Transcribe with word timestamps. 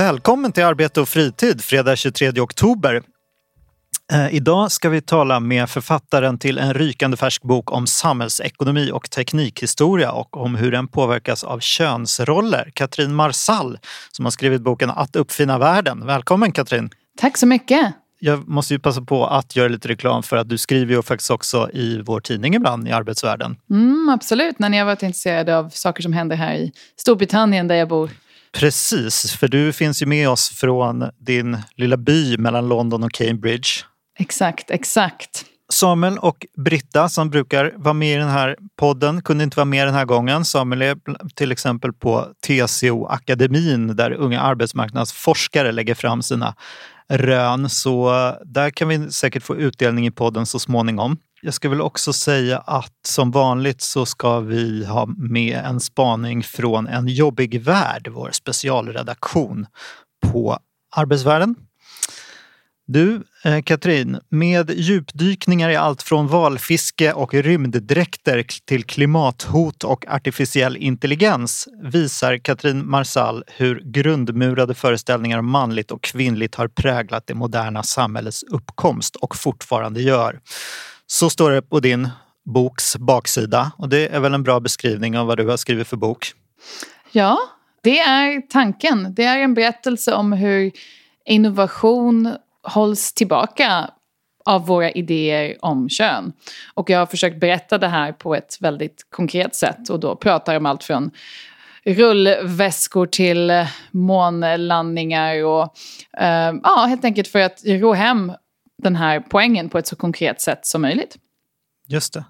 Välkommen 0.00 0.52
till 0.52 0.64
Arbete 0.64 1.00
och 1.00 1.08
fritid 1.08 1.64
fredag 1.64 1.96
23 1.96 2.40
oktober. 2.40 3.02
Eh, 4.12 4.34
idag 4.34 4.72
ska 4.72 4.88
vi 4.88 5.00
tala 5.00 5.40
med 5.40 5.70
författaren 5.70 6.38
till 6.38 6.58
en 6.58 6.74
rykande 6.74 7.16
färsk 7.16 7.42
bok 7.42 7.72
om 7.72 7.86
samhällsekonomi 7.86 8.90
och 8.92 9.10
teknikhistoria 9.10 10.12
och 10.12 10.36
om 10.36 10.54
hur 10.54 10.72
den 10.72 10.88
påverkas 10.88 11.44
av 11.44 11.60
könsroller. 11.60 12.70
Katrin 12.74 13.14
Marsall 13.14 13.78
som 14.12 14.24
har 14.24 14.30
skrivit 14.30 14.62
boken 14.62 14.90
Att 14.90 15.16
uppfinna 15.16 15.58
världen. 15.58 16.06
Välkommen 16.06 16.52
Katrin! 16.52 16.90
Tack 17.18 17.36
så 17.36 17.46
mycket! 17.46 17.92
Jag 18.18 18.48
måste 18.48 18.74
ju 18.74 18.78
passa 18.78 19.02
på 19.02 19.26
att 19.26 19.56
göra 19.56 19.68
lite 19.68 19.88
reklam 19.88 20.22
för 20.22 20.36
att 20.36 20.48
du 20.48 20.58
skriver 20.58 20.94
ju 20.94 21.02
faktiskt 21.02 21.30
också 21.30 21.70
i 21.72 22.02
vår 22.02 22.20
tidning 22.20 22.54
ibland 22.54 22.88
i 22.88 22.92
arbetsvärlden. 22.92 23.56
Mm, 23.70 24.08
absolut, 24.08 24.58
när 24.58 24.68
ni 24.68 24.78
har 24.78 24.84
varit 24.84 25.02
intresserade 25.02 25.56
av 25.58 25.68
saker 25.68 26.02
som 26.02 26.12
händer 26.12 26.36
här 26.36 26.54
i 26.54 26.72
Storbritannien 26.96 27.68
där 27.68 27.74
jag 27.74 27.88
bor. 27.88 28.10
Precis, 28.52 29.32
för 29.36 29.48
du 29.48 29.72
finns 29.72 30.02
ju 30.02 30.06
med 30.06 30.28
oss 30.28 30.50
från 30.50 31.04
din 31.18 31.58
lilla 31.76 31.96
by 31.96 32.38
mellan 32.38 32.68
London 32.68 33.02
och 33.02 33.12
Cambridge. 33.12 33.68
Exakt, 34.18 34.70
exakt. 34.70 35.44
Samuel 35.72 36.18
och 36.18 36.46
Britta 36.56 37.08
som 37.08 37.30
brukar 37.30 37.72
vara 37.76 37.94
med 37.94 38.14
i 38.14 38.18
den 38.18 38.28
här 38.28 38.56
podden 38.76 39.22
kunde 39.22 39.44
inte 39.44 39.56
vara 39.56 39.64
med 39.64 39.86
den 39.86 39.94
här 39.94 40.04
gången. 40.04 40.44
Samuel 40.44 40.82
är 40.82 40.96
till 41.34 41.52
exempel 41.52 41.92
på 41.92 42.26
TCO-akademin 42.46 43.94
där 43.94 44.12
unga 44.12 44.40
arbetsmarknadsforskare 44.40 45.72
lägger 45.72 45.94
fram 45.94 46.22
sina 46.22 46.54
rön. 47.08 47.68
Så 47.68 48.12
där 48.44 48.70
kan 48.70 48.88
vi 48.88 49.12
säkert 49.12 49.42
få 49.42 49.56
utdelning 49.56 50.06
i 50.06 50.10
podden 50.10 50.46
så 50.46 50.58
småningom. 50.58 51.16
Jag 51.42 51.54
ska 51.54 51.68
väl 51.68 51.80
också 51.80 52.12
säga 52.12 52.58
att 52.58 53.06
som 53.06 53.30
vanligt 53.30 53.80
så 53.80 54.06
ska 54.06 54.40
vi 54.40 54.84
ha 54.84 55.06
med 55.06 55.62
en 55.64 55.80
spaning 55.80 56.42
från 56.42 56.86
En 56.86 57.08
jobbig 57.08 57.60
värld, 57.62 58.08
vår 58.10 58.30
specialredaktion 58.32 59.66
på 60.32 60.58
Arbetsvärlden. 60.96 61.54
Du, 62.86 63.22
eh, 63.44 63.62
Katrin, 63.62 64.20
med 64.28 64.70
djupdykningar 64.70 65.70
i 65.70 65.76
allt 65.76 66.02
från 66.02 66.26
valfiske 66.28 67.12
och 67.12 67.34
rymddräkter 67.34 68.46
till 68.64 68.84
klimathot 68.84 69.84
och 69.84 70.04
artificiell 70.08 70.76
intelligens 70.76 71.68
visar 71.82 72.38
Katrin 72.38 72.90
Marsall 72.90 73.44
hur 73.46 73.82
grundmurade 73.84 74.74
föreställningar 74.74 75.38
om 75.38 75.50
manligt 75.50 75.90
och 75.90 76.02
kvinnligt 76.02 76.54
har 76.54 76.68
präglat 76.68 77.26
det 77.26 77.34
moderna 77.34 77.82
samhällets 77.82 78.42
uppkomst 78.42 79.16
och 79.16 79.36
fortfarande 79.36 80.02
gör. 80.02 80.40
Så 81.12 81.30
står 81.30 81.50
det 81.50 81.62
på 81.62 81.80
din 81.80 82.08
boks 82.44 82.96
baksida 82.96 83.72
och 83.78 83.88
det 83.88 84.14
är 84.14 84.20
väl 84.20 84.34
en 84.34 84.42
bra 84.42 84.60
beskrivning 84.60 85.18
av 85.18 85.26
vad 85.26 85.36
du 85.36 85.48
har 85.48 85.56
skrivit 85.56 85.88
för 85.88 85.96
bok? 85.96 86.32
Ja, 87.12 87.38
det 87.82 87.98
är 87.98 88.40
tanken. 88.40 89.14
Det 89.14 89.24
är 89.24 89.38
en 89.38 89.54
berättelse 89.54 90.14
om 90.14 90.32
hur 90.32 90.72
innovation 91.24 92.34
hålls 92.62 93.12
tillbaka 93.12 93.90
av 94.44 94.66
våra 94.66 94.90
idéer 94.90 95.56
om 95.60 95.88
kön. 95.88 96.32
Och 96.74 96.90
jag 96.90 96.98
har 96.98 97.06
försökt 97.06 97.40
berätta 97.40 97.78
det 97.78 97.88
här 97.88 98.12
på 98.12 98.34
ett 98.34 98.56
väldigt 98.60 99.06
konkret 99.10 99.54
sätt 99.54 99.90
och 99.90 100.00
då 100.00 100.16
pratar 100.16 100.56
om 100.56 100.66
allt 100.66 100.84
från 100.84 101.10
rullväskor 101.84 103.06
till 103.06 103.66
månlandningar 103.90 105.44
och 105.44 105.74
eh, 106.20 106.54
ja, 106.62 106.84
helt 106.88 107.04
enkelt 107.04 107.28
för 107.28 107.40
att 107.40 107.62
ro 107.64 107.92
hem 107.92 108.32
den 108.82 108.96
här 108.96 109.20
poängen 109.20 109.68
på 109.68 109.78
ett 109.78 109.86
så 109.86 109.96
konkret 109.96 110.40
sätt 110.40 110.66
som 110.66 110.82
möjligt. 110.82 111.16
Just 111.88 112.12
det. 112.12 112.24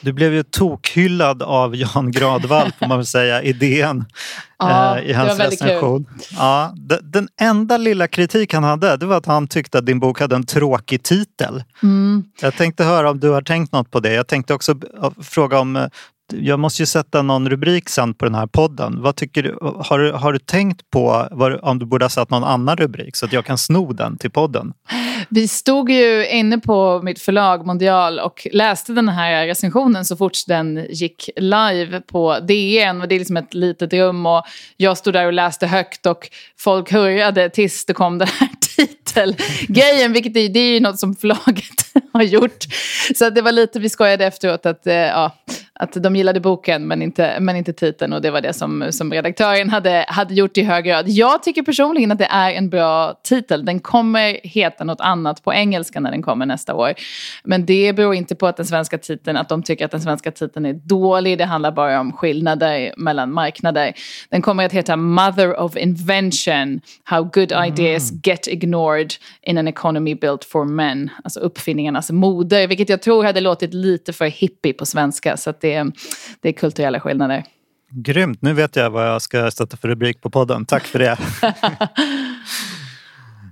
Du 0.00 0.12
blev 0.12 0.34
ju 0.34 0.42
tokhyllad 0.42 1.42
av 1.42 1.76
Jan 1.76 2.10
Gradvall, 2.12 2.72
får 2.78 2.86
man 2.86 2.98
väl 2.98 3.06
säga, 3.06 3.42
i 3.42 3.52
DN 3.52 4.04
ja, 4.58 4.98
eh, 4.98 5.10
i 5.10 5.12
hans 5.12 5.38
recension. 5.38 6.06
Ja, 6.30 6.74
den 7.02 7.28
enda 7.40 7.76
lilla 7.76 8.08
kritik 8.08 8.54
han 8.54 8.64
hade 8.64 8.96
det 8.96 9.06
var 9.06 9.16
att 9.16 9.26
han 9.26 9.48
tyckte 9.48 9.78
att 9.78 9.86
din 9.86 10.00
bok 10.00 10.20
hade 10.20 10.36
en 10.36 10.46
tråkig 10.46 11.02
titel. 11.02 11.64
Mm. 11.82 12.24
Jag 12.40 12.54
tänkte 12.54 12.84
höra 12.84 13.10
om 13.10 13.20
du 13.20 13.28
har 13.28 13.42
tänkt 13.42 13.72
något 13.72 13.90
på 13.90 14.00
det. 14.00 14.12
Jag 14.12 14.26
tänkte 14.26 14.54
också 14.54 14.74
fråga 15.22 15.58
om 15.58 15.76
eh, 15.76 15.86
jag 16.32 16.58
måste 16.58 16.82
ju 16.82 16.86
sätta 16.86 17.22
någon 17.22 17.50
rubrik 17.50 17.88
sen 17.88 18.14
på 18.14 18.24
den 18.24 18.34
här 18.34 18.46
podden. 18.46 19.02
Vad 19.02 19.16
tycker 19.16 19.42
du, 19.42 19.58
har, 19.60 19.98
du, 19.98 20.12
har 20.12 20.32
du 20.32 20.38
tänkt 20.38 20.90
på 20.90 21.28
vad, 21.30 21.60
om 21.62 21.78
du 21.78 21.86
borde 21.86 22.04
ha 22.04 22.10
satt 22.10 22.30
någon 22.30 22.44
annan 22.44 22.76
rubrik 22.76 23.16
så 23.16 23.26
att 23.26 23.32
jag 23.32 23.44
kan 23.44 23.58
sno 23.58 23.92
den 23.92 24.18
till 24.18 24.30
podden? 24.30 24.72
Vi 25.28 25.48
stod 25.48 25.90
ju 25.90 26.26
inne 26.26 26.58
på 26.58 27.00
mitt 27.02 27.20
förlag 27.20 27.66
Mondial 27.66 28.18
och 28.18 28.46
läste 28.52 28.92
den 28.92 29.08
här 29.08 29.46
recensionen 29.46 30.04
så 30.04 30.16
fort 30.16 30.38
den 30.46 30.86
gick 30.90 31.30
live 31.36 32.00
på 32.00 32.38
DN. 32.40 33.00
Och 33.00 33.08
det 33.08 33.14
är 33.14 33.18
liksom 33.18 33.36
ett 33.36 33.54
litet 33.54 33.92
rum 33.92 34.26
och 34.26 34.44
jag 34.76 34.98
stod 34.98 35.14
där 35.14 35.26
och 35.26 35.32
läste 35.32 35.66
högt 35.66 36.06
och 36.06 36.28
folk 36.58 36.92
hurrade 36.92 37.50
tills 37.50 37.84
det 37.84 37.94
kom 37.94 38.18
den 38.18 38.28
här 38.28 38.48
titelgrejen. 38.76 40.12
Vilket 40.12 40.36
är, 40.36 40.48
det 40.48 40.60
är 40.60 40.74
ju 40.74 40.80
något 40.80 40.98
som 40.98 41.14
förlaget 41.14 41.92
har 42.12 42.22
gjort. 42.22 42.64
Så 43.16 43.30
det 43.30 43.42
var 43.42 43.52
lite, 43.52 43.80
vi 43.80 43.88
skojade 43.88 44.26
efteråt 44.26 44.66
att, 44.66 44.86
eh, 44.86 44.94
ja, 44.94 45.32
att 45.74 45.92
de 45.92 46.16
gillade 46.16 46.40
boken 46.40 46.86
men 46.86 47.02
inte, 47.02 47.40
men 47.40 47.56
inte 47.56 47.72
titeln 47.72 48.12
och 48.12 48.22
det 48.22 48.30
var 48.30 48.40
det 48.40 48.52
som, 48.52 48.86
som 48.90 49.12
redaktören 49.12 49.70
hade, 49.70 50.04
hade 50.08 50.34
gjort 50.34 50.58
i 50.58 50.62
hög 50.62 50.84
grad. 50.84 51.08
Jag 51.08 51.42
tycker 51.42 51.62
personligen 51.62 52.12
att 52.12 52.18
det 52.18 52.28
är 52.30 52.52
en 52.52 52.70
bra 52.70 53.20
titel. 53.22 53.64
Den 53.64 53.80
kommer 53.80 54.46
heta 54.46 54.84
något 54.84 55.00
annat 55.00 55.44
på 55.44 55.52
engelska 55.52 56.00
när 56.00 56.10
den 56.10 56.22
kommer 56.22 56.46
nästa 56.46 56.74
år. 56.74 56.94
Men 57.44 57.66
det 57.66 57.92
beror 57.92 58.14
inte 58.14 58.34
på 58.34 58.46
att 58.46 58.56
den 58.56 58.66
svenska 58.66 58.98
titeln, 58.98 59.36
att 59.36 59.48
de 59.48 59.62
tycker 59.62 59.84
att 59.84 59.90
den 59.90 60.00
svenska 60.00 60.30
titeln 60.30 60.66
är 60.66 60.72
dålig. 60.72 61.38
Det 61.38 61.44
handlar 61.44 61.72
bara 61.72 62.00
om 62.00 62.12
skillnader 62.12 62.94
mellan 62.96 63.32
marknader. 63.32 63.92
Den 64.28 64.42
kommer 64.42 64.66
att 64.66 64.72
heta 64.72 64.96
Mother 64.96 65.60
of 65.60 65.76
Invention, 65.76 66.80
How 67.04 67.22
Good 67.22 67.52
Ideas 67.66 68.10
mm. 68.10 68.20
Get 68.24 68.48
Ignored 68.48 69.12
in 69.42 69.58
an 69.58 69.68
Economy 69.68 70.14
Built 70.14 70.44
for 70.44 70.64
Men. 70.64 71.10
Alltså 71.24 71.40
uppfinningarnas 71.40 72.10
moder, 72.10 72.66
vilket 72.66 72.88
jag 72.88 73.02
tror 73.02 73.24
hade 73.24 73.40
låtit 73.40 73.74
lite 73.74 74.12
för 74.12 74.26
hippie 74.26 74.72
på 74.72 74.86
svenska. 74.86 75.36
Så 75.36 75.52
det 75.60 75.71
är, 75.74 75.92
det 76.40 76.48
är 76.48 76.52
kulturella 76.52 77.00
skillnader. 77.00 77.44
Grymt, 77.94 78.42
nu 78.42 78.52
vet 78.52 78.76
jag 78.76 78.90
vad 78.90 79.08
jag 79.08 79.22
ska 79.22 79.50
sätta 79.50 79.76
för 79.76 79.88
rubrik 79.88 80.20
på 80.20 80.30
podden. 80.30 80.66
Tack 80.66 80.84
för 80.84 80.98
det. 80.98 81.18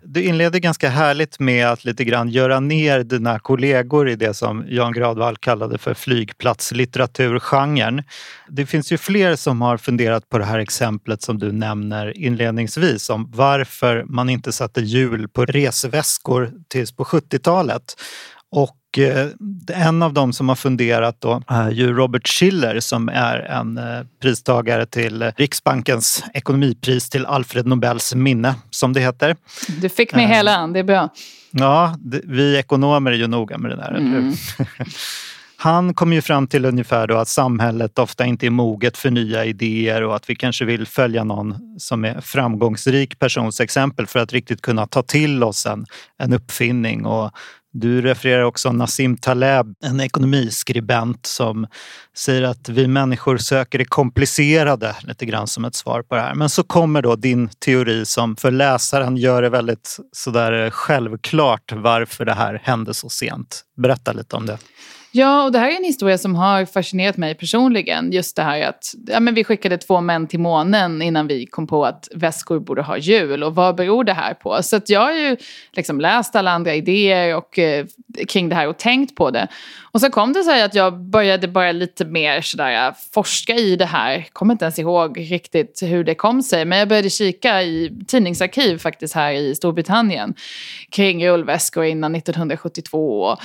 du 0.05 0.23
inleder 0.23 0.59
ganska 0.59 0.89
härligt 0.89 1.41
med 1.41 1.67
att 1.67 1.85
lite 1.85 2.05
grann 2.05 2.29
göra 2.29 2.61
ner 2.61 3.03
dina 3.03 3.39
kollegor 3.39 4.09
i 4.09 4.17
det 4.17 4.35
som 4.35 4.65
Jan 4.69 4.93
Gradvall 4.93 5.37
kallade 5.37 5.79
för 5.79 5.95
flygplatslitteraturgenren. 5.95 8.03
Det 8.49 8.67
finns 8.67 8.93
ju 8.93 8.99
fler 8.99 9.37
som 9.37 9.63
har 9.63 9.77
funderat 9.77 10.29
på 10.29 10.39
det 10.39 10.45
här 10.45 10.59
exemplet 10.59 11.23
som 11.23 11.39
du 11.39 11.53
nämner 11.53 12.19
inledningsvis 12.19 13.11
om 13.11 13.31
varför 13.35 14.05
man 14.05 14.31
inte 14.31 14.53
satte 14.53 14.81
hjul 14.81 15.29
på 15.29 15.45
resväskor 15.45 16.53
tills 16.69 16.93
på 16.93 17.05
70-talet. 17.05 17.97
Och 18.51 18.77
Eh, 18.99 19.27
en 19.87 20.03
av 20.03 20.13
dem 20.13 20.33
som 20.33 20.49
har 20.49 20.57
funderat 20.57 21.21
då 21.21 21.43
är 21.47 21.71
ju 21.71 21.93
Robert 21.93 22.29
Schiller 22.29 22.81
som 22.81 23.09
är 23.09 23.39
en 23.39 23.79
eh, 23.79 23.85
pristagare 24.23 24.87
till 24.87 25.33
Riksbankens 25.37 26.25
ekonomipris 26.35 27.11
till 27.11 27.27
Alfred 27.27 27.67
Nobels 27.67 28.15
minne, 28.15 28.55
som 28.71 28.93
det 28.93 29.01
heter. 29.01 29.37
Du 29.81 29.89
fick 29.89 30.15
med 30.15 30.29
hela, 30.29 30.67
det 30.67 30.79
är 30.79 30.85
bra. 30.85 31.09
Ja, 31.51 31.97
vi 32.25 32.59
ekonomer 32.59 33.11
är 33.11 33.17
ju 33.17 33.27
noga 33.27 33.59
med 33.59 33.71
det 33.71 33.77
där, 33.77 33.91
mm. 33.91 34.13
eller 34.13 34.21
hur? 34.21 34.37
Han 35.63 35.95
kom 35.95 36.13
ju 36.13 36.23
fram 36.23 36.47
till 36.47 36.65
ungefär 36.65 37.07
då 37.07 37.17
att 37.17 37.29
samhället 37.29 37.99
ofta 37.99 38.27
inte 38.27 38.47
är 38.47 38.51
moget 38.51 38.97
för 38.97 39.11
nya 39.11 39.45
idéer 39.45 40.03
och 40.03 40.17
att 40.17 40.31
vi 40.31 40.37
kanske 40.37 40.65
vill 40.65 40.87
följa 40.87 41.25
någon 41.25 41.79
som 41.79 42.05
är 42.05 42.21
framgångsrik 42.21 43.19
persons 43.19 43.61
exempel 43.61 44.07
för 44.07 44.19
att 44.19 44.33
riktigt 44.33 44.63
kunna 44.63 44.87
ta 44.87 45.03
till 45.03 45.43
oss 45.45 45.67
en, 45.67 45.87
en 46.19 46.33
uppfinning 46.33 47.07
och 47.07 47.31
du 47.73 48.03
refererar 48.03 48.43
också 48.43 48.73
Nassim 48.73 49.17
Taleb, 49.17 49.75
en 49.85 50.01
ekonomiskribent 50.01 51.27
som 51.27 51.67
säger 52.17 52.43
att 52.43 52.69
vi 52.69 52.87
människor 52.87 53.39
söker 53.39 53.79
det 53.79 53.85
komplicerade 53.85 54.97
lite 55.03 55.27
grann 55.27 55.47
som 55.47 55.65
ett 55.65 55.75
svar 55.75 56.03
på 56.03 56.15
det 56.15 56.21
här. 56.21 56.35
Men 56.35 56.49
så 56.49 56.63
kommer 56.63 57.03
då 57.03 57.17
din 57.17 57.49
teori 57.49 58.07
som 58.07 58.37
för 58.37 58.51
läsaren 58.51 59.17
gör 59.17 59.43
det 59.43 59.49
väldigt 59.49 59.99
sådär 60.13 60.65
eh, 60.65 60.71
självklart 60.71 61.73
varför 61.73 62.25
det 62.25 62.35
här 62.35 62.61
hände 62.65 62.95
så 62.95 63.09
sent. 63.09 63.63
Berätta 63.77 64.13
lite 64.13 64.37
om 64.37 64.47
det. 64.47 64.59
Ja, 65.13 65.45
och 65.45 65.53
det 65.53 65.59
här 65.59 65.71
är 65.71 65.77
en 65.77 65.85
historia 65.85 66.19
som 66.19 66.35
har 66.35 66.65
fascinerat 66.65 67.17
mig 67.17 67.35
personligen. 67.35 68.13
Just 68.13 68.37
det 68.37 68.43
här 68.43 68.63
att 68.63 68.95
ja, 69.07 69.21
men 69.21 69.35
vi 69.35 69.45
skickade 69.45 69.79
två 69.79 70.01
män 70.01 70.27
till 70.27 70.41
månen 70.41 71.03
innan 71.03 71.27
vi 71.27 71.47
kom 71.47 71.67
på 71.67 71.87
att 71.87 72.09
väskor 72.15 72.59
borde 72.59 72.83
ha 72.83 72.99
hjul. 72.99 73.43
Och 73.43 73.55
vad 73.55 73.77
beror 73.77 74.05
det 74.05 74.13
här 74.13 74.35
på? 74.35 74.63
Så 74.63 74.81
jag 74.87 75.01
har 75.01 75.13
ju 75.13 75.37
liksom 75.73 76.01
läst 76.01 76.37
alla 76.37 76.51
andra 76.51 76.75
idéer 76.75 77.37
och, 77.37 77.59
eh, 77.59 77.87
kring 78.29 78.49
det 78.49 78.55
här 78.55 78.69
och 78.69 78.79
tänkt 78.79 79.15
på 79.15 79.31
det. 79.31 79.49
Och 79.93 80.01
så 80.01 80.11
kom 80.11 80.33
det 80.33 80.45
sig 80.45 80.63
att 80.63 80.75
jag 80.75 80.99
började 80.99 81.49
bara 81.49 81.73
lite 81.73 82.05
mer 82.05 82.41
sådär, 82.41 82.87
eh, 82.87 82.95
forska 83.15 83.55
i 83.55 83.77
det 83.77 83.87
här. 83.87 84.27
Kommer 84.33 84.55
inte 84.55 84.65
ens 84.65 84.79
ihåg 84.79 85.21
riktigt 85.21 85.83
hur 85.83 86.05
det 86.05 86.15
kom 86.15 86.43
sig. 86.43 86.65
Men 86.65 86.79
jag 86.79 86.89
började 86.89 87.11
kika 87.11 87.63
i 87.63 87.99
tidningsarkiv 88.07 88.79
faktiskt 88.79 89.15
här 89.15 89.33
i 89.33 89.55
Storbritannien 89.55 90.35
kring 90.91 91.29
rullväskor 91.29 91.85
innan 91.85 92.15
1972. 92.15 93.23
Och 93.23 93.39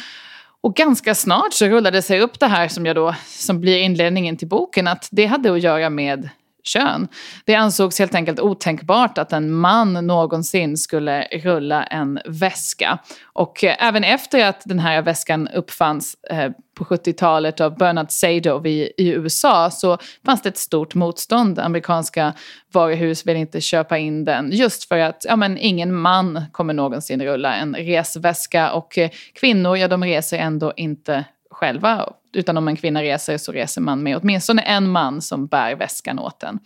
och 0.65 0.75
ganska 0.75 1.15
snart 1.15 1.53
så 1.53 1.65
rullade 1.65 2.01
sig 2.01 2.21
upp 2.21 2.39
det 2.39 2.47
här 2.47 2.67
som, 2.67 2.85
jag 2.85 2.95
då, 2.95 3.15
som 3.25 3.61
blir 3.61 3.77
inledningen 3.77 4.37
till 4.37 4.47
boken. 4.47 4.87
Att 4.87 5.07
det 5.11 5.25
hade 5.25 5.53
att 5.53 5.61
göra 5.61 5.89
med 5.89 6.29
kön. 6.67 7.07
Det 7.45 7.55
ansågs 7.55 7.99
helt 7.99 8.15
enkelt 8.15 8.39
otänkbart 8.39 9.17
att 9.17 9.33
en 9.33 9.51
man 9.51 9.93
någonsin 9.93 10.77
skulle 10.77 11.23
rulla 11.23 11.83
en 11.83 12.19
väska. 12.25 12.99
Och 13.23 13.63
eh, 13.63 13.87
även 13.87 14.03
efter 14.03 14.45
att 14.45 14.61
den 14.65 14.79
här 14.79 15.01
väskan 15.01 15.47
uppfanns 15.47 16.15
eh, 16.29 16.51
på 16.75 16.83
70-talet 16.83 17.61
av 17.61 17.77
Bernard 17.77 18.11
Sadov 18.11 18.67
i, 18.67 18.91
i, 18.97 19.09
USA 19.09 19.71
så 19.71 19.97
fanns 20.25 20.41
det 20.41 20.49
ett 20.49 20.57
stort 20.57 20.95
motstånd. 20.95 21.59
Amerikanska 21.59 22.33
varuhus 22.71 23.27
vill 23.27 23.37
inte 23.37 23.61
köpa 23.61 23.97
in 23.97 24.25
den 24.25 24.51
just 24.51 24.83
för 24.83 24.99
att 24.99 25.25
ja, 25.29 25.35
men 25.35 25.57
ingen 25.57 25.95
man 25.95 26.41
kommer 26.51 26.73
någonsin 26.73 27.21
rulla 27.23 27.55
en 27.55 27.75
resväska 27.75 28.71
och 28.71 28.97
eh, 28.97 29.09
kvinnor, 29.33 29.77
ja 29.77 29.87
de 29.87 30.03
reser 30.03 30.37
ändå 30.37 30.73
inte 30.75 31.25
själva. 31.51 32.13
Utan 32.35 32.57
om 32.57 32.67
en 32.67 32.75
kvinna 32.75 33.03
reser 33.03 33.37
så 33.37 33.51
reser 33.51 33.81
man 33.81 34.03
med 34.03 34.17
åtminstone 34.17 34.61
en 34.61 34.89
man 34.91 35.21
som 35.21 35.47
bär 35.47 35.75
väskan 35.75 36.19
åt 36.19 36.43
en. 36.43 36.59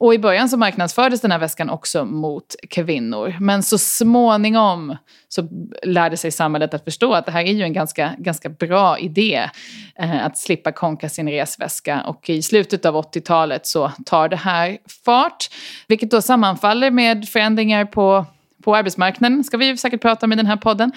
Och 0.00 0.14
i 0.14 0.18
början 0.18 0.48
så 0.48 0.56
marknadsfördes 0.56 1.20
den 1.20 1.30
här 1.30 1.38
väskan 1.38 1.70
också 1.70 2.04
mot 2.04 2.56
kvinnor. 2.70 3.36
Men 3.40 3.62
så 3.62 3.78
småningom 3.78 4.96
så 5.28 5.48
lärde 5.82 6.16
sig 6.16 6.30
samhället 6.30 6.74
att 6.74 6.84
förstå 6.84 7.12
att 7.12 7.26
det 7.26 7.32
här 7.32 7.44
är 7.44 7.52
ju 7.52 7.62
en 7.62 7.72
ganska, 7.72 8.14
ganska 8.18 8.48
bra 8.48 8.98
idé. 8.98 9.50
Eh, 9.98 10.26
att 10.26 10.38
slippa 10.38 10.72
konka 10.72 11.08
sin 11.08 11.30
resväska. 11.30 12.02
Och 12.02 12.30
i 12.30 12.42
slutet 12.42 12.86
av 12.86 12.94
80-talet 12.96 13.66
så 13.66 13.92
tar 14.06 14.28
det 14.28 14.36
här 14.36 14.78
fart. 15.04 15.48
Vilket 15.88 16.10
då 16.10 16.22
sammanfaller 16.22 16.90
med 16.90 17.28
förändringar 17.28 17.84
på 17.84 18.26
på 18.62 18.76
arbetsmarknaden 18.76 19.44
ska 19.44 19.56
vi 19.56 19.76
säkert 19.76 20.02
prata 20.02 20.26
om 20.26 20.32
i 20.32 20.36
den 20.36 20.46
här 20.46 20.56
podden. 20.56 20.92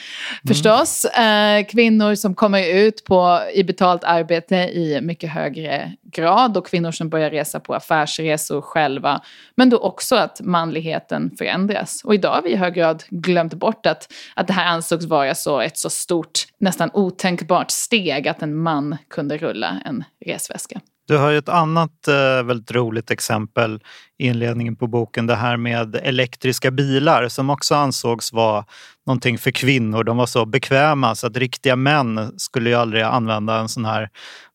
Förstås. 0.47 1.05
Mm. 1.13 1.65
kvinnor 1.65 2.15
som 2.15 2.35
kommer 2.35 2.73
ut 2.73 3.03
på, 3.03 3.39
i 3.53 3.63
betalt 3.63 4.03
arbete 4.03 4.55
i 4.55 5.01
mycket 5.01 5.29
högre 5.29 5.91
grad 6.03 6.57
och 6.57 6.67
kvinnor 6.67 6.91
som 6.91 7.09
börjar 7.09 7.29
resa 7.29 7.59
på 7.59 7.73
affärsresor 7.73 8.61
själva. 8.61 9.21
Men 9.55 9.69
då 9.69 9.77
också 9.77 10.15
att 10.15 10.41
manligheten 10.41 11.31
förändras. 11.37 12.01
Och 12.03 12.13
idag 12.13 12.31
har 12.31 12.41
vi 12.41 12.51
i 12.51 12.55
hög 12.55 12.73
grad 12.73 13.03
glömt 13.09 13.53
bort 13.53 13.85
att, 13.85 14.13
att 14.35 14.47
det 14.47 14.53
här 14.53 14.65
ansågs 14.65 15.05
vara 15.05 15.35
så 15.35 15.59
ett 15.59 15.77
så 15.77 15.89
stort, 15.89 16.39
nästan 16.57 16.89
otänkbart 16.93 17.71
steg 17.71 18.27
att 18.27 18.41
en 18.41 18.55
man 18.55 18.97
kunde 19.09 19.37
rulla 19.37 19.81
en 19.85 20.03
resväska. 20.25 20.81
Du 21.07 21.17
har 21.17 21.29
ju 21.29 21.37
ett 21.37 21.49
annat 21.49 22.07
eh, 22.07 22.43
väldigt 22.43 22.71
roligt 22.71 23.11
exempel 23.11 23.79
i 24.17 24.27
inledningen 24.27 24.75
på 24.75 24.87
boken. 24.87 25.27
Det 25.27 25.35
här 25.35 25.57
med 25.57 25.95
elektriska 25.95 26.71
bilar 26.71 27.27
som 27.27 27.49
också 27.49 27.75
ansågs 27.75 28.33
vara 28.33 28.65
någonting 29.05 29.37
för 29.37 29.51
kvinnor. 29.51 30.03
De 30.03 30.17
var 30.17 30.25
så 30.25 30.45
bekväma 30.45 31.15
så 31.15 31.27
att 31.27 31.37
riktiga 31.37 31.75
män 31.75 32.33
skulle 32.37 32.69
ju 32.69 32.75
aldrig 32.75 33.03
använda 33.03 33.59
en 33.59 33.69
sån 33.69 33.85
här 33.85 34.09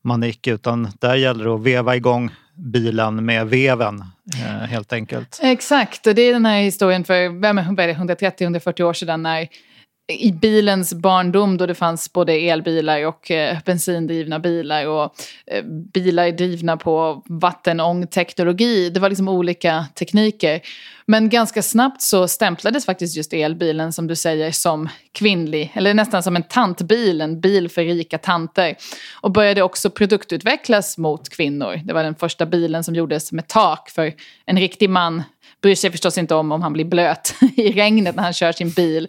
manik 0.04 0.46
utan 0.46 0.88
där 1.00 1.14
gäller 1.14 1.44
det 1.44 1.54
att 1.54 1.62
veva 1.62 1.96
igång 1.96 2.30
bilen 2.58 3.24
med 3.24 3.48
veven 3.48 4.04
eh, 4.34 4.66
helt 4.68 4.92
enkelt. 4.92 5.40
Exakt, 5.42 6.06
och 6.06 6.14
det 6.14 6.22
är 6.22 6.32
den 6.32 6.46
här 6.46 6.60
historien 6.60 7.04
för 7.04 7.14
130-140 7.14 8.82
år 8.82 8.92
sedan 8.92 9.22
när 9.22 9.48
i 10.08 10.32
bilens 10.32 10.94
barndom 10.94 11.56
då 11.56 11.66
det 11.66 11.74
fanns 11.74 12.12
både 12.12 12.32
elbilar 12.32 13.06
och 13.06 13.30
eh, 13.30 13.58
bensindrivna 13.64 14.38
bilar 14.38 14.86
och 14.86 15.14
eh, 15.46 15.64
bilar 15.64 16.32
drivna 16.32 16.76
på 16.76 17.22
vattenångteknologi. 17.26 18.90
Det 18.90 19.00
var 19.00 19.08
liksom 19.08 19.28
olika 19.28 19.86
tekniker. 19.94 20.60
Men 21.06 21.28
ganska 21.28 21.62
snabbt 21.62 22.02
så 22.02 22.28
stämplades 22.28 22.84
faktiskt 22.84 23.16
just 23.16 23.32
elbilen 23.32 23.92
som 23.92 24.06
du 24.06 24.16
säger 24.16 24.52
som 24.52 24.88
kvinnlig, 25.12 25.72
eller 25.74 25.94
nästan 25.94 26.22
som 26.22 26.36
en 26.36 26.42
tantbil, 26.42 27.20
en 27.20 27.40
bil 27.40 27.68
för 27.68 27.84
rika 27.84 28.18
tanter. 28.18 28.76
Och 29.20 29.32
började 29.32 29.62
också 29.62 29.90
produktutvecklas 29.90 30.98
mot 30.98 31.28
kvinnor. 31.28 31.80
Det 31.84 31.92
var 31.92 32.02
den 32.02 32.14
första 32.14 32.46
bilen 32.46 32.84
som 32.84 32.94
gjordes 32.94 33.32
med 33.32 33.48
tak 33.48 33.90
för 33.90 34.12
en 34.46 34.58
riktig 34.58 34.90
man 34.90 35.22
bryr 35.62 35.74
sig 35.74 35.90
förstås 35.90 36.18
inte 36.18 36.34
om 36.34 36.52
om 36.52 36.62
han 36.62 36.72
blir 36.72 36.84
blöt 36.84 37.34
i 37.56 37.72
regnet 37.72 38.16
när 38.16 38.22
han 38.22 38.32
kör 38.32 38.52
sin 38.52 38.70
bil. 38.70 39.08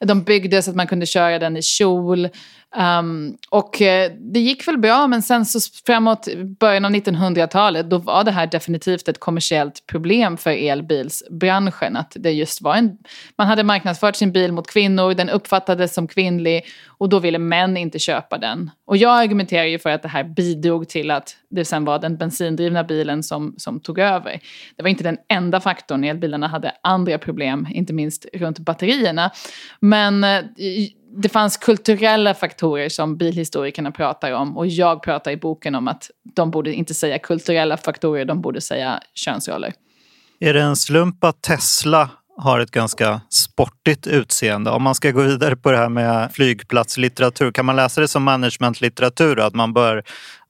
De 0.00 0.22
byggde 0.22 0.62
så 0.62 0.70
att 0.70 0.76
man 0.76 0.86
kunde 0.86 1.06
köra 1.06 1.38
den 1.38 1.56
i 1.56 1.62
kjol. 1.62 2.28
Um, 2.76 3.36
och 3.50 3.82
eh, 3.82 4.12
det 4.18 4.40
gick 4.40 4.68
väl 4.68 4.78
bra 4.78 5.06
men 5.06 5.22
sen 5.22 5.46
så 5.46 5.58
framåt 5.86 6.28
början 6.60 6.84
av 6.84 6.90
1900-talet 6.90 7.90
då 7.90 7.98
var 7.98 8.24
det 8.24 8.30
här 8.30 8.46
definitivt 8.46 9.08
ett 9.08 9.20
kommersiellt 9.20 9.86
problem 9.86 10.36
för 10.36 10.50
elbilsbranschen. 10.50 11.96
Att 11.96 12.16
det 12.16 12.30
just 12.30 12.62
var 12.62 12.76
en, 12.76 12.98
man 13.38 13.46
hade 13.46 13.62
marknadsfört 13.64 14.16
sin 14.16 14.32
bil 14.32 14.52
mot 14.52 14.70
kvinnor, 14.70 15.14
den 15.14 15.30
uppfattades 15.30 15.94
som 15.94 16.08
kvinnlig 16.08 16.64
och 16.86 17.08
då 17.08 17.18
ville 17.18 17.38
män 17.38 17.76
inte 17.76 17.98
köpa 17.98 18.38
den. 18.38 18.70
Och 18.86 18.96
jag 18.96 19.18
argumenterar 19.18 19.64
ju 19.64 19.78
för 19.78 19.90
att 19.90 20.02
det 20.02 20.08
här 20.08 20.24
bidrog 20.24 20.88
till 20.88 21.10
att 21.10 21.36
det 21.50 21.64
sen 21.64 21.84
var 21.84 21.98
den 21.98 22.16
bensindrivna 22.16 22.84
bilen 22.84 23.22
som, 23.22 23.54
som 23.58 23.80
tog 23.80 23.98
över. 23.98 24.40
Det 24.76 24.82
var 24.82 24.90
inte 24.90 25.04
den 25.04 25.18
enda 25.28 25.60
faktorn, 25.60 26.04
elbilarna 26.04 26.48
hade 26.48 26.72
andra 26.82 27.18
problem, 27.18 27.68
inte 27.70 27.92
minst 27.92 28.26
runt 28.32 28.58
batterierna. 28.58 29.30
Men 29.80 30.24
uh, 30.24 30.40
det 31.16 31.28
fanns 31.28 31.56
kulturella 31.56 32.34
faktorer 32.34 32.88
som 32.88 33.16
bilhistorikerna 33.16 33.92
pratar 33.92 34.32
om 34.32 34.56
och 34.56 34.66
jag 34.66 35.02
pratar 35.02 35.30
i 35.30 35.36
boken 35.36 35.74
om 35.74 35.88
att 35.88 36.10
de 36.34 36.50
borde 36.50 36.72
inte 36.74 36.94
säga 36.94 37.18
kulturella 37.18 37.76
faktorer, 37.76 38.24
de 38.24 38.40
borde 38.40 38.60
säga 38.60 39.00
könsroller. 39.14 39.72
Är 40.40 40.54
det 40.54 40.62
en 40.62 40.76
slump 40.76 41.24
att 41.24 41.42
Tesla 41.42 42.10
har 42.36 42.60
ett 42.60 42.70
ganska 42.70 43.20
sportigt 43.30 44.06
utseende. 44.06 44.70
Om 44.70 44.82
man 44.82 44.94
ska 44.94 45.10
gå 45.10 45.22
vidare 45.22 45.56
på 45.56 45.70
det 45.70 45.76
här 45.76 45.88
med 45.88 46.32
flygplatslitteratur, 46.32 47.52
kan 47.52 47.64
man 47.64 47.76
läsa 47.76 48.00
det 48.00 48.08
som 48.08 48.22
managementlitteratur? 48.22 49.40
Att 49.40 49.54
man 49.54 49.72
bör 49.72 50.04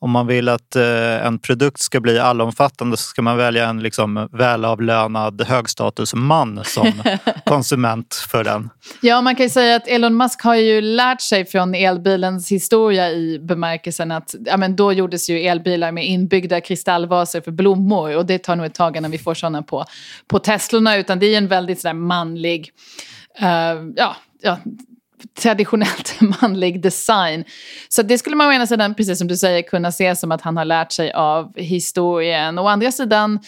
om 0.05 0.11
man 0.11 0.27
vill 0.27 0.49
att 0.49 0.77
eh, 0.77 1.27
en 1.27 1.39
produkt 1.39 1.81
ska 1.81 2.01
bli 2.01 2.19
allomfattande 2.19 2.97
så 2.97 3.03
ska 3.03 3.23
man 3.23 3.37
välja 3.37 3.69
en 3.69 3.83
liksom, 3.83 4.29
välavlönad 4.33 5.43
högstatusman 5.43 6.61
som 6.65 6.93
konsument 7.45 8.15
för 8.31 8.45
den. 8.45 8.71
Ja, 9.01 9.23
man 9.23 9.37
kan 9.37 9.47
ju 9.47 9.51
säga 9.51 9.77
att 9.77 9.89
Elon 9.89 10.17
Musk 10.17 10.43
har 10.43 10.55
ju 10.55 10.81
lärt 10.81 11.21
sig 11.21 11.45
från 11.45 11.75
elbilens 11.75 12.53
historia 12.53 13.11
i 13.11 13.39
bemärkelsen 13.39 14.13
att 14.13 14.35
ja, 14.47 14.57
men 14.57 14.77
då 14.77 14.93
gjordes 14.93 15.31
ju 15.31 15.41
elbilar 15.41 15.93
med 15.93 16.07
inbyggda 16.07 16.61
kristallvaser 16.61 17.41
för 17.41 17.51
blommor 17.51 18.17
och 18.17 18.27
det 18.27 18.39
tar 18.39 18.57
nog 18.57 18.67
ett 18.67 18.75
tag 18.75 18.97
innan 18.97 19.11
vi 19.11 19.19
får 19.19 19.35
sådana 19.35 19.63
på, 19.63 19.85
på 20.29 20.39
Teslorna 20.39 20.97
utan 20.97 21.19
det 21.19 21.27
är 21.27 21.39
en 21.39 21.49
väldigt 21.49 21.81
sådär 21.81 21.95
manlig 21.95 22.71
Uh, 23.43 23.93
ja, 23.97 24.17
ja, 24.43 24.59
traditionellt 25.39 26.21
manlig 26.41 26.83
design. 26.83 27.45
Så 27.89 28.03
det 28.03 28.19
skulle 28.19 28.37
man 28.37 28.49
å 28.49 28.53
ena 28.53 28.67
sidan, 28.67 28.95
precis 28.95 29.19
som 29.19 29.29
du 29.29 29.37
säger, 29.37 29.63
kunna 29.63 29.93
se 29.93 30.17
som 30.17 30.33
att 30.33 30.43
han 30.43 30.57
har 30.57 30.65
lärt 30.65 30.93
sig 30.93 31.13
av 31.13 31.53
historien. 31.57 32.59
Å 32.59 32.67
andra 32.69 32.93
sidan, 32.93 33.39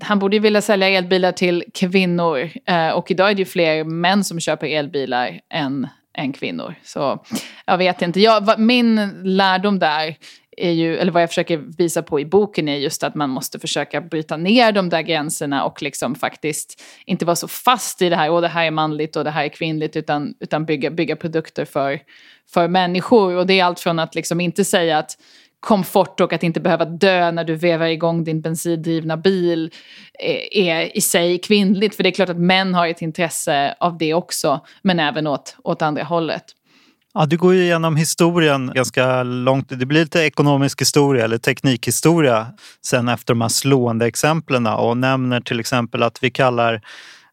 han 0.00 0.18
borde 0.18 0.36
ju 0.36 0.40
vilja 0.40 0.62
sälja 0.62 0.88
elbilar 0.88 1.32
till 1.32 1.64
kvinnor. 1.74 2.50
Eh, 2.66 2.88
och 2.88 3.10
idag 3.10 3.30
är 3.30 3.34
det 3.34 3.38
ju 3.38 3.46
fler 3.46 3.84
män 3.84 4.24
som 4.24 4.40
köper 4.40 4.66
elbilar 4.66 5.40
än, 5.50 5.88
än 6.18 6.32
kvinnor. 6.32 6.74
Så 6.84 7.24
jag 7.66 7.78
vet 7.78 8.02
inte. 8.02 8.20
Jag, 8.20 8.58
min 8.58 9.20
lärdom 9.24 9.78
där 9.78 10.16
är 10.56 10.70
ju, 10.70 10.98
eller 10.98 11.12
vad 11.12 11.22
jag 11.22 11.30
försöker 11.30 11.56
visa 11.56 12.02
på 12.02 12.20
i 12.20 12.24
boken 12.24 12.68
är 12.68 12.76
just 12.76 13.02
att 13.02 13.14
man 13.14 13.30
måste 13.30 13.58
försöka 13.58 14.00
bryta 14.00 14.36
ner 14.36 14.72
de 14.72 14.88
där 14.88 15.02
gränserna 15.02 15.64
och 15.64 15.82
liksom 15.82 16.14
faktiskt 16.14 16.82
inte 17.06 17.24
vara 17.24 17.36
så 17.36 17.48
fast 17.48 18.02
i 18.02 18.08
det 18.08 18.16
här, 18.16 18.30
och 18.30 18.40
det 18.40 18.48
här 18.48 18.66
är 18.66 18.70
manligt 18.70 19.16
och 19.16 19.24
det 19.24 19.30
här 19.30 19.44
är 19.44 19.48
kvinnligt, 19.48 19.96
utan, 19.96 20.34
utan 20.40 20.64
bygga, 20.64 20.90
bygga 20.90 21.16
produkter 21.16 21.64
för, 21.64 22.00
för 22.50 22.68
människor. 22.68 23.34
Och 23.34 23.46
det 23.46 23.60
är 23.60 23.64
allt 23.64 23.80
från 23.80 23.98
att 23.98 24.14
liksom 24.14 24.40
inte 24.40 24.64
säga 24.64 24.98
att 24.98 25.16
komfort 25.60 26.20
och 26.20 26.32
att 26.32 26.42
inte 26.42 26.60
behöva 26.60 26.84
dö 26.84 27.30
när 27.30 27.44
du 27.44 27.56
vevar 27.56 27.86
igång 27.86 28.24
din 28.24 28.40
bensindrivna 28.40 29.16
bil 29.16 29.70
eh, 30.18 30.68
är 30.68 30.96
i 30.96 31.00
sig 31.00 31.38
kvinnligt. 31.38 31.94
För 31.94 32.02
det 32.02 32.08
är 32.08 32.14
klart 32.14 32.28
att 32.28 32.40
män 32.40 32.74
har 32.74 32.86
ett 32.86 33.02
intresse 33.02 33.74
av 33.80 33.98
det 33.98 34.14
också, 34.14 34.60
men 34.82 35.00
även 35.00 35.26
åt, 35.26 35.56
åt 35.64 35.82
andra 35.82 36.04
hållet. 36.04 36.44
Ja, 37.14 37.26
du 37.26 37.36
går 37.36 37.54
ju 37.54 37.62
igenom 37.62 37.96
historien 37.96 38.72
ganska 38.74 39.22
långt. 39.22 39.68
Det 39.68 39.86
blir 39.86 40.00
lite 40.00 40.20
ekonomisk 40.20 40.80
historia 40.80 41.24
eller 41.24 41.38
teknikhistoria 41.38 42.46
sen 42.86 43.08
efter 43.08 43.34
de 43.34 43.40
här 43.40 43.48
slående 43.48 44.06
exemplen 44.06 44.66
och 44.66 44.96
nämner 44.96 45.40
till 45.40 45.60
exempel 45.60 46.02
att 46.02 46.22
vi 46.22 46.30
kallar 46.30 46.82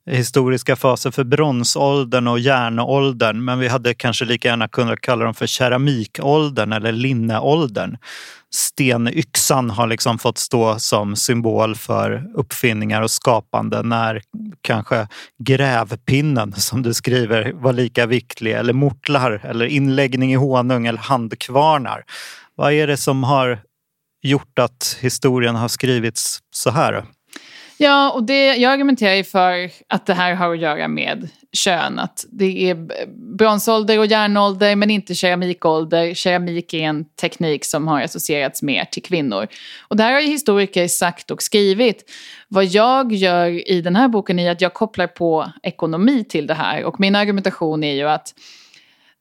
historiska 0.07 0.75
faser 0.75 1.11
för 1.11 1.23
bronsåldern 1.23 2.27
och 2.27 2.39
järnåldern 2.39 3.45
men 3.45 3.59
vi 3.59 3.67
hade 3.67 3.93
kanske 3.93 4.25
lika 4.25 4.47
gärna 4.47 4.67
kunnat 4.67 5.01
kalla 5.01 5.25
dem 5.25 5.33
för 5.33 5.47
keramikåldern 5.47 6.73
eller 6.73 6.91
linneåldern. 6.91 7.97
Stenyxan 8.53 9.69
har 9.69 9.87
liksom 9.87 10.19
fått 10.19 10.37
stå 10.37 10.79
som 10.79 11.15
symbol 11.15 11.75
för 11.75 12.31
uppfinningar 12.35 13.01
och 13.01 13.11
skapande 13.11 13.83
när 13.83 14.21
kanske 14.61 15.07
grävpinnen 15.43 16.53
som 16.53 16.81
du 16.81 16.93
skriver 16.93 17.51
var 17.53 17.73
lika 17.73 18.05
viktig 18.05 18.51
eller 18.51 18.73
mortlar 18.73 19.41
eller 19.43 19.65
inläggning 19.65 20.33
i 20.33 20.35
honung 20.35 20.87
eller 20.87 20.99
handkvarnar. 20.99 22.03
Vad 22.55 22.73
är 22.73 22.87
det 22.87 22.97
som 22.97 23.23
har 23.23 23.59
gjort 24.21 24.59
att 24.59 24.97
historien 25.01 25.55
har 25.55 25.67
skrivits 25.67 26.39
så 26.51 26.69
här? 26.69 27.05
Ja, 27.79 28.11
och 28.11 28.23
det, 28.23 28.55
jag 28.55 28.73
argumenterar 28.73 29.13
ju 29.13 29.23
för 29.23 29.69
att 29.87 30.05
det 30.05 30.13
här 30.13 30.33
har 30.33 30.53
att 30.53 30.59
göra 30.59 30.87
med 30.87 31.29
kön. 31.53 31.99
Att 31.99 32.25
det 32.31 32.69
är 32.69 32.75
bronsålder 33.37 33.99
och 33.99 34.05
järnålder 34.05 34.75
men 34.75 34.89
inte 34.89 35.15
keramikålder. 35.15 36.13
Keramik 36.13 36.73
är 36.73 36.79
en 36.79 37.05
teknik 37.05 37.65
som 37.65 37.87
har 37.87 38.01
associerats 38.01 38.61
mer 38.61 38.85
till 38.85 39.03
kvinnor. 39.03 39.47
Och 39.87 39.97
det 39.97 40.03
här 40.03 40.13
har 40.13 40.19
ju 40.19 40.27
historiker 40.27 40.87
sagt 40.87 41.31
och 41.31 41.41
skrivit. 41.41 42.03
Vad 42.47 42.65
jag 42.65 43.13
gör 43.13 43.71
i 43.71 43.81
den 43.81 43.95
här 43.95 44.07
boken 44.07 44.39
är 44.39 44.51
att 44.51 44.61
jag 44.61 44.73
kopplar 44.73 45.07
på 45.07 45.51
ekonomi 45.63 46.23
till 46.23 46.47
det 46.47 46.53
här. 46.53 46.83
Och 46.83 46.99
min 46.99 47.15
argumentation 47.15 47.83
är 47.83 47.93
ju 47.93 48.09
att 48.09 48.33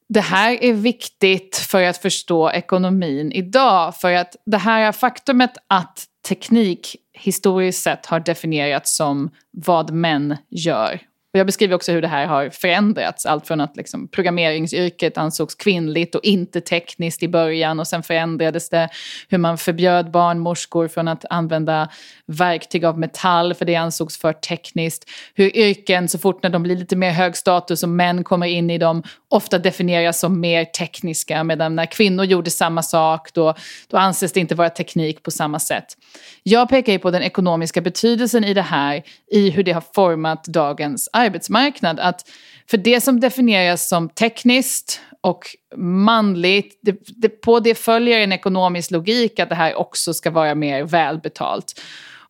det 0.09 0.21
här 0.21 0.63
är 0.63 0.73
viktigt 0.73 1.57
för 1.57 1.83
att 1.83 1.97
förstå 1.97 2.51
ekonomin 2.51 3.31
idag. 3.31 3.95
För 3.95 4.13
att 4.13 4.35
det 4.45 4.57
här 4.57 4.91
faktumet 4.91 5.51
att 5.67 6.05
teknik 6.27 6.95
historiskt 7.19 7.83
sett 7.83 8.05
har 8.05 8.19
definierats 8.19 8.95
som 8.95 9.29
vad 9.51 9.91
män 9.91 10.37
gör 10.49 10.99
och 11.33 11.39
jag 11.39 11.45
beskriver 11.45 11.75
också 11.75 11.91
hur 11.91 12.01
det 12.01 12.07
här 12.07 12.25
har 12.25 12.49
förändrats. 12.49 13.25
Allt 13.25 13.47
från 13.47 13.61
att 13.61 13.77
liksom 13.77 14.07
programmeringsyrket 14.07 15.17
ansågs 15.17 15.55
kvinnligt 15.55 16.15
och 16.15 16.23
inte 16.23 16.61
tekniskt 16.61 17.23
i 17.23 17.27
början 17.27 17.79
och 17.79 17.87
sen 17.87 18.03
förändrades 18.03 18.69
det. 18.69 18.89
Hur 19.29 19.37
man 19.37 19.57
förbjöd 19.57 20.11
barnmorskor 20.11 20.87
från 20.87 21.07
att 21.07 21.25
använda 21.29 21.89
verktyg 22.25 22.85
av 22.85 22.99
metall 22.99 23.53
för 23.53 23.65
det 23.65 23.75
ansågs 23.75 24.17
för 24.17 24.33
tekniskt. 24.33 25.09
Hur 25.35 25.57
yrken, 25.57 26.09
så 26.09 26.19
fort 26.19 26.43
när 26.43 26.49
de 26.49 26.63
blir 26.63 26.75
lite 26.75 26.95
mer 26.95 27.11
hög 27.11 27.37
status 27.37 27.83
och 27.83 27.89
män 27.89 28.23
kommer 28.23 28.47
in 28.47 28.69
i 28.69 28.77
dem, 28.77 29.03
ofta 29.29 29.59
definieras 29.59 30.19
som 30.19 30.39
mer 30.39 30.65
tekniska. 30.65 31.43
Medan 31.43 31.75
när 31.75 31.85
kvinnor 31.85 32.25
gjorde 32.25 32.51
samma 32.51 32.83
sak 32.83 33.33
då, 33.33 33.55
då 33.87 33.97
anses 33.97 34.31
det 34.31 34.39
inte 34.39 34.55
vara 34.55 34.69
teknik 34.69 35.23
på 35.23 35.31
samma 35.31 35.59
sätt. 35.59 35.97
Jag 36.43 36.69
pekar 36.69 36.93
ju 36.93 36.99
på 36.99 37.11
den 37.11 37.23
ekonomiska 37.23 37.81
betydelsen 37.81 38.43
i 38.43 38.53
det 38.53 38.61
här 38.61 39.03
i 39.31 39.49
hur 39.49 39.63
det 39.63 39.71
har 39.71 39.83
format 39.93 40.43
dagens 40.43 41.09
arbetsmarknad. 41.17 41.99
Att 41.99 42.29
för 42.69 42.77
det 42.77 43.01
som 43.01 43.19
definieras 43.19 43.89
som 43.89 44.09
tekniskt 44.09 45.01
och 45.21 45.45
manligt, 45.77 46.79
det, 46.81 46.97
det, 47.07 47.29
på 47.29 47.59
det 47.59 47.75
följer 47.75 48.19
en 48.19 48.31
ekonomisk 48.31 48.91
logik 48.91 49.39
att 49.39 49.49
det 49.49 49.55
här 49.55 49.75
också 49.75 50.13
ska 50.13 50.31
vara 50.31 50.55
mer 50.55 50.83
välbetalt. 50.83 51.81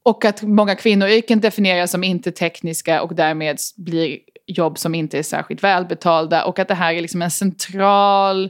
Och 0.03 0.25
att 0.25 0.41
många 0.41 0.75
kvinnoyrken 0.75 1.39
definieras 1.39 1.91
som 1.91 2.03
inte 2.03 2.31
tekniska 2.31 3.01
och 3.01 3.15
därmed 3.15 3.57
blir 3.77 4.19
jobb 4.45 4.77
som 4.77 4.95
inte 4.95 5.17
är 5.19 5.23
särskilt 5.23 5.63
välbetalda. 5.63 6.45
Och 6.45 6.59
att 6.59 6.67
det 6.67 6.73
här 6.73 6.93
är 6.93 7.01
liksom 7.01 7.21
en 7.21 7.31
central 7.31 8.49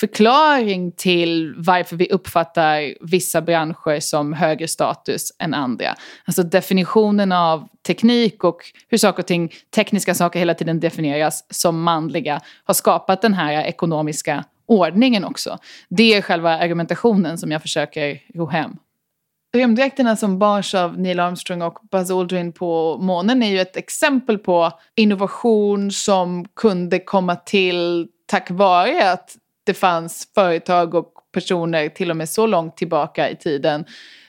förklaring 0.00 0.92
till 0.92 1.54
varför 1.56 1.96
vi 1.96 2.10
uppfattar 2.10 2.94
vissa 3.00 3.40
branscher 3.42 4.00
som 4.00 4.32
högre 4.32 4.68
status 4.68 5.32
än 5.38 5.54
andra. 5.54 5.94
Alltså 6.24 6.42
definitionen 6.42 7.32
av 7.32 7.68
teknik 7.86 8.44
och 8.44 8.56
hur 8.88 8.98
saker 8.98 9.22
och 9.22 9.26
ting, 9.26 9.52
tekniska 9.74 10.14
saker 10.14 10.38
hela 10.38 10.54
tiden 10.54 10.80
definieras 10.80 11.44
som 11.50 11.82
manliga 11.82 12.40
har 12.64 12.74
skapat 12.74 13.22
den 13.22 13.34
här 13.34 13.64
ekonomiska 13.64 14.44
ordningen 14.66 15.24
också. 15.24 15.58
Det 15.88 16.14
är 16.14 16.22
själva 16.22 16.58
argumentationen 16.58 17.38
som 17.38 17.50
jag 17.50 17.62
försöker 17.62 18.22
ro 18.34 18.46
hem. 18.46 18.76
Rymddräkterna 19.54 20.16
som 20.16 20.38
bars 20.38 20.74
av 20.74 20.98
Neil 20.98 21.20
Armstrong 21.20 21.62
och 21.62 21.78
Buzz 21.90 22.10
Aldrin 22.10 22.52
på 22.52 22.98
månen 23.00 23.42
är 23.42 23.50
ju 23.50 23.60
ett 23.60 23.76
exempel 23.76 24.38
på 24.38 24.72
innovation 24.96 25.90
som 25.90 26.44
kunde 26.56 26.98
komma 26.98 27.36
till 27.36 28.08
tack 28.26 28.50
vare 28.50 29.12
att 29.12 29.36
det 29.68 29.74
fanns 29.74 30.28
företag 30.34 30.94
och 30.94 31.12
personer 31.32 31.88
till 31.88 32.10
och 32.10 32.16
med 32.16 32.28
så 32.28 32.46
långt 32.46 32.76
tillbaka 32.76 33.30
i 33.30 33.36
tiden 33.36 33.84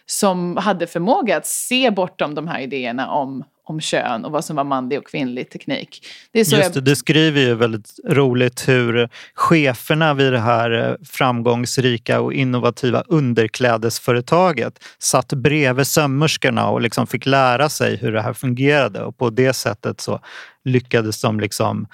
som 0.05 0.57
hade 0.57 0.87
förmåga 0.87 1.37
att 1.37 1.45
se 1.45 1.91
bortom 1.91 2.35
de 2.35 2.47
här 2.47 2.59
idéerna 2.59 3.09
om, 3.09 3.43
om 3.63 3.81
kön 3.81 4.25
och 4.25 4.31
vad 4.31 4.45
som 4.45 4.55
var 4.55 4.63
manlig 4.63 4.99
och 4.99 5.07
kvinnlig 5.07 5.49
teknik. 5.49 6.07
Det 6.31 6.39
Just 6.39 6.51
det, 6.51 6.75
jag... 6.75 6.83
du 6.83 6.95
skriver 6.95 7.41
ju 7.41 7.55
väldigt 7.55 7.99
roligt 8.09 8.67
hur 8.67 9.09
cheferna 9.33 10.13
vid 10.13 10.33
det 10.33 10.39
här 10.39 10.97
framgångsrika 11.05 12.21
och 12.21 12.33
innovativa 12.33 13.03
underklädesföretaget 13.07 14.83
satt 14.99 15.33
bredvid 15.33 15.87
sömmerskorna 15.87 16.69
och 16.69 16.81
liksom 16.81 17.07
fick 17.07 17.25
lära 17.25 17.69
sig 17.69 17.95
hur 17.97 18.11
det 18.11 18.21
här 18.21 18.33
fungerade 18.33 19.03
och 19.03 19.17
på 19.17 19.29
det 19.29 19.53
sättet 19.53 20.01
så 20.01 20.19
lyckades 20.63 21.21
de 21.21 21.39
liksom 21.39 21.87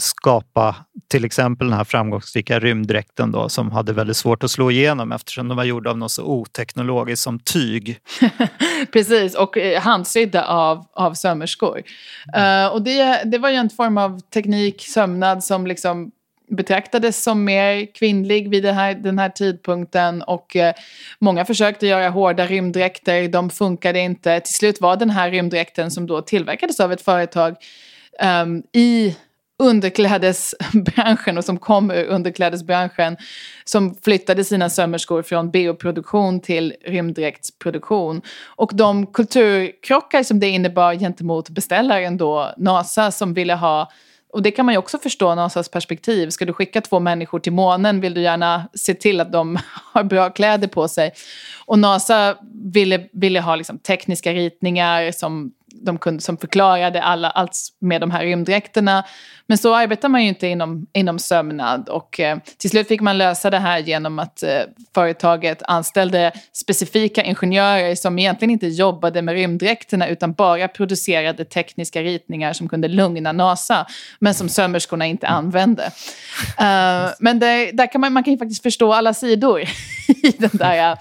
skapa 0.00 0.76
till 1.08 1.24
exempel 1.24 1.68
den 1.68 1.76
här 1.76 1.84
framgångsrika 1.84 2.58
rymddräkten 2.58 3.32
då, 3.32 3.48
som 3.48 3.70
hade 3.70 3.92
väldigt 3.92 4.16
svårt 4.16 4.44
att 4.44 4.50
slå 4.50 4.70
igenom 4.70 5.12
eftersom 5.12 5.48
de 5.48 5.56
var 5.56 5.64
gjorda 5.64 5.90
av 5.90 5.98
något 5.98 6.10
så 6.10 6.24
oteknologiskt 6.24 7.22
som 7.22 7.38
tyg. 7.38 7.98
Precis, 8.92 9.34
och 9.34 9.58
eh, 9.58 9.80
handsydda 9.80 10.44
av, 10.46 10.86
av 10.92 11.14
sömmerskor. 11.14 11.82
Mm. 12.34 12.66
Uh, 12.66 12.72
och 12.72 12.82
det, 12.82 13.22
det 13.24 13.38
var 13.38 13.50
ju 13.50 13.56
en 13.56 13.70
form 13.70 13.98
av 13.98 14.20
teknik, 14.20 14.82
sömnad 14.82 15.44
som 15.44 15.66
liksom 15.66 16.10
betraktades 16.56 17.22
som 17.22 17.44
mer 17.44 17.94
kvinnlig 17.94 18.50
vid 18.50 18.66
här, 18.66 18.94
den 18.94 19.18
här 19.18 19.28
tidpunkten 19.28 20.22
och 20.22 20.56
eh, 20.56 20.74
många 21.18 21.44
försökte 21.44 21.86
göra 21.86 22.08
hårda 22.08 22.46
rymddräkter, 22.46 23.28
de 23.28 23.50
funkade 23.50 23.98
inte. 24.00 24.40
Till 24.40 24.54
slut 24.54 24.80
var 24.80 24.96
den 24.96 25.10
här 25.10 25.30
rymddräkten 25.30 25.90
som 25.90 26.06
då 26.06 26.22
tillverkades 26.22 26.80
av 26.80 26.92
ett 26.92 27.02
företag 27.02 27.56
um, 28.42 28.62
i 28.72 29.16
underklädesbranschen 29.62 31.38
och 31.38 31.44
som 31.44 31.58
kom 31.58 31.90
ur 31.90 32.04
underklädesbranschen 32.04 33.16
som 33.64 33.94
flyttade 33.94 34.44
sina 34.44 34.70
sömmerskor 34.70 35.22
från 35.22 35.50
bioproduktion 35.50 36.40
till 36.40 36.74
rymddräktsproduktion. 36.86 38.22
Och 38.46 38.70
de 38.74 39.06
kulturkrockar 39.06 40.22
som 40.22 40.40
det 40.40 40.48
innebar 40.48 40.94
gentemot 40.94 41.48
beställaren 41.48 42.16
då, 42.16 42.54
NASA, 42.56 43.10
som 43.10 43.34
ville 43.34 43.54
ha 43.54 43.90
och 44.32 44.42
det 44.42 44.50
kan 44.50 44.66
man 44.66 44.74
ju 44.74 44.78
också 44.78 44.98
förstå 44.98 45.34
NASAs 45.34 45.68
perspektiv. 45.68 46.30
Ska 46.30 46.44
du 46.44 46.52
skicka 46.52 46.80
två 46.80 47.00
människor 47.00 47.38
till 47.38 47.52
månen 47.52 48.00
vill 48.00 48.14
du 48.14 48.22
gärna 48.22 48.68
se 48.74 48.94
till 48.94 49.20
att 49.20 49.32
de 49.32 49.58
har 49.92 50.04
bra 50.04 50.30
kläder 50.30 50.68
på 50.68 50.88
sig. 50.88 51.12
Och 51.64 51.78
NASA 51.78 52.36
ville, 52.72 53.08
ville 53.12 53.40
ha 53.40 53.56
liksom 53.56 53.78
tekniska 53.78 54.32
ritningar 54.32 55.12
som 55.12 55.52
de 55.74 55.98
kunde, 55.98 56.22
som 56.22 56.36
förklarade 56.36 57.02
alla, 57.02 57.30
allt 57.30 57.56
med 57.78 58.00
de 58.00 58.10
här 58.10 58.24
rymddräkterna. 58.24 59.04
Men 59.46 59.58
så 59.58 59.74
arbetar 59.74 60.08
man 60.08 60.22
ju 60.22 60.28
inte 60.28 60.46
inom, 60.46 60.86
inom 60.92 61.18
sömnad 61.18 61.88
och 61.88 62.20
eh, 62.20 62.38
till 62.58 62.70
slut 62.70 62.88
fick 62.88 63.00
man 63.00 63.18
lösa 63.18 63.50
det 63.50 63.58
här 63.58 63.78
genom 63.78 64.18
att 64.18 64.42
eh, 64.42 64.60
företaget 64.94 65.62
anställde 65.62 66.32
specifika 66.52 67.22
ingenjörer 67.22 67.94
som 67.94 68.18
egentligen 68.18 68.50
inte 68.50 68.66
jobbade 68.66 69.22
med 69.22 69.34
rymddräkterna 69.34 70.08
utan 70.08 70.32
bara 70.32 70.68
producerade 70.68 71.44
tekniska 71.44 72.02
ritningar 72.02 72.52
som 72.52 72.68
kunde 72.68 72.88
lugna 72.88 73.32
NASA 73.32 73.86
men 74.18 74.34
som 74.34 74.48
sömmerskorna 74.48 75.06
inte 75.06 75.28
använde. 75.28 75.82
Uh, 76.60 77.12
men 77.18 77.38
det, 77.38 77.70
där 77.72 77.92
kan 77.92 78.00
man, 78.00 78.12
man 78.12 78.24
kan 78.24 78.32
ju 78.32 78.38
faktiskt 78.38 78.62
förstå 78.62 78.92
alla 78.92 79.14
sidor 79.14 79.60
i 80.08 80.30
den 80.38 80.50
där. 80.52 80.98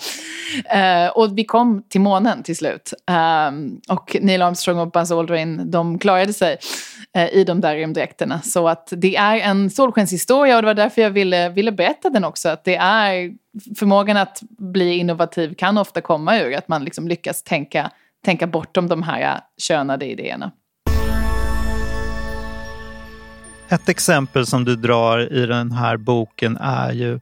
Uh, 0.75 1.09
och 1.09 1.37
vi 1.37 1.43
kom 1.43 1.83
till 1.89 2.01
månen 2.01 2.43
till 2.43 2.57
slut. 2.57 2.93
Uh, 3.09 3.95
och 3.95 4.17
Neil 4.21 4.41
Armstrong 4.41 4.60
och 4.67 4.91
Buzz 4.91 5.11
Aldrin 5.11 5.71
de 5.71 5.99
klarade 5.99 6.33
sig 6.33 6.57
eh, 7.15 7.29
i 7.33 7.43
de 7.43 7.61
där 7.61 7.75
rymddräkterna. 7.75 8.41
Så 8.41 8.67
att 8.67 8.93
det 8.97 9.15
är 9.15 9.37
en 9.37 9.69
solskenshistoria 9.69 10.55
och 10.55 10.61
det 10.61 10.65
var 10.65 10.73
därför 10.73 11.01
jag 11.01 11.09
ville, 11.09 11.49
ville 11.49 11.71
berätta 11.71 12.09
den 12.09 12.23
också. 12.23 12.49
Att 12.49 12.63
det 12.63 12.75
är 12.75 13.31
förmågan 13.77 14.17
att 14.17 14.41
bli 14.57 14.97
innovativ 14.97 15.53
kan 15.53 15.77
ofta 15.77 16.01
komma 16.01 16.39
ur 16.39 16.55
att 16.55 16.67
man 16.67 16.83
liksom 16.83 17.07
lyckas 17.07 17.43
tänka, 17.43 17.91
tänka 18.25 18.47
bortom 18.47 18.87
de 18.87 19.03
här 19.03 19.21
eh, 19.21 19.41
könade 19.57 20.05
idéerna. 20.05 20.51
Ett 23.69 23.89
exempel 23.89 24.45
som 24.45 24.65
du 24.65 24.75
drar 24.75 25.33
i 25.33 25.45
den 25.45 25.71
här 25.71 25.97
boken 25.97 26.57
är 26.57 26.91
ju 26.91 27.19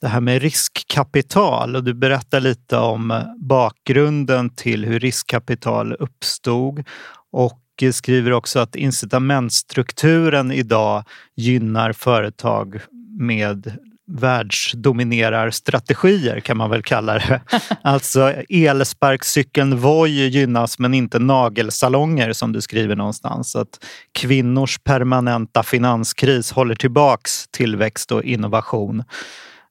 det 0.00 0.08
här 0.08 0.20
med 0.20 0.42
riskkapital 0.42 1.76
och 1.76 1.84
du 1.84 1.94
berättar 1.94 2.40
lite 2.40 2.76
om 2.76 3.22
bakgrunden 3.36 4.50
till 4.50 4.84
hur 4.84 5.00
riskkapital 5.00 5.92
uppstod 5.92 6.84
och 7.32 7.60
skriver 7.92 8.32
också 8.32 8.58
att 8.58 8.76
incitamentstrukturen 8.76 10.52
idag 10.52 11.04
gynnar 11.36 11.92
företag 11.92 12.80
med 13.18 13.78
världsdominerarstrategier 14.12 16.40
kan 16.40 16.56
man 16.56 16.70
väl 16.70 16.82
kalla 16.82 17.14
det. 17.14 17.40
Alltså 17.82 18.32
elsparkcykeln 18.48 19.78
Voi 19.78 20.28
gynnas 20.28 20.78
men 20.78 20.94
inte 20.94 21.18
nagelsalonger 21.18 22.32
som 22.32 22.52
du 22.52 22.60
skriver 22.60 22.96
någonstans. 22.96 23.56
Att 23.56 23.84
kvinnors 24.12 24.78
permanenta 24.78 25.62
finanskris 25.62 26.52
håller 26.52 26.74
tillbaks 26.74 27.46
tillväxt 27.50 28.12
och 28.12 28.22
innovation. 28.22 29.04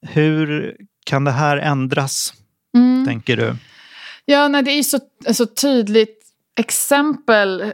Hur 0.06 0.76
kan 1.04 1.24
det 1.24 1.30
här 1.30 1.56
ändras, 1.56 2.34
mm. 2.76 3.06
tänker 3.06 3.36
du? 3.36 3.56
Ja, 4.24 4.48
nej, 4.48 4.62
det 4.62 4.70
är 4.70 4.76
ju 4.76 4.84
så, 4.84 4.98
så 5.32 5.46
tydligt 5.46 6.18
exempel 6.60 7.72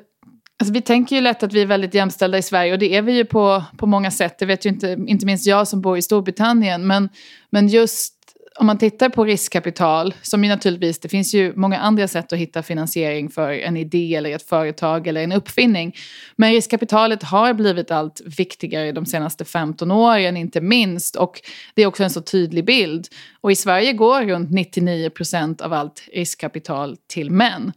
Alltså, 0.59 0.73
vi 0.73 0.83
tänker 0.83 1.17
ju 1.17 1.23
lätt 1.23 1.43
att 1.43 1.53
vi 1.53 1.63
är 1.63 1.67
väldigt 1.67 1.95
jämställda 1.95 2.39
i 2.39 2.43
Sverige 2.43 2.73
och 2.73 2.79
det 2.79 2.97
är 2.97 3.03
vi 3.03 3.13
ju 3.13 3.25
på, 3.25 3.65
på 3.77 3.87
många 3.87 4.11
sätt. 4.11 4.39
Det 4.39 4.47
vet 4.47 4.67
ju 4.67 4.71
inte, 4.71 4.97
inte 5.07 5.27
minst 5.27 5.47
jag 5.47 5.69
som 5.69 5.81
bor 5.81 5.99
i 5.99 6.03
Storbritannien. 6.03 6.87
Men, 6.87 7.09
men 7.51 7.69
just 7.69 8.16
om 8.59 8.67
man 8.67 8.79
tittar 8.79 9.09
på 9.09 9.25
riskkapital, 9.25 10.15
som 10.23 10.45
ju 10.45 10.51
naturligtvis, 10.51 10.99
det 10.99 11.09
finns 11.09 11.35
ju 11.35 11.53
många 11.57 11.79
andra 11.79 12.09
sätt 12.09 12.33
att 12.33 12.39
hitta 12.39 12.63
finansiering 12.63 13.31
för 13.31 13.53
en 13.53 13.77
idé 13.77 14.15
eller 14.15 14.31
ett 14.31 14.49
företag 14.49 15.07
eller 15.07 15.23
en 15.23 15.33
uppfinning. 15.33 15.97
Men 16.37 16.53
riskkapitalet 16.53 17.23
har 17.23 17.55
blivit 17.55 17.91
allt 17.91 18.21
viktigare 18.39 18.93
de 18.93 19.07
senaste 19.07 19.45
15 19.45 19.91
åren, 19.91 20.37
inte 20.37 20.61
minst. 20.61 21.17
Och 21.17 21.41
det 21.75 21.83
är 21.83 21.87
också 21.87 22.05
en 22.05 22.11
så 22.11 22.21
tydlig 22.21 22.65
bild. 22.65 23.07
Och 23.41 23.53
i 23.53 23.57
Sverige 23.57 23.93
går 23.93 24.23
runt 24.25 24.51
99 24.51 25.11
procent 25.11 25.61
av 25.61 25.73
allt 25.73 26.09
riskkapital 26.13 26.97
till 27.07 27.31
män. 27.31 27.73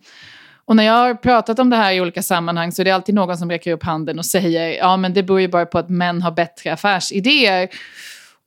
Och 0.65 0.75
när 0.75 0.83
jag 0.83 0.93
har 0.93 1.13
pratat 1.13 1.59
om 1.59 1.69
det 1.69 1.75
här 1.75 1.93
i 1.93 2.01
olika 2.01 2.23
sammanhang 2.23 2.71
så 2.71 2.81
är 2.81 2.83
det 2.85 2.91
alltid 2.91 3.15
någon 3.15 3.37
som 3.37 3.51
räcker 3.51 3.71
upp 3.71 3.83
handen 3.83 4.19
och 4.19 4.25
säger 4.25 4.77
ja 4.77 4.97
men 4.97 5.13
det 5.13 5.23
beror 5.23 5.41
ju 5.41 5.47
bara 5.47 5.65
på 5.65 5.77
att 5.77 5.89
män 5.89 6.21
har 6.21 6.31
bättre 6.31 6.73
affärsidéer. 6.73 7.69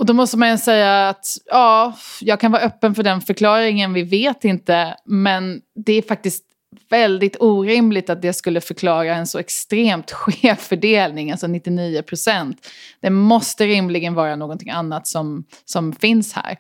Och 0.03 0.07
då 0.07 0.13
måste 0.13 0.37
man 0.37 0.59
säga 0.59 1.09
att 1.09 1.27
ja, 1.45 1.97
jag 2.21 2.41
kan 2.41 2.53
vara 2.53 2.63
öppen 2.63 2.95
för 2.95 3.03
den 3.03 3.21
förklaringen, 3.21 3.93
vi 3.93 4.03
vet 4.03 4.45
inte. 4.45 4.97
Men 5.05 5.61
det 5.75 5.93
är 5.93 6.03
faktiskt 6.03 6.45
väldigt 6.91 7.37
orimligt 7.41 8.11
att 8.11 8.23
det 8.23 8.33
skulle 8.33 8.61
förklara 8.61 9.15
en 9.15 9.27
så 9.27 9.39
extremt 9.39 10.11
skev 10.13 10.55
fördelning, 10.55 11.31
alltså 11.31 11.47
99 11.47 12.03
procent. 12.03 12.69
Det 13.01 13.11
måste 13.11 13.67
rimligen 13.67 14.15
vara 14.15 14.37
någonting 14.37 14.71
annat 14.71 15.07
som, 15.07 15.45
som 15.65 15.93
finns 15.93 16.33
här. 16.33 16.59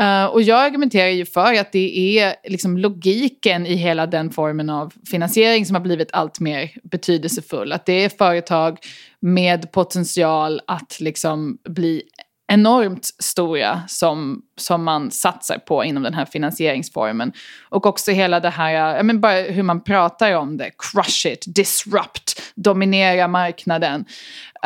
Uh, 0.00 0.26
och 0.26 0.42
jag 0.42 0.60
argumenterar 0.60 1.08
ju 1.08 1.26
för 1.26 1.60
att 1.60 1.72
det 1.72 2.18
är 2.18 2.34
liksom 2.44 2.78
logiken 2.78 3.66
i 3.66 3.74
hela 3.74 4.06
den 4.06 4.30
formen 4.30 4.70
av 4.70 4.92
finansiering 5.10 5.66
som 5.66 5.74
har 5.74 5.82
blivit 5.82 6.12
allt 6.12 6.40
mer 6.40 6.70
betydelsefull. 6.82 7.72
Att 7.72 7.86
det 7.86 8.04
är 8.04 8.08
företag 8.08 8.78
med 9.20 9.72
potential 9.72 10.60
att 10.66 11.00
liksom 11.00 11.58
bli 11.68 12.02
enormt 12.48 13.04
stora 13.18 13.82
som, 13.88 14.42
som 14.56 14.84
man 14.84 15.10
satsar 15.10 15.58
på 15.58 15.84
inom 15.84 16.02
den 16.02 16.14
här 16.14 16.24
finansieringsformen. 16.24 17.32
Och 17.68 17.86
också 17.86 18.10
hela 18.10 18.40
det 18.40 18.50
här, 18.50 19.02
men 19.02 19.20
bara 19.20 19.40
hur 19.40 19.62
man 19.62 19.84
pratar 19.84 20.32
om 20.32 20.56
det, 20.56 20.70
crush 20.78 21.26
it, 21.26 21.44
disrupt, 21.46 22.42
dominera 22.54 23.28
marknaden. 23.28 24.04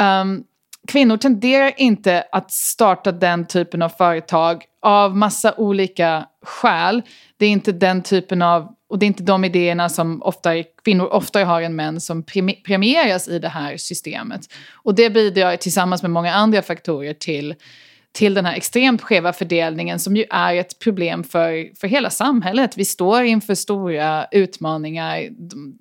Um, 0.01 0.45
kvinnor 0.89 1.17
tenderar 1.17 1.73
inte 1.77 2.25
att 2.33 2.53
starta 2.53 3.13
den 3.13 3.47
typen 3.47 3.83
av 3.83 3.89
företag 3.89 4.65
av 4.83 5.17
massa 5.17 5.55
olika 5.57 6.27
skäl. 6.43 7.03
Det 7.37 7.47
är 7.47 7.51
inte 7.51 7.73
den 7.73 8.03
typen 8.03 8.43
av, 8.43 8.69
och 8.93 8.99
det 8.99 9.07
är 9.07 9.09
inte 9.09 9.23
de 9.23 9.45
idéerna 9.45 9.89
som 9.89 10.23
ofta, 10.23 10.51
kvinnor 10.85 11.07
oftare 11.07 11.45
har 11.45 11.63
än 11.63 11.77
män 11.77 12.01
som 12.01 12.23
premieras 12.67 13.29
i 13.29 13.39
det 13.39 13.49
här 13.49 13.77
systemet. 13.77 14.41
Och 14.73 14.95
det 14.95 15.11
bidrar 15.11 15.57
tillsammans 15.57 16.03
med 16.03 16.11
många 16.11 16.33
andra 16.33 16.63
faktorer 16.63 17.15
till 17.15 17.55
till 18.13 18.35
den 18.35 18.47
här 18.47 18.57
extremt 18.57 19.03
skeva 19.03 19.33
fördelningen 19.33 19.99
som 19.99 20.17
ju 20.17 20.25
är 20.31 20.55
ett 20.55 20.79
problem 20.79 21.25
för, 21.25 21.77
för 21.77 21.89
hela 21.89 22.11
samhället. 22.11 22.77
Vi 22.77 22.85
står 22.85 23.23
inför 23.23 23.55
stora 23.55 24.27
utmaningar. 24.31 25.29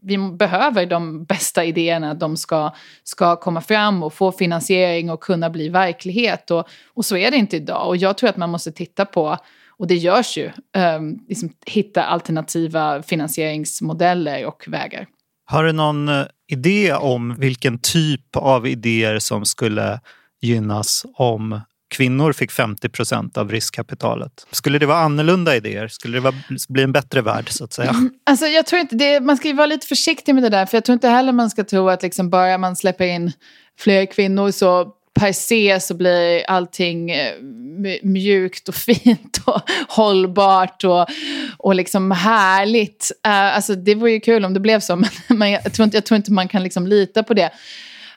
Vi 0.02 0.18
behöver 0.18 0.86
de 0.86 1.26
bästa 1.26 1.64
idéerna. 1.66 2.14
De 2.14 2.38
ska, 2.38 2.72
ska 3.04 3.36
komma 3.36 3.62
fram 3.62 4.04
och 4.04 4.14
få 4.14 4.32
finansiering 4.32 5.10
och 5.10 5.24
kunna 5.24 5.50
bli 5.50 5.70
verklighet. 5.70 6.52
Och, 6.52 6.68
och 6.94 7.06
så 7.06 7.18
är 7.18 7.32
det 7.32 7.38
inte 7.38 7.56
idag. 7.56 7.88
Och 7.88 7.98
jag 7.98 8.18
tror 8.18 8.30
att 8.30 8.38
man 8.38 8.50
måste 8.50 8.72
titta 8.72 9.06
på 9.06 9.38
och 9.82 9.88
det 9.88 9.96
görs 9.96 10.38
ju, 10.38 10.52
um, 10.98 11.20
liksom 11.30 11.50
hitta 11.66 12.04
alternativa 12.04 13.04
finansieringsmodeller 13.04 14.46
och 14.46 14.64
vägar. 14.68 15.08
Har 15.46 15.64
du 15.64 15.72
någon 15.72 16.10
eh, 16.10 16.26
idé 16.52 16.94
om 16.94 17.36
vilken 17.40 17.80
typ 17.80 18.36
av 18.36 18.68
idéer 18.68 19.20
som 19.20 19.46
skulle 19.46 20.00
gynnas 20.42 21.06
om 21.14 21.62
kvinnor 21.92 22.34
fick 22.34 22.52
50 22.52 22.90
procent 22.90 23.38
av 23.38 23.52
riskkapitalet. 23.52 24.48
Skulle 24.52 24.80
det 24.80 24.86
vara 24.86 24.98
annorlunda 24.98 25.56
idéer? 25.56 25.88
Skulle 25.88 26.18
det 26.18 26.22
vara, 26.22 26.36
bli 26.70 26.84
en 26.84 26.92
bättre 26.92 27.22
värld 27.22 27.50
så 27.50 27.64
att 27.64 27.74
säga? 27.74 27.96
Alltså, 28.26 28.46
jag 28.46 28.66
tror 28.66 28.82
inte 28.82 28.96
det, 28.96 29.20
man 29.20 29.38
ska 29.38 29.48
ju 29.48 29.54
vara 29.54 29.68
lite 29.68 29.88
försiktig 29.88 30.36
med 30.36 30.44
det 30.44 30.50
där 30.50 30.66
för 30.66 30.78
jag 30.78 30.86
tror 30.86 30.94
inte 30.94 31.08
heller 31.08 31.32
man 31.32 31.50
ska 31.50 31.64
tro 31.64 31.90
att 31.90 32.04
liksom 32.04 32.30
bara 32.30 32.58
man 32.58 32.76
släpper 32.76 33.06
in 33.06 33.32
fler 33.80 34.06
kvinnor 34.06 34.52
så 34.52 34.94
per 35.20 35.32
se 35.32 35.80
så 35.80 35.94
blir 35.94 36.44
allting 36.48 37.12
eh, 37.12 37.34
mjukt 38.04 38.70
och 38.70 38.76
fint 38.88 39.42
och 39.46 39.62
hållbart 39.88 40.84
och, 40.84 41.08
och 41.58 41.76
liksom 41.76 42.12
härligt. 42.12 43.12
Uh, 43.28 43.56
alltså 43.56 43.76
det 43.76 43.96
vore 43.96 44.12
ju 44.12 44.20
kul 44.20 44.46
om 44.46 44.54
det 44.54 44.60
blev 44.60 44.80
så 44.80 44.96
men 45.28 45.52
jag, 45.52 45.74
tror 45.74 45.84
inte, 45.84 45.98
jag 45.98 46.06
tror 46.06 46.16
inte 46.16 46.32
man 46.32 46.48
kan 46.48 46.64
liksom 46.64 46.88
lita 46.88 47.24
på 47.24 47.34
det. 47.34 47.52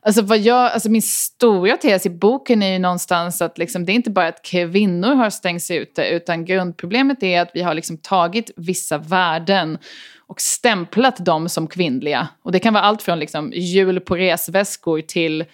Alltså, 0.06 0.22
vad 0.22 0.38
jag, 0.38 0.72
alltså 0.72 0.90
min 0.90 1.02
stora 1.02 1.76
tes 1.76 2.06
i 2.06 2.10
boken 2.10 2.62
är 2.62 2.72
ju 2.72 2.78
någonstans 2.78 3.42
att 3.42 3.58
liksom, 3.58 3.84
det 3.84 3.92
är 3.92 3.94
inte 3.94 4.10
bara 4.10 4.28
att 4.28 4.42
kvinnor 4.42 5.14
har 5.14 5.30
stängts 5.30 5.70
ute 5.70 6.04
utan 6.08 6.44
grundproblemet 6.44 7.22
är 7.22 7.40
att 7.40 7.50
vi 7.54 7.62
har 7.62 7.74
liksom 7.74 7.96
tagit 7.96 8.50
vissa 8.56 8.98
värden 8.98 9.78
och 10.26 10.40
stämplat 10.40 11.24
dem 11.24 11.48
som 11.48 11.66
kvinnliga. 11.66 12.28
Och 12.42 12.52
det 12.52 12.58
kan 12.58 12.74
vara 12.74 12.84
allt 12.84 13.02
från 13.02 13.18
liksom, 13.18 13.52
hjul 13.54 14.00
på 14.00 14.16
resväskor 14.16 15.00
till 15.00 15.44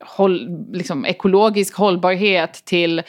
håll, 0.00 0.64
liksom, 0.72 1.04
ekologisk 1.04 1.74
hållbarhet 1.76 2.64
till 2.64 3.02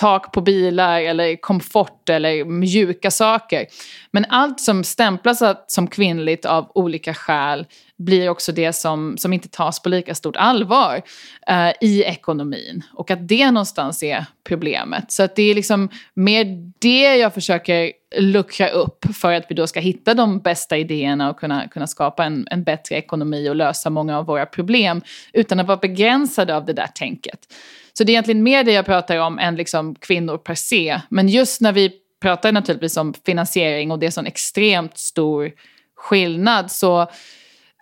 tak 0.00 0.32
på 0.32 0.40
bilar 0.40 1.00
eller 1.00 1.36
komfort 1.36 2.08
eller 2.08 2.44
mjuka 2.44 3.10
saker. 3.10 3.66
Men 4.10 4.24
allt 4.28 4.60
som 4.60 4.84
stämplas 4.84 5.42
som 5.66 5.86
kvinnligt 5.86 6.44
av 6.44 6.70
olika 6.74 7.14
skäl 7.14 7.66
blir 7.98 8.28
också 8.28 8.52
det 8.52 8.72
som, 8.72 9.18
som 9.18 9.32
inte 9.32 9.48
tas 9.48 9.82
på 9.82 9.88
lika 9.88 10.14
stort 10.14 10.36
allvar 10.36 11.02
eh, 11.46 11.72
i 11.80 12.02
ekonomin. 12.02 12.82
Och 12.94 13.10
att 13.10 13.28
det 13.28 13.50
någonstans 13.50 14.02
är 14.02 14.26
problemet. 14.44 15.12
Så 15.12 15.22
att 15.22 15.36
det 15.36 15.42
är 15.42 15.54
liksom 15.54 15.88
mer 16.14 16.72
det 16.78 17.16
jag 17.16 17.34
försöker 17.34 17.92
luckra 18.16 18.68
upp 18.68 19.04
för 19.14 19.32
att 19.32 19.44
vi 19.48 19.54
då 19.54 19.66
ska 19.66 19.80
hitta 19.80 20.14
de 20.14 20.38
bästa 20.38 20.76
idéerna 20.76 21.30
och 21.30 21.40
kunna, 21.40 21.68
kunna 21.68 21.86
skapa 21.86 22.24
en, 22.24 22.46
en 22.50 22.64
bättre 22.64 22.94
ekonomi 22.94 23.48
och 23.48 23.56
lösa 23.56 23.90
många 23.90 24.18
av 24.18 24.26
våra 24.26 24.46
problem 24.46 25.02
utan 25.32 25.60
att 25.60 25.66
vara 25.66 25.78
begränsade 25.78 26.56
av 26.56 26.64
det 26.64 26.72
där 26.72 26.86
tänket. 26.86 27.46
Så 27.92 28.04
det 28.04 28.10
är 28.10 28.14
egentligen 28.14 28.42
mer 28.42 28.64
det 28.64 28.72
jag 28.72 28.86
pratar 28.86 29.16
om 29.16 29.38
än 29.38 29.56
liksom 29.56 29.94
kvinnor 29.94 30.38
per 30.38 30.54
se. 30.54 31.00
Men 31.08 31.28
just 31.28 31.60
när 31.60 31.72
vi 31.72 31.92
pratar 32.22 32.52
naturligtvis 32.52 32.96
om 32.96 33.14
finansiering 33.26 33.90
och 33.90 33.98
det 33.98 34.06
är 34.06 34.10
sån 34.10 34.26
extremt 34.26 34.98
stor 34.98 35.52
skillnad 35.96 36.70
så 36.70 37.00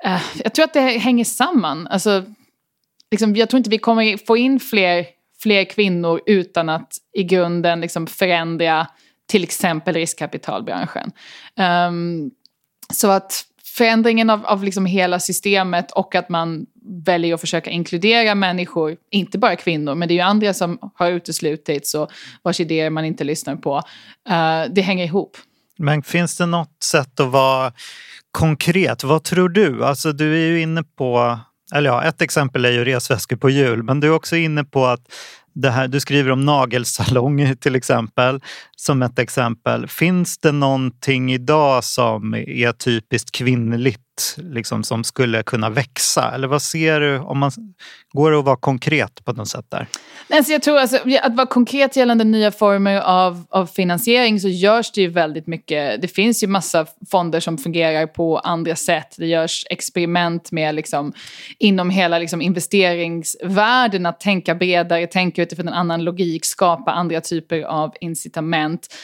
eh, 0.04 0.22
jag 0.44 0.54
tror 0.54 0.64
att 0.64 0.72
det 0.72 0.80
hänger 0.80 1.24
samman. 1.24 1.86
Alltså, 1.86 2.24
liksom, 3.10 3.36
jag 3.36 3.50
tror 3.50 3.58
inte 3.58 3.70
vi 3.70 3.78
kommer 3.78 4.26
få 4.26 4.36
in 4.36 4.60
fler, 4.60 5.06
fler 5.42 5.64
kvinnor 5.64 6.20
utan 6.26 6.68
att 6.68 6.96
i 7.12 7.24
grunden 7.24 7.80
liksom 7.80 8.06
förändra 8.06 8.86
till 9.26 9.42
exempel 9.42 9.94
riskkapitalbranschen. 9.94 11.12
Um, 11.88 12.30
så 12.92 13.10
att 13.10 13.44
förändringen 13.78 14.30
av, 14.30 14.46
av 14.46 14.64
liksom 14.64 14.86
hela 14.86 15.20
systemet 15.20 15.90
och 15.92 16.14
att 16.14 16.28
man 16.28 16.66
väljer 17.06 17.34
att 17.34 17.40
försöka 17.40 17.70
inkludera 17.70 18.34
människor, 18.34 18.96
inte 19.10 19.38
bara 19.38 19.56
kvinnor, 19.56 19.94
men 19.94 20.08
det 20.08 20.14
är 20.14 20.16
ju 20.16 20.20
andra 20.20 20.54
som 20.54 20.78
har 20.94 21.10
uteslutits 21.10 21.94
och 21.94 22.10
vars 22.42 22.60
idéer 22.60 22.90
man 22.90 23.04
inte 23.04 23.24
lyssnar 23.24 23.56
på. 23.56 23.76
Uh, 23.76 24.72
det 24.74 24.80
hänger 24.80 25.04
ihop. 25.04 25.36
Men 25.78 26.02
finns 26.02 26.36
det 26.36 26.46
något 26.46 26.82
sätt 26.82 27.20
att 27.20 27.30
vara 27.30 27.72
konkret? 28.30 29.04
Vad 29.04 29.24
tror 29.24 29.48
du? 29.48 29.84
Alltså 29.84 30.12
du 30.12 30.34
är 30.34 30.46
ju 30.46 30.60
inne 30.60 30.82
på, 30.82 31.38
eller 31.74 31.90
ja, 31.90 32.04
ett 32.04 32.22
exempel 32.22 32.64
är 32.64 32.70
ju 32.70 32.84
resväskor 32.84 33.36
på 33.36 33.50
jul, 33.50 33.82
men 33.82 34.00
du 34.00 34.06
är 34.06 34.12
också 34.12 34.36
inne 34.36 34.64
på 34.64 34.86
att 34.86 35.00
det 35.60 35.70
här, 35.70 35.88
du 35.88 36.00
skriver 36.00 36.30
om 36.30 36.40
nagelsalonger 36.40 37.54
till 37.60 37.76
exempel, 37.76 38.40
som 38.76 39.02
ett 39.02 39.18
exempel. 39.18 39.86
Finns 39.86 40.38
det 40.38 40.52
någonting 40.52 41.32
idag 41.32 41.84
som 41.84 42.34
är 42.34 42.72
typiskt 42.72 43.30
kvinnligt 43.30 44.00
liksom, 44.36 44.84
som 44.84 45.04
skulle 45.04 45.42
kunna 45.42 45.70
växa? 45.70 46.30
Eller 46.34 46.48
vad 46.48 46.62
ser 46.62 47.00
du? 47.00 47.18
Om 47.18 47.38
man, 47.38 47.50
går 48.12 48.30
det 48.30 48.38
att 48.38 48.44
vara 48.44 48.56
konkret 48.56 49.24
på 49.24 49.32
något 49.32 49.48
sätt 49.48 49.66
där? 49.68 49.86
Alltså 50.30 50.52
jag 50.52 50.62
tror 50.62 50.78
alltså, 50.78 50.96
att 51.22 51.34
vara 51.34 51.46
konkret 51.46 51.96
gällande 51.96 52.24
nya 52.24 52.52
former 52.52 53.00
av, 53.00 53.44
av 53.50 53.66
finansiering 53.66 54.40
så 54.40 54.48
görs 54.48 54.92
det 54.92 55.00
ju 55.00 55.08
väldigt 55.08 55.46
mycket. 55.46 56.02
Det 56.02 56.08
finns 56.08 56.42
ju 56.42 56.46
massa 56.46 56.86
fonder 57.10 57.40
som 57.40 57.58
fungerar 57.58 58.06
på 58.06 58.38
andra 58.38 58.76
sätt. 58.76 59.14
Det 59.18 59.26
görs 59.26 59.66
experiment 59.70 60.52
med 60.52 60.74
liksom, 60.74 61.12
inom 61.58 61.90
hela 61.90 62.18
liksom, 62.18 62.42
investeringsvärlden 62.42 64.06
att 64.06 64.20
tänka 64.20 64.54
bredare, 64.54 65.06
tänka 65.06 65.42
utifrån 65.42 65.68
en 65.68 65.74
annan 65.74 66.04
logik, 66.04 66.44
skapa 66.44 66.92
andra 66.92 67.20
typer 67.20 67.62
av 67.62 67.94
incitament. 68.00 68.94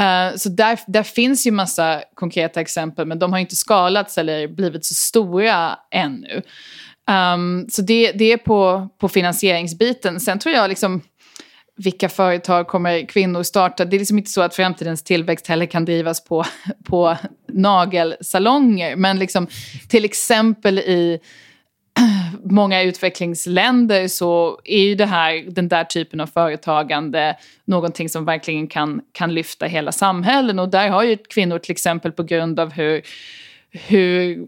Uh, 0.00 0.36
så 0.36 0.48
där, 0.48 0.78
där 0.86 1.02
finns 1.02 1.46
ju 1.46 1.50
massa 1.50 2.02
konkreta 2.14 2.60
exempel 2.60 3.06
men 3.06 3.18
de 3.18 3.32
har 3.32 3.40
inte 3.40 3.56
skalats 3.56 4.18
eller 4.18 4.48
blivit 4.70 4.84
så 4.84 4.94
stora 4.94 5.78
ännu. 5.90 6.42
Um, 7.34 7.66
så 7.70 7.82
det, 7.82 8.12
det 8.12 8.32
är 8.32 8.36
på, 8.36 8.88
på 9.00 9.08
finansieringsbiten. 9.08 10.20
Sen 10.20 10.38
tror 10.38 10.54
jag 10.54 10.68
liksom 10.68 11.02
vilka 11.76 12.08
företag 12.08 12.66
kommer 12.66 13.06
kvinnor 13.06 13.42
starta? 13.42 13.84
Det 13.84 13.96
är 13.96 13.98
liksom 13.98 14.18
inte 14.18 14.30
så 14.30 14.42
att 14.42 14.54
framtidens 14.54 15.02
tillväxt 15.02 15.46
heller 15.46 15.66
kan 15.66 15.84
drivas 15.84 16.24
på, 16.24 16.44
på 16.84 17.16
nagelsalonger. 17.48 18.96
Men 18.96 19.18
liksom, 19.18 19.46
till 19.88 20.04
exempel 20.04 20.78
i 20.78 21.20
många 22.44 22.82
utvecklingsländer 22.82 24.08
så 24.08 24.60
är 24.64 24.78
ju 24.78 24.94
det 24.94 25.06
här, 25.06 25.50
den 25.50 25.68
där 25.68 25.84
typen 25.84 26.20
av 26.20 26.26
företagande 26.26 27.36
någonting 27.64 28.08
som 28.08 28.24
verkligen 28.24 28.66
kan, 28.66 29.00
kan 29.12 29.34
lyfta 29.34 29.66
hela 29.66 29.92
samhällen. 29.92 30.58
Och 30.58 30.68
där 30.68 30.88
har 30.88 31.02
ju 31.02 31.16
kvinnor 31.16 31.58
till 31.58 31.72
exempel 31.72 32.12
på 32.12 32.22
grund 32.22 32.60
av 32.60 32.72
hur, 32.72 33.02
hur 33.74 34.38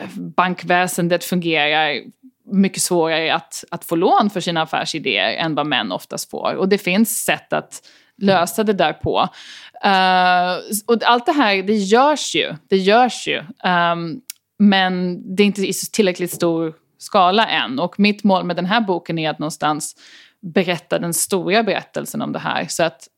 eh, 0.00 0.08
bankväsendet 0.16 1.24
fungerar 1.24 2.00
mycket 2.46 2.82
svårare 2.82 3.34
att, 3.34 3.64
att 3.70 3.84
få 3.84 3.96
lån 3.96 4.30
för 4.30 4.40
sina 4.40 4.62
affärsidéer 4.62 5.32
än 5.32 5.54
vad 5.54 5.66
män 5.66 5.92
oftast 5.92 6.30
får. 6.30 6.54
Och 6.54 6.68
det 6.68 6.78
finns 6.78 7.24
sätt 7.24 7.52
att 7.52 7.82
lösa 8.16 8.64
det 8.64 8.72
där 8.72 8.92
på. 8.92 9.28
Uh, 9.84 10.82
och 10.86 11.02
allt 11.04 11.26
det 11.26 11.32
här, 11.32 11.62
det 11.62 11.76
görs 11.76 12.34
ju. 12.34 12.54
Det 12.68 12.76
görs 12.76 13.28
ju. 13.28 13.38
Um, 13.38 14.20
men 14.58 15.22
det 15.36 15.42
är 15.42 15.46
inte 15.46 15.62
i 15.62 15.72
tillräckligt 15.92 16.32
stor 16.32 16.74
skala 16.98 17.46
än. 17.46 17.78
Och 17.78 18.00
mitt 18.00 18.24
mål 18.24 18.44
med 18.44 18.56
den 18.56 18.66
här 18.66 18.80
boken 18.80 19.18
är 19.18 19.30
att 19.30 19.38
någonstans 19.38 19.96
berätta 20.40 20.98
den 20.98 21.14
stora 21.14 21.62
berättelsen 21.62 22.22
om 22.22 22.32
det 22.32 22.38
här. 22.38 22.66
Så 22.68 22.82
att 22.82 23.08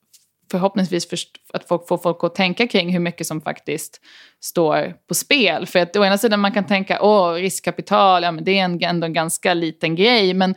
förhoppningsvis 0.50 1.08
för, 1.08 1.18
att 1.52 1.68
folk 1.68 1.88
får 1.88 1.98
folk 1.98 2.24
att 2.24 2.34
tänka 2.34 2.66
kring 2.66 2.92
hur 2.92 3.00
mycket 3.00 3.26
som 3.26 3.40
faktiskt 3.40 4.00
står 4.40 4.94
på 5.08 5.14
spel. 5.14 5.66
För 5.66 5.78
att 5.78 5.96
å 5.96 6.04
ena 6.04 6.18
sidan 6.18 6.40
man 6.40 6.52
kan 6.52 6.66
tänka 6.66 7.02
åh 7.02 7.32
riskkapital, 7.32 8.22
ja 8.22 8.32
men 8.32 8.44
det 8.44 8.58
är 8.58 8.64
en, 8.64 8.82
ändå 8.82 9.04
en 9.04 9.12
ganska 9.12 9.54
liten 9.54 9.94
grej. 9.94 10.34
Men 10.34 10.54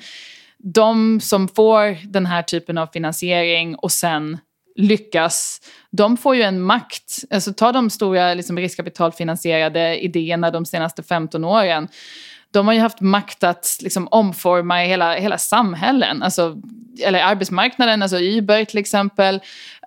de 0.58 1.19
som 1.21 1.47
får 1.47 2.08
den 2.08 2.25
här 2.25 2.41
typen 2.41 2.78
av 2.78 2.88
finansiering 2.88 3.75
och 3.75 3.91
sen 3.91 4.38
lyckas, 4.75 5.62
de 5.91 6.17
får 6.17 6.36
ju 6.36 6.41
en 6.41 6.62
makt. 6.62 7.23
Alltså 7.30 7.54
ta 7.54 7.71
de 7.71 7.89
stora 7.89 8.34
liksom, 8.34 8.58
riskkapitalfinansierade 8.58 10.04
idéerna 10.04 10.52
de 10.52 10.65
senaste 10.65 11.04
15 11.04 11.45
åren 11.45 11.88
de 12.52 12.68
har 12.68 12.74
ju 12.74 12.80
haft 12.80 13.02
makt 13.02 13.44
att 13.44 13.78
liksom 13.82 14.08
omforma 14.12 14.78
hela, 14.78 15.14
hela 15.14 15.38
samhällen, 15.38 16.24
alltså, 16.24 16.58
eller 17.04 17.24
arbetsmarknaden, 17.24 18.02
alltså 18.02 18.18
Uber 18.20 18.66
till 18.66 18.78
exempel. 18.78 19.36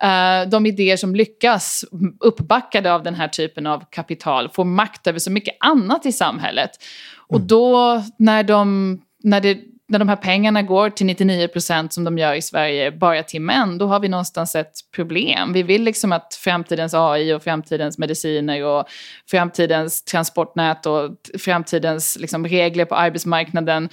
Uh, 0.05 0.51
de 0.51 0.66
idéer 0.66 0.96
som 0.96 1.14
lyckas, 1.14 1.85
uppbackade 2.20 2.92
av 2.92 3.03
den 3.03 3.14
här 3.14 3.29
typen 3.29 3.66
av 3.66 3.85
kapital, 3.90 4.48
får 4.48 4.64
makt 4.64 5.07
över 5.07 5.18
så 5.18 5.31
mycket 5.31 5.57
annat 5.61 6.07
i 6.07 6.12
samhället. 6.12 6.70
Och 7.16 7.37
mm. 7.37 7.46
då 7.46 8.03
när, 8.18 8.42
de, 8.42 8.98
när 9.22 9.40
det 9.40 9.59
när 9.92 9.98
de 9.98 10.09
här 10.09 10.16
pengarna 10.16 10.62
går 10.62 10.90
till 10.90 11.07
99 11.07 11.48
procent 11.48 11.92
som 11.92 12.05
de 12.05 12.18
gör 12.18 12.35
i 12.35 12.42
Sverige 12.42 12.90
bara 12.92 13.22
till 13.22 13.40
män, 13.40 13.78
då 13.78 13.87
har 13.87 14.00
vi 14.00 14.09
någonstans 14.09 14.55
ett 14.55 14.72
problem. 14.94 15.52
Vi 15.52 15.62
vill 15.62 15.83
liksom 15.83 16.12
att 16.12 16.35
framtidens 16.35 16.94
AI 16.94 17.33
och 17.33 17.42
framtidens 17.42 17.98
mediciner 17.98 18.64
och 18.64 18.87
framtidens 19.31 20.05
transportnät 20.05 20.87
och 20.87 21.11
framtidens 21.38 22.18
liksom 22.20 22.46
regler 22.46 22.85
på 22.85 22.94
arbetsmarknaden 22.94 23.88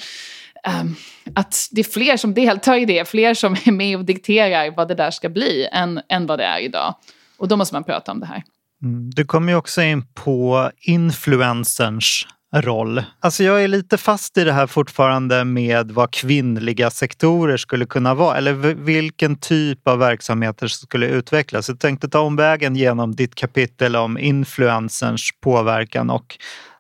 um, 0.82 0.96
att 1.36 1.68
det 1.72 1.82
är 1.82 1.92
fler 1.92 2.18
som 2.18 2.34
deltar 2.34 2.76
i 2.76 2.86
det, 2.86 3.08
fler 3.08 3.34
som 3.34 3.54
är 3.66 3.72
med 3.72 3.98
och 3.98 4.06
dikterar 4.06 4.72
vad 4.76 4.88
det 4.88 4.96
där 4.96 5.12
ska 5.12 5.30
bli 5.30 5.68
än, 5.72 6.02
än 6.10 6.26
vad 6.26 6.40
det 6.40 6.46
är 6.46 6.60
idag. 6.60 6.96
Och 7.38 7.48
då 7.48 7.56
måste 7.56 7.76
man 7.76 7.84
prata 7.84 8.12
om 8.12 8.20
det 8.20 8.26
här. 8.26 8.44
Mm. 8.84 9.10
Du 9.10 9.26
kommer 9.26 9.52
ju 9.52 9.58
också 9.58 9.82
in 9.82 10.06
på 10.14 10.72
influencers 10.82 12.28
roll. 12.56 13.04
Alltså 13.20 13.44
jag 13.44 13.64
är 13.64 13.68
lite 13.68 13.98
fast 13.98 14.38
i 14.38 14.44
det 14.44 14.54
här 14.54 14.68
fortfarande 14.68 15.44
med 15.46 15.92
vad 15.92 16.12
kvinnliga 16.12 16.90
sektorer 16.90 17.58
skulle 17.58 17.86
kunna 17.86 18.14
vara 18.14 18.38
eller 18.38 18.54
vilken 18.74 19.36
typ 19.36 19.88
av 19.88 20.00
verksamheter 20.00 20.68
som 20.68 20.86
skulle 20.86 21.08
utvecklas. 21.08 21.70
Jag 21.70 21.80
tänkte 21.80 22.10
ta 22.10 22.20
omvägen 22.20 22.76
genom 22.76 23.16
ditt 23.16 23.36
kapitel 23.36 23.96
om 23.96 24.18
influencers 24.18 25.30
påverkan 25.42 26.10
och 26.10 26.38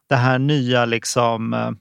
det 0.09 0.15
här 0.15 0.39
nya 0.39 0.85
liksom 0.85 1.53
eh, 1.53 1.71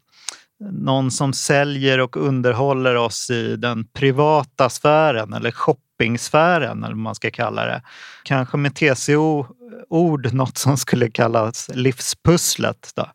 någon 0.61 1.11
som 1.11 1.33
säljer 1.33 2.01
och 2.01 2.17
underhåller 2.17 2.95
oss 2.95 3.31
i 3.31 3.57
den 3.57 3.85
privata 3.85 4.69
sfären 4.69 5.33
eller 5.33 5.51
shoppingsfären 5.51 6.85
eller 6.85 6.95
vad 6.95 7.03
man 7.03 7.15
ska 7.15 7.31
kalla 7.31 7.65
det. 7.65 7.83
Kanske 8.25 8.57
med 8.57 8.75
TCO 8.75 9.47
ord 9.89 10.33
något 10.33 10.59
som 10.59 10.77
skulle 10.77 11.11
kallas 11.11 11.71
livspusslet. 11.75 12.93
Då. 12.95 13.11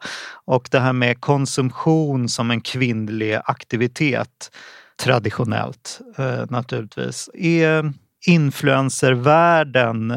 Och 0.45 0.67
det 0.71 0.79
här 0.79 0.93
med 0.93 1.21
konsumtion 1.21 2.29
som 2.29 2.51
en 2.51 2.61
kvinnlig 2.61 3.39
aktivitet 3.45 4.51
traditionellt 4.99 6.01
eh, 6.17 6.45
naturligtvis. 6.49 7.29
Är 7.33 7.93
influencervärlden 8.25 10.13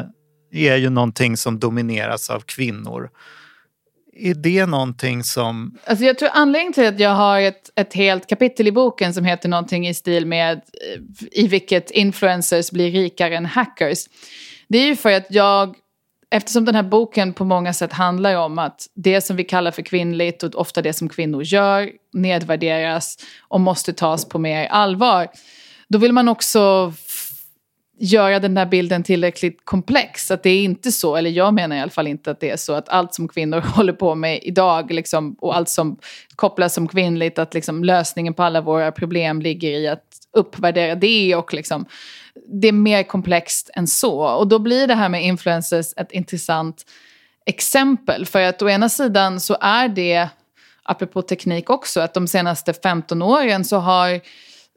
är 0.53 0.77
ju 0.77 0.91
någonting 0.91 1.37
som 1.37 1.59
domineras 1.59 2.31
av 2.31 2.41
kvinnor. 2.41 3.11
Är 4.19 4.35
det 4.35 4.67
någonting 4.67 5.25
som... 5.25 5.79
Alltså 5.85 6.05
jag 6.05 6.19
tror 6.19 6.31
anledningen 6.33 6.73
till 6.73 6.87
att 6.87 7.01
jag 7.01 7.11
har 7.11 7.41
ett, 7.41 7.71
ett 7.75 7.95
helt 7.95 8.27
kapitel 8.27 8.69
i 8.69 8.73
boken 8.73 9.15
som 9.15 9.25
heter 9.25 9.49
någonting 9.49 9.89
i 9.89 9.95
stil 9.95 10.27
med 10.27 10.53
eh, 10.57 11.27
i 11.33 11.49
vilket 11.49 11.91
influencers 11.91 12.71
blir 12.71 12.91
rikare 12.91 13.37
än 13.37 13.47
hackers. 13.47 13.99
Det 14.69 14.79
är 14.79 14.87
ju 14.87 14.97
för 14.97 15.13
att 15.13 15.27
jag 15.31 15.77
Eftersom 16.31 16.65
den 16.65 16.75
här 16.75 16.83
boken 16.83 17.33
på 17.33 17.45
många 17.45 17.73
sätt 17.73 17.93
handlar 17.93 18.37
om 18.37 18.59
att 18.59 18.87
det 18.95 19.21
som 19.21 19.37
vi 19.37 19.45
kallar 19.45 19.71
för 19.71 19.83
kvinnligt 19.83 20.43
och 20.43 20.55
ofta 20.55 20.83
det 20.83 20.93
som 20.93 21.09
kvinnor 21.09 21.43
gör 21.43 21.91
nedvärderas 22.13 23.17
och 23.49 23.61
måste 23.61 23.93
tas 23.93 24.29
på 24.29 24.39
mer 24.39 24.67
allvar. 24.67 25.29
Då 25.89 25.99
vill 25.99 26.13
man 26.13 26.29
också 26.29 26.93
göra 27.99 28.39
den 28.39 28.55
där 28.55 28.67
bilden 28.67 29.03
tillräckligt 29.03 29.61
komplex. 29.65 30.31
Att 30.31 30.43
det 30.43 30.51
är 30.51 30.65
inte 30.65 30.93
så, 30.93 31.17
eller 31.17 31.31
jag 31.31 31.55
menar 31.55 31.77
i 31.77 31.81
alla 31.81 31.91
fall 31.91 32.07
inte 32.07 32.31
att 32.31 32.41
det 32.41 32.51
är 32.51 32.57
så 32.57 32.73
att 32.73 32.89
allt 32.89 33.15
som 33.15 33.29
kvinnor 33.29 33.61
håller 33.77 33.93
på 33.93 34.15
med 34.15 34.41
idag 34.43 34.93
liksom, 34.93 35.37
och 35.41 35.57
allt 35.57 35.69
som 35.69 35.99
kopplas 36.37 36.75
som 36.75 36.89
kvinnligt, 36.89 37.39
att 37.39 37.55
liksom, 37.55 37.85
lösningen 37.85 38.35
på 38.35 38.43
alla 38.43 38.61
våra 38.61 38.93
problem 38.93 39.43
ligger 39.43 39.71
i 39.71 39.89
att 39.89 40.05
uppvärdera 40.33 40.95
det 40.95 41.35
och 41.35 41.55
liksom 41.55 41.87
det 42.49 42.69
är 42.69 42.73
mer 42.73 43.03
komplext 43.03 43.71
än 43.75 43.87
så. 43.87 44.21
Och 44.21 44.49
då 44.49 44.59
blir 44.59 44.87
det 44.87 44.95
här 44.95 45.09
med 45.09 45.25
influencers 45.25 45.87
ett 45.97 46.13
intressant 46.13 46.85
exempel. 47.47 48.27
För 48.27 48.41
att 48.41 48.63
å 48.63 48.69
ena 48.69 48.89
sidan 48.89 49.41
så 49.41 49.57
är 49.61 49.89
det, 49.89 50.29
apropå 50.83 51.23
teknik 51.23 51.71
också, 51.71 52.01
att 52.01 52.15
de 52.15 52.29
senaste 52.29 52.73
15 52.73 53.23
åren 53.23 53.65
så 53.65 53.77
har 53.77 54.21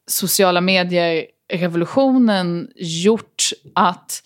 sociala 0.08 0.62
medier 0.62 1.26
revolutionen 1.50 2.72
gjort 2.76 3.50
att 3.76 4.24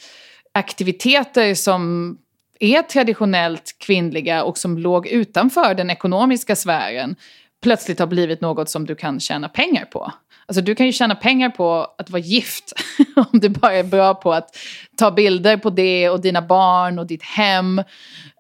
aktiviteter 0.54 1.56
som 1.56 2.18
är 2.60 2.82
traditionellt 2.82 3.76
kvinnliga 3.80 4.44
och 4.44 4.58
som 4.58 4.78
låg 4.78 5.08
utanför 5.08 5.74
den 5.74 5.90
ekonomiska 5.90 6.56
sfären 6.56 7.16
plötsligt 7.64 8.00
har 8.00 8.08
blivit 8.08 8.42
något 8.42 8.70
som 8.70 8.86
du 8.86 8.96
kan 8.96 9.20
tjäna 9.20 9.50
pengar 9.50 9.86
på. 9.86 10.14
Alltså 10.46 10.62
du 10.62 10.76
kan 10.76 10.86
ju 10.86 10.92
tjäna 10.92 11.16
pengar 11.16 11.50
på 11.50 11.88
att 11.98 12.10
vara 12.10 12.22
gift 12.22 12.74
om 13.16 13.40
du 13.40 13.50
bara 13.50 13.74
är 13.74 13.84
bra 13.84 14.14
på 14.14 14.34
att 14.34 14.58
ta 14.98 15.12
bilder 15.12 15.58
på 15.58 15.70
det 15.70 16.10
och 16.10 16.22
dina 16.22 16.42
barn 16.42 17.00
och 17.00 17.08
ditt 17.08 17.24
hem. 17.24 17.84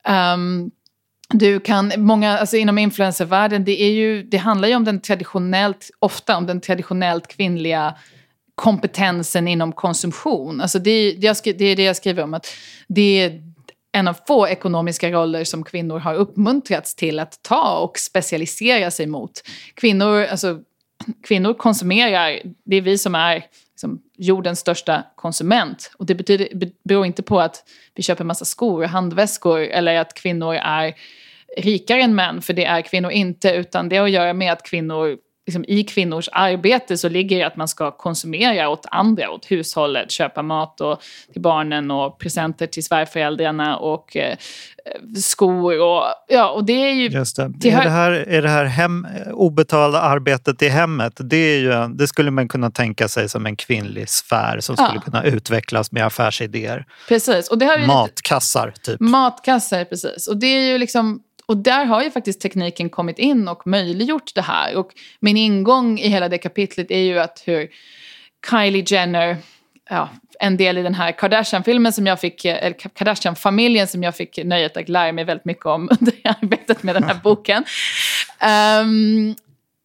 Um, 0.07 0.71
du 1.29 1.59
kan, 1.59 1.91
många, 1.97 2.37
alltså 2.37 2.57
inom 2.57 2.77
influencervärlden, 2.77 3.63
det, 3.63 3.81
är 3.81 3.91
ju, 3.91 4.23
det 4.23 4.37
handlar 4.37 4.67
ju 4.67 4.75
om 4.75 4.83
den 4.83 5.01
traditionellt, 5.01 5.89
ofta 5.99 6.37
om 6.37 6.47
den 6.47 6.61
traditionellt 6.61 7.27
kvinnliga 7.27 7.95
kompetensen 8.55 9.47
inom 9.47 9.71
konsumtion. 9.71 10.61
Alltså 10.61 10.79
det, 10.79 11.11
det, 11.11 11.43
det 11.43 11.65
är 11.65 11.75
det 11.75 11.83
jag 11.83 11.95
skriver 11.95 12.23
om. 12.23 12.33
att 12.33 12.47
Det 12.87 13.21
är 13.21 13.41
en 13.91 14.07
av 14.07 14.17
få 14.27 14.47
ekonomiska 14.47 15.11
roller 15.11 15.43
som 15.43 15.63
kvinnor 15.63 15.99
har 15.99 16.15
uppmuntrats 16.15 16.95
till 16.95 17.19
att 17.19 17.43
ta 17.43 17.79
och 17.79 17.99
specialisera 17.99 18.91
sig 18.91 19.07
mot. 19.07 19.31
Kvinnor, 19.73 20.23
alltså 20.23 20.59
kvinnor 21.27 21.53
konsumerar, 21.53 22.39
det 22.65 22.75
är 22.75 22.81
vi 22.81 22.97
som 22.97 23.15
är 23.15 23.45
liksom, 23.71 24.01
jordens 24.17 24.59
största 24.59 25.03
konsument. 25.15 25.91
Och 25.97 26.05
det 26.05 26.15
betyder, 26.15 26.47
beror 26.83 27.05
inte 27.05 27.23
på 27.23 27.39
att 27.39 27.63
vi 27.95 28.03
köper 28.03 28.23
massa 28.23 28.45
skor 28.45 28.83
och 28.83 28.89
handväskor 28.89 29.59
eller 29.59 29.95
att 29.95 30.13
kvinnor 30.13 30.55
är 30.55 30.93
rikare 31.57 32.01
än 32.01 32.15
män, 32.15 32.41
för 32.41 32.53
det 32.53 32.65
är 32.65 32.81
kvinnor 32.81 33.11
inte, 33.11 33.51
utan 33.51 33.89
det 33.89 33.97
har 33.97 34.05
att 34.05 34.11
göra 34.11 34.33
med 34.33 34.53
att 34.53 34.63
kvinnor 34.63 35.17
liksom, 35.47 35.65
i 35.67 35.83
kvinnors 35.83 36.29
arbete 36.31 36.97
så 36.97 37.09
ligger 37.09 37.37
det 37.37 37.43
att 37.43 37.55
man 37.55 37.67
ska 37.67 37.91
konsumera 37.91 38.69
åt 38.69 38.85
andra, 38.91 39.31
åt 39.31 39.45
hushållet, 39.45 40.11
köpa 40.11 40.41
mat 40.41 40.81
och, 40.81 41.01
till 41.33 41.41
barnen 41.41 41.91
och 41.91 42.19
presenter 42.19 42.67
till 42.67 42.83
svärföräldrarna 42.83 43.77
och 43.77 44.17
eh, 44.17 44.37
skor 45.17 45.81
och 45.81 46.03
ja, 46.27 46.49
och 46.49 46.65
det 46.65 46.73
är 46.73 46.93
ju... 46.93 47.07
Just 47.07 47.35
det. 47.35 47.43
Är 47.43 47.83
det 47.83 47.89
här, 47.89 48.11
är 48.11 48.41
det 48.41 48.49
här 48.49 48.65
hem, 48.65 49.07
obetalda 49.33 50.01
arbetet 50.01 50.61
i 50.61 50.67
hemmet, 50.67 51.13
det, 51.19 51.37
är 51.37 51.59
ju, 51.59 51.93
det 51.95 52.07
skulle 52.07 52.31
man 52.31 52.47
kunna 52.47 52.71
tänka 52.71 53.07
sig 53.07 53.29
som 53.29 53.45
en 53.45 53.55
kvinnlig 53.55 54.09
sfär 54.09 54.59
som 54.59 54.75
skulle 54.75 54.95
ja. 54.95 55.01
kunna 55.01 55.23
utvecklas 55.23 55.91
med 55.91 56.05
affärsidéer. 56.05 56.85
Precis. 57.07 57.49
Och 57.49 57.57
det 57.57 57.65
har 57.65 57.87
Matkassar, 57.87 58.73
typ. 58.83 58.99
Matkassar, 58.99 59.85
precis. 59.85 60.27
Och 60.27 60.37
det 60.37 60.47
är 60.47 60.71
ju 60.71 60.77
liksom 60.77 61.21
och 61.45 61.57
där 61.57 61.85
har 61.85 62.03
ju 62.03 62.11
faktiskt 62.11 62.41
tekniken 62.41 62.89
kommit 62.89 63.19
in 63.19 63.47
och 63.47 63.67
möjliggjort 63.67 64.35
det 64.35 64.41
här. 64.41 64.75
Och 64.75 64.91
min 65.19 65.37
ingång 65.37 65.99
i 65.99 66.07
hela 66.07 66.29
det 66.29 66.37
kapitlet 66.37 66.91
är 66.91 66.99
ju 66.99 67.19
att 67.19 67.43
hur 67.45 67.69
Kylie 68.49 68.83
Jenner, 68.87 69.37
ja, 69.89 70.09
en 70.39 70.57
del 70.57 70.77
i 70.77 70.83
den 70.83 70.93
här 70.93 71.11
Kardashian-filmen 71.11 71.93
som 71.93 72.07
jag 72.07 72.19
fick, 72.19 72.45
eller 72.45 72.73
Kardashian-familjen 72.73 73.87
som 73.87 74.03
jag 74.03 74.15
fick 74.15 74.39
nöjet 74.43 74.77
att 74.77 74.89
lära 74.89 75.11
mig 75.11 75.23
väldigt 75.23 75.45
mycket 75.45 75.65
om 75.65 75.89
under 75.99 76.13
arbetet 76.23 76.83
med 76.83 76.95
den 76.95 77.03
här 77.03 77.19
boken. 77.23 77.63
Um, 78.81 79.35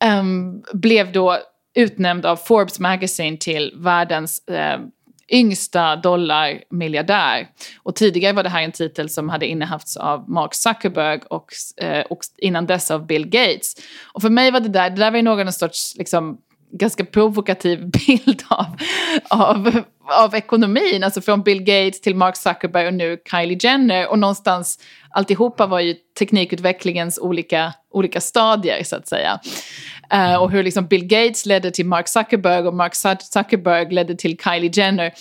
um, 0.05 0.63
blev 0.73 1.13
då 1.13 1.39
utnämnd 1.75 2.27
av 2.27 2.37
Forbes 2.37 2.79
Magazine 2.79 3.37
till 3.37 3.73
världens 3.77 4.43
uh, 4.51 4.87
yngsta 5.33 5.97
dollarmiljardär. 5.97 7.49
Och 7.83 7.97
tidigare 7.97 8.33
var 8.33 8.43
det 8.43 8.49
här 8.49 8.63
en 8.63 8.73
titel 8.73 9.11
som 9.11 9.29
hade 9.29 9.47
innehafts 9.47 9.97
av 9.97 10.31
Mark 10.31 10.55
Zuckerberg 10.55 11.21
och, 11.31 11.47
eh, 11.77 12.01
och 12.01 12.19
innan 12.39 12.67
dess 12.67 12.91
av 12.91 13.07
Bill 13.07 13.27
Gates. 13.27 13.75
Och 14.13 14.23
för 14.23 14.31
mig 14.31 14.51
var 14.51 14.61
det 14.61 14.69
där, 14.69 14.91
det 14.91 14.97
där 14.97 15.11
var 15.11 15.17
ju 15.17 15.23
någon 15.23 15.53
sorts 15.53 15.95
liksom, 15.97 16.39
ganska 16.73 17.05
provokativ 17.05 17.91
bild 18.07 18.43
av, 18.49 18.67
av, 19.29 19.83
av 20.11 20.35
ekonomin. 20.35 21.05
Alltså 21.05 21.21
från 21.21 21.43
Bill 21.43 21.63
Gates 21.63 22.01
till 22.01 22.15
Mark 22.15 22.37
Zuckerberg 22.37 22.87
och 22.87 22.95
nu 22.95 23.19
Kylie 23.31 23.59
Jenner. 23.61 24.09
Och 24.09 24.19
någonstans 24.19 24.79
alltihopa 25.11 25.67
var 25.67 25.81
ju 25.81 25.95
teknikutvecklingens 26.19 27.19
olika, 27.19 27.73
olika 27.91 28.21
stadier 28.21 28.85
så 28.85 28.97
att 28.97 29.09
säga. 29.09 29.41
Uh, 30.15 30.35
och 30.35 30.51
hur 30.51 30.63
liksom 30.63 30.87
Bill 30.87 31.05
Gates 31.05 31.47
ledde 31.47 31.71
till 31.71 31.87
Mark 31.87 32.09
Zuckerberg 32.09 32.67
och 32.67 32.75
Mark 32.75 32.95
Zuckerberg 33.21 33.95
ledde 33.95 34.15
till 34.15 34.39
Kylie 34.39 34.71
Jenner. 34.75 35.13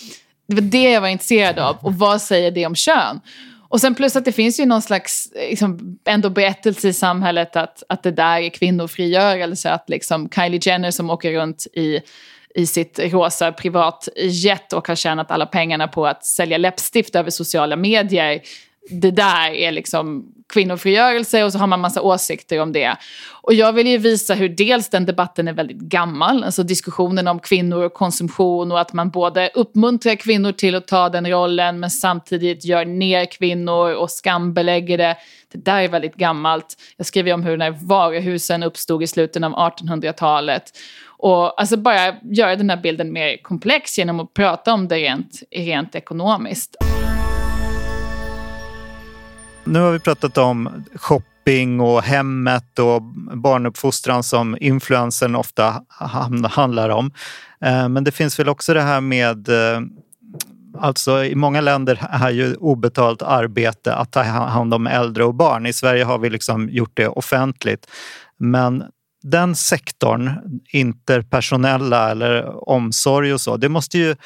Det 0.48 0.54
var 0.54 0.62
det 0.62 0.90
jag 0.90 1.00
var 1.00 1.08
intresserad 1.08 1.58
av. 1.58 1.76
Och 1.80 1.94
vad 1.94 2.22
säger 2.22 2.50
det 2.50 2.66
om 2.66 2.74
kön? 2.74 3.20
Och 3.68 3.80
sen 3.80 3.94
plus 3.94 4.16
att 4.16 4.24
det 4.24 4.32
finns 4.32 4.60
ju 4.60 4.66
någon 4.66 4.82
slags 4.82 5.28
liksom, 5.34 5.98
ändå 6.06 6.30
berättelse 6.30 6.88
i 6.88 6.92
samhället 6.92 7.56
att, 7.56 7.82
att 7.88 8.02
det 8.02 8.10
där 8.10 8.40
är 8.40 8.48
kvinnofrigörelse. 8.48 9.70
Att 9.70 9.90
liksom 9.90 10.28
Kylie 10.34 10.60
Jenner 10.62 10.90
som 10.90 11.10
åker 11.10 11.32
runt 11.32 11.66
i, 11.72 12.00
i 12.54 12.66
sitt 12.66 12.98
rosa 12.98 13.52
privatjet 13.52 14.72
och 14.72 14.88
har 14.88 14.94
tjänat 14.94 15.30
alla 15.30 15.46
pengarna 15.46 15.88
på 15.88 16.06
att 16.06 16.24
sälja 16.24 16.58
läppstift 16.58 17.16
över 17.16 17.30
sociala 17.30 17.76
medier 17.76 18.40
det 18.90 19.10
där 19.10 19.50
är 19.50 19.72
liksom 19.72 20.32
kvinnofrigörelse 20.52 21.44
och 21.44 21.52
så 21.52 21.58
har 21.58 21.66
man 21.66 21.80
massa 21.80 22.02
åsikter 22.02 22.60
om 22.60 22.72
det. 22.72 22.96
Och 23.30 23.54
jag 23.54 23.72
vill 23.72 23.86
ju 23.86 23.98
visa 23.98 24.34
hur 24.34 24.48
dels 24.48 24.88
den 24.88 25.06
debatten 25.06 25.48
är 25.48 25.52
väldigt 25.52 25.80
gammal, 25.80 26.44
alltså 26.44 26.62
diskussionen 26.62 27.28
om 27.28 27.38
kvinnor 27.38 27.84
och 27.84 27.94
konsumtion 27.94 28.72
och 28.72 28.80
att 28.80 28.92
man 28.92 29.10
både 29.10 29.50
uppmuntrar 29.54 30.14
kvinnor 30.14 30.52
till 30.52 30.74
att 30.74 30.86
ta 30.86 31.08
den 31.08 31.30
rollen 31.30 31.80
men 31.80 31.90
samtidigt 31.90 32.64
gör 32.64 32.84
ner 32.84 33.26
kvinnor 33.26 33.94
och 33.94 34.10
skambelägger 34.10 34.98
det. 34.98 35.16
Det 35.52 35.64
där 35.64 35.82
är 35.82 35.88
väldigt 35.88 36.16
gammalt. 36.16 36.76
Jag 36.96 37.06
skriver 37.06 37.34
om 37.34 37.42
hur 37.42 37.56
när 37.56 37.70
varuhusen 37.70 38.62
uppstod 38.62 39.02
i 39.02 39.06
slutet 39.06 39.42
av 39.44 39.52
1800-talet. 39.52 40.62
Och 41.06 41.60
alltså 41.60 41.76
bara 41.76 42.14
göra 42.22 42.56
den 42.56 42.70
här 42.70 42.76
bilden 42.76 43.12
mer 43.12 43.42
komplex 43.42 43.98
genom 43.98 44.20
att 44.20 44.34
prata 44.34 44.74
om 44.74 44.88
det 44.88 44.96
rent, 44.96 45.42
rent 45.50 45.94
ekonomiskt. 45.94 46.76
Nu 49.68 49.80
har 49.80 49.92
vi 49.92 49.98
pratat 49.98 50.38
om 50.38 50.84
shopping 50.94 51.80
och 51.80 52.02
hemmet 52.02 52.78
och 52.78 53.02
barnuppfostran 53.36 54.22
som 54.22 54.56
influensen 54.60 55.36
ofta 55.36 55.82
handlar 56.44 56.88
om. 56.88 57.12
Eh, 57.60 57.88
men 57.88 58.04
det 58.04 58.12
finns 58.12 58.38
väl 58.38 58.48
också 58.48 58.74
det 58.74 58.82
här 58.82 59.00
med 59.00 59.48
eh, 59.48 59.80
Alltså 60.78 61.24
i 61.24 61.34
många 61.34 61.60
länder 61.60 62.06
är 62.10 62.30
ju 62.30 62.54
obetalt 62.54 63.22
arbete 63.22 63.94
att 63.94 64.12
ta 64.12 64.22
hand 64.22 64.74
om 64.74 64.86
äldre 64.86 65.24
och 65.24 65.34
barn. 65.34 65.66
I 65.66 65.72
Sverige 65.72 66.04
har 66.04 66.18
vi 66.18 66.30
liksom 66.30 66.68
gjort 66.68 66.92
det 66.94 67.08
offentligt. 67.08 67.86
Men 68.38 68.84
den 69.22 69.54
sektorn, 69.54 70.30
interpersonella 70.72 72.10
eller 72.10 72.68
omsorg 72.68 73.32
och 73.32 73.40
så, 73.40 73.56
det 73.56 73.68
måste 73.68 73.98
ju 73.98 74.16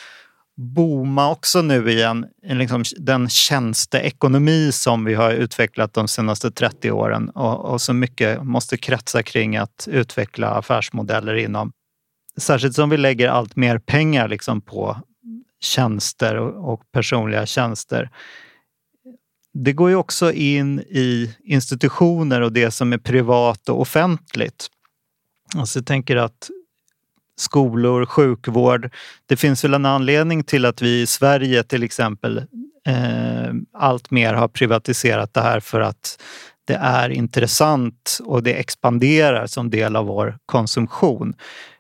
booma 0.62 1.30
också 1.30 1.62
nu 1.62 1.90
igen 1.90 2.26
liksom 2.42 2.84
den 2.96 3.28
tjänsteekonomi 3.28 4.72
som 4.72 5.04
vi 5.04 5.14
har 5.14 5.32
utvecklat 5.32 5.94
de 5.94 6.08
senaste 6.08 6.50
30 6.50 6.90
åren 6.90 7.28
och, 7.28 7.72
och 7.72 7.80
så 7.80 7.92
mycket 7.92 8.44
måste 8.44 8.76
kretsa 8.76 9.22
kring 9.22 9.56
att 9.56 9.88
utveckla 9.90 10.48
affärsmodeller 10.48 11.34
inom. 11.34 11.72
Särskilt 12.36 12.74
som 12.74 12.90
vi 12.90 12.96
lägger 12.96 13.28
allt 13.28 13.56
mer 13.56 13.78
pengar 13.78 14.28
liksom 14.28 14.60
på 14.60 14.96
tjänster 15.60 16.36
och, 16.36 16.72
och 16.72 16.92
personliga 16.92 17.46
tjänster. 17.46 18.10
Det 19.54 19.72
går 19.72 19.90
ju 19.90 19.96
också 19.96 20.32
in 20.32 20.80
i 20.80 21.34
institutioner 21.44 22.40
och 22.40 22.52
det 22.52 22.70
som 22.70 22.92
är 22.92 22.98
privat 22.98 23.68
och 23.68 23.80
offentligt. 23.80 24.68
Alltså 25.56 25.78
jag 25.78 25.86
tänker 25.86 26.16
att 26.16 26.50
skolor, 27.36 28.06
sjukvård. 28.06 28.90
Det 29.26 29.36
finns 29.36 29.64
väl 29.64 29.74
en 29.74 29.86
anledning 29.86 30.44
till 30.44 30.64
att 30.64 30.82
vi 30.82 31.00
i 31.00 31.06
Sverige 31.06 31.62
till 31.62 31.82
exempel 31.82 32.38
eh, 32.86 33.54
allt 33.72 34.10
mer 34.10 34.34
har 34.34 34.48
privatiserat 34.48 35.34
det 35.34 35.40
här 35.40 35.60
för 35.60 35.80
att 35.80 36.22
det 36.64 36.74
är 36.74 37.10
intressant 37.10 38.18
och 38.24 38.42
det 38.42 38.54
expanderar 38.54 39.46
som 39.46 39.70
del 39.70 39.96
av 39.96 40.06
vår 40.06 40.38
konsumtion. 40.46 41.34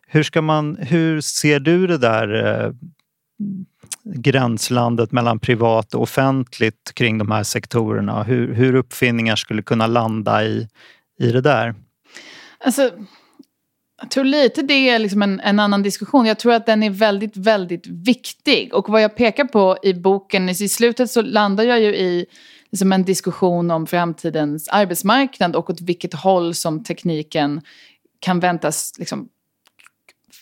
Hur, 0.06 0.22
ska 0.22 0.42
man, 0.42 0.76
hur 0.76 1.20
ser 1.20 1.60
du 1.60 1.86
det 1.86 1.98
där 1.98 2.44
eh, 2.44 2.72
gränslandet 4.04 5.12
mellan 5.12 5.38
privat 5.38 5.94
och 5.94 6.02
offentligt 6.02 6.92
kring 6.94 7.18
de 7.18 7.30
här 7.30 7.42
sektorerna? 7.42 8.22
Hur, 8.22 8.54
hur 8.54 8.74
uppfinningar 8.74 9.36
skulle 9.36 9.62
kunna 9.62 9.86
landa 9.86 10.44
i, 10.44 10.68
i 11.18 11.32
det 11.32 11.40
där? 11.40 11.74
Alltså, 12.64 12.90
jag 14.02 14.10
tror 14.10 14.24
lite 14.24 14.62
det 14.62 14.88
är 14.88 14.98
liksom 14.98 15.22
en, 15.22 15.40
en, 15.40 15.60
annan 15.60 15.82
diskussion. 15.82 16.26
Jag 16.26 16.38
tror 16.38 16.52
att 16.52 16.66
den 16.66 16.82
är 16.82 16.90
väldigt, 16.90 17.36
väldigt 17.36 17.86
viktig. 17.86 18.74
Och 18.74 18.88
vad 18.88 19.02
jag 19.02 19.16
pekar 19.16 19.44
på 19.44 19.78
i 19.82 19.94
boken, 19.94 20.48
i 20.48 20.54
slutet 20.54 21.10
så 21.10 21.22
landar 21.22 21.64
jag 21.64 21.80
ju 21.80 21.94
i 21.94 22.26
liksom 22.70 22.92
en 22.92 23.04
diskussion 23.04 23.70
om 23.70 23.86
framtidens 23.86 24.68
arbetsmarknad 24.68 25.56
och 25.56 25.70
åt 25.70 25.80
vilket 25.80 26.14
håll 26.14 26.54
som 26.54 26.84
tekniken 26.84 27.60
kan 28.18 28.40
väntas 28.40 28.92
liksom 28.98 29.28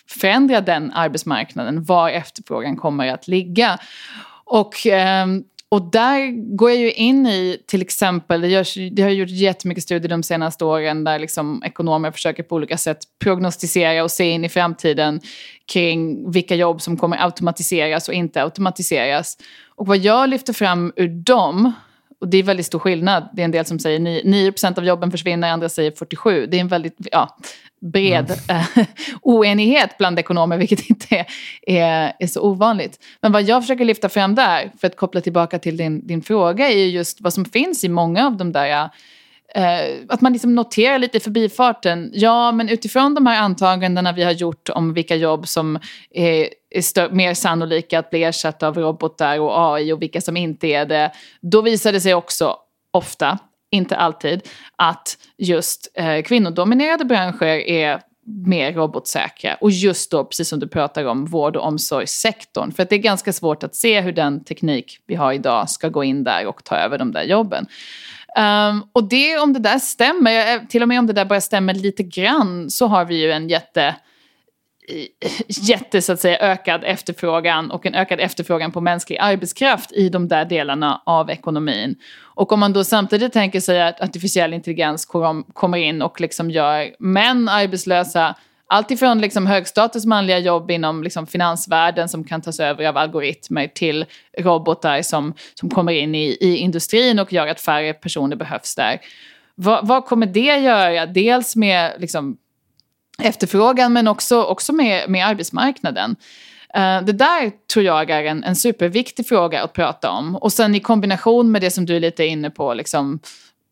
förändra 0.07 0.61
den 0.61 0.91
arbetsmarknaden, 0.91 1.83
var 1.83 2.09
efterfrågan 2.09 2.77
kommer 2.77 3.07
att 3.07 3.27
ligga. 3.27 3.79
Och 4.43 4.87
eh, 4.87 5.27
och 5.71 5.91
där 5.91 6.31
går 6.55 6.69
jag 6.69 6.79
ju 6.79 6.91
in 6.91 7.27
i 7.27 7.57
till 7.67 7.81
exempel, 7.81 8.41
det, 8.41 8.47
görs, 8.47 8.77
det 8.91 9.01
har 9.01 9.09
gjort 9.09 9.29
jättemycket 9.29 9.83
studier 9.83 10.09
de 10.09 10.23
senaste 10.23 10.65
åren 10.65 11.03
där 11.03 11.19
liksom 11.19 11.63
ekonomer 11.65 12.11
försöker 12.11 12.43
på 12.43 12.55
olika 12.55 12.77
sätt 12.77 12.97
prognostisera 13.19 14.03
och 14.03 14.11
se 14.11 14.29
in 14.29 14.45
i 14.45 14.49
framtiden 14.49 15.21
kring 15.71 16.31
vilka 16.31 16.55
jobb 16.55 16.81
som 16.81 16.97
kommer 16.97 17.23
automatiseras 17.25 18.07
och 18.07 18.13
inte 18.13 18.43
automatiseras. 18.43 19.37
Och 19.75 19.87
vad 19.87 19.97
jag 19.97 20.29
lyfter 20.29 20.53
fram 20.53 20.93
ur 20.95 21.07
dem 21.07 21.73
och 22.19 22.27
det 22.27 22.37
är 22.37 22.43
väldigt 22.43 22.65
stor 22.65 22.79
skillnad. 22.79 23.29
Det 23.33 23.41
är 23.41 23.45
en 23.45 23.51
del 23.51 23.65
som 23.65 23.79
säger 23.79 23.99
9, 23.99 24.21
9 24.23 24.53
av 24.77 24.85
jobben 24.85 25.11
försvinner, 25.11 25.51
andra 25.51 25.69
säger 25.69 25.91
47. 25.91 26.47
Det 26.47 26.57
är 26.57 26.61
en 26.61 26.67
väldigt 26.67 26.97
ja, 27.11 27.37
bred 27.81 28.31
mm. 28.49 28.63
Eh, 28.75 28.85
oenighet 29.21 29.97
bland 29.97 30.19
ekonomer, 30.19 30.57
vilket 30.57 30.89
inte 30.89 31.15
är, 31.15 31.25
är, 31.67 32.13
är, 32.19 32.27
så 32.27 32.41
ovanligt. 32.41 32.99
Men 33.21 33.31
vad 33.31 33.43
jag 33.43 33.63
försöker 33.63 33.85
lyfta 33.85 34.09
fram 34.09 34.35
där, 34.35 34.71
för 34.81 34.87
att 34.87 34.95
koppla 34.95 35.21
tillbaka 35.21 35.59
till 35.59 35.77
din, 35.77 36.07
din 36.07 36.21
fråga, 36.21 36.69
är 36.69 36.85
just 36.85 37.21
vad 37.21 37.33
som 37.33 37.45
finns 37.45 37.83
i 37.83 37.89
många 37.89 38.25
av 38.25 38.37
de 38.37 38.51
där 38.51 38.89
Eh, 39.55 39.95
att 40.09 40.21
man 40.21 40.33
liksom 40.33 40.55
noterar 40.55 40.99
lite 40.99 41.17
i 41.17 41.19
förbifarten. 41.19 42.11
Ja, 42.13 42.51
men 42.51 42.69
utifrån 42.69 43.15
de 43.15 43.25
här 43.25 43.41
antagandena 43.41 44.11
vi 44.11 44.23
har 44.23 44.31
gjort 44.31 44.69
om 44.69 44.93
vilka 44.93 45.15
jobb 45.15 45.47
som 45.47 45.79
är, 46.09 46.49
är 46.69 47.11
mer 47.11 47.33
sannolika 47.33 47.99
att 47.99 48.09
bli 48.09 48.23
ersatta 48.23 48.67
av 48.67 48.77
robotar 48.77 49.39
och 49.39 49.75
AI 49.75 49.91
och 49.93 50.01
vilka 50.01 50.21
som 50.21 50.37
inte 50.37 50.67
är 50.67 50.85
det. 50.85 51.11
Då 51.41 51.61
visar 51.61 51.91
det 51.91 52.01
sig 52.01 52.13
också 52.13 52.55
ofta, 52.91 53.39
inte 53.71 53.95
alltid, 53.95 54.47
att 54.75 55.17
just 55.37 55.91
eh, 55.93 56.21
kvinnodominerade 56.21 57.05
branscher 57.05 57.69
är 57.69 58.01
mer 58.25 58.73
robotsäkra. 58.73 59.55
Och 59.55 59.71
just 59.71 60.11
då, 60.11 60.25
precis 60.25 60.49
som 60.49 60.59
du 60.59 60.67
pratar 60.67 61.05
om, 61.05 61.25
vård 61.25 61.55
och 61.55 61.67
omsorgssektorn. 61.67 62.71
För 62.71 62.83
att 62.83 62.89
det 62.89 62.95
är 62.95 62.99
ganska 62.99 63.33
svårt 63.33 63.63
att 63.63 63.75
se 63.75 64.01
hur 64.01 64.11
den 64.11 64.43
teknik 64.43 64.99
vi 65.07 65.15
har 65.15 65.33
idag 65.33 65.69
ska 65.69 65.89
gå 65.89 66.03
in 66.03 66.23
där 66.23 66.45
och 66.45 66.63
ta 66.63 66.75
över 66.75 66.97
de 66.97 67.11
där 67.11 67.23
jobben. 67.23 67.65
Um, 68.37 68.83
och 68.93 69.03
det, 69.03 69.37
om 69.37 69.53
det 69.53 69.59
där 69.59 69.79
stämmer, 69.79 70.65
till 70.65 70.81
och 70.81 70.87
med 70.87 70.99
om 70.99 71.07
det 71.07 71.13
där 71.13 71.25
bara 71.25 71.41
stämmer 71.41 71.73
lite 71.73 72.03
grann, 72.03 72.69
så 72.69 72.87
har 72.87 73.05
vi 73.05 73.15
ju 73.15 73.31
en 73.31 73.49
jätte 73.49 73.95
jätte 75.47 76.01
så 76.01 76.13
att 76.13 76.19
säga 76.19 76.37
ökad 76.39 76.83
efterfrågan 76.83 77.71
och 77.71 77.85
en 77.85 77.95
ökad 77.95 78.19
efterfrågan 78.19 78.71
på 78.71 78.81
mänsklig 78.81 79.17
arbetskraft 79.17 79.91
i 79.91 80.09
de 80.09 80.27
där 80.27 80.45
delarna 80.45 81.01
av 81.05 81.29
ekonomin. 81.29 81.95
Och 82.19 82.51
om 82.51 82.59
man 82.59 82.73
då 82.73 82.83
samtidigt 82.83 83.33
tänker 83.33 83.59
sig 83.59 83.81
att 83.81 84.01
artificiell 84.01 84.53
intelligens 84.53 85.05
kommer 85.53 85.77
in 85.77 86.01
och 86.01 86.21
liksom 86.21 86.51
gör 86.51 86.95
män 86.99 87.49
arbetslösa 87.49 88.35
Alltifrån 88.73 89.21
liksom 89.21 89.47
högstatus 89.47 90.05
manliga 90.05 90.39
jobb 90.39 90.71
inom 90.71 91.03
liksom 91.03 91.27
finansvärlden 91.27 92.09
som 92.09 92.23
kan 92.23 92.41
tas 92.41 92.59
över 92.59 92.85
av 92.85 92.97
algoritmer 92.97 93.67
till 93.67 94.05
robotar 94.39 95.01
som, 95.01 95.33
som 95.53 95.69
kommer 95.69 95.93
in 95.93 96.15
i, 96.15 96.37
i 96.41 96.57
industrin 96.57 97.19
och 97.19 97.33
gör 97.33 97.47
att 97.47 97.61
färre 97.61 97.93
personer 97.93 98.35
behövs 98.35 98.75
där. 98.75 99.01
Vad, 99.55 99.87
vad 99.87 100.05
kommer 100.05 100.25
det 100.25 100.57
göra? 100.57 101.05
Dels 101.05 101.55
med 101.55 101.93
liksom, 101.97 102.37
efterfrågan 103.21 103.93
men 103.93 104.07
också, 104.07 104.43
också 104.43 104.73
med, 104.73 105.09
med 105.09 105.27
arbetsmarknaden. 105.27 106.15
Eh, 106.73 107.01
det 107.01 107.13
där 107.13 107.51
tror 107.73 107.85
jag 107.85 108.09
är 108.09 108.23
en, 108.23 108.43
en 108.43 108.55
superviktig 108.55 109.27
fråga 109.27 109.63
att 109.63 109.73
prata 109.73 110.09
om. 110.09 110.35
Och 110.35 110.53
sen 110.53 110.75
i 110.75 110.79
kombination 110.79 111.51
med 111.51 111.61
det 111.61 111.71
som 111.71 111.85
du 111.85 111.95
är 111.95 111.99
lite 111.99 112.25
inne 112.25 112.49
på, 112.49 112.73
liksom, 112.73 113.19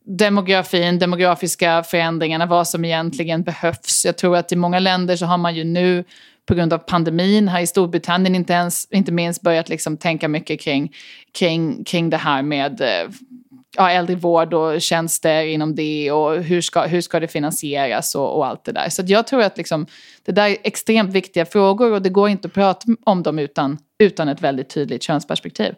demografin, 0.05 0.99
demografiska 0.99 1.83
förändringarna, 1.83 2.45
vad 2.45 2.67
som 2.67 2.85
egentligen 2.85 3.43
behövs. 3.43 4.05
Jag 4.05 4.17
tror 4.17 4.37
att 4.37 4.51
i 4.51 4.55
många 4.55 4.79
länder 4.79 5.15
så 5.15 5.25
har 5.25 5.37
man 5.37 5.55
ju 5.55 5.63
nu 5.63 6.03
på 6.45 6.55
grund 6.55 6.73
av 6.73 6.77
pandemin 6.77 7.47
här 7.47 7.61
i 7.61 7.67
Storbritannien 7.67 8.35
inte, 8.35 8.53
ens, 8.53 8.87
inte 8.91 9.11
minst 9.11 9.41
börjat 9.41 9.69
liksom 9.69 9.97
tänka 9.97 10.27
mycket 10.27 10.61
kring, 10.61 10.91
kring, 11.33 11.83
kring 11.83 12.09
det 12.09 12.17
här 12.17 12.41
med 12.41 12.81
eh, 12.81 13.09
ja, 13.77 13.91
äldrevård 13.91 14.53
och 14.53 14.81
tjänster 14.81 15.43
inom 15.43 15.75
det 15.75 16.11
och 16.11 16.43
hur 16.43 16.61
ska, 16.61 16.81
hur 16.81 17.01
ska 17.01 17.19
det 17.19 17.27
finansieras 17.27 18.15
och, 18.15 18.37
och 18.37 18.47
allt 18.47 18.65
det 18.65 18.71
där. 18.71 18.89
Så 18.89 19.03
jag 19.05 19.27
tror 19.27 19.41
att 19.41 19.57
liksom, 19.57 19.85
det 20.25 20.31
där 20.31 20.49
är 20.49 20.57
extremt 20.63 21.13
viktiga 21.13 21.45
frågor 21.45 21.91
och 21.91 22.01
det 22.01 22.09
går 22.09 22.29
inte 22.29 22.47
att 22.47 22.53
prata 22.53 22.85
om 23.05 23.23
dem 23.23 23.39
utan, 23.39 23.77
utan 23.99 24.27
ett 24.27 24.41
väldigt 24.41 24.69
tydligt 24.69 25.03
könsperspektiv. 25.03 25.73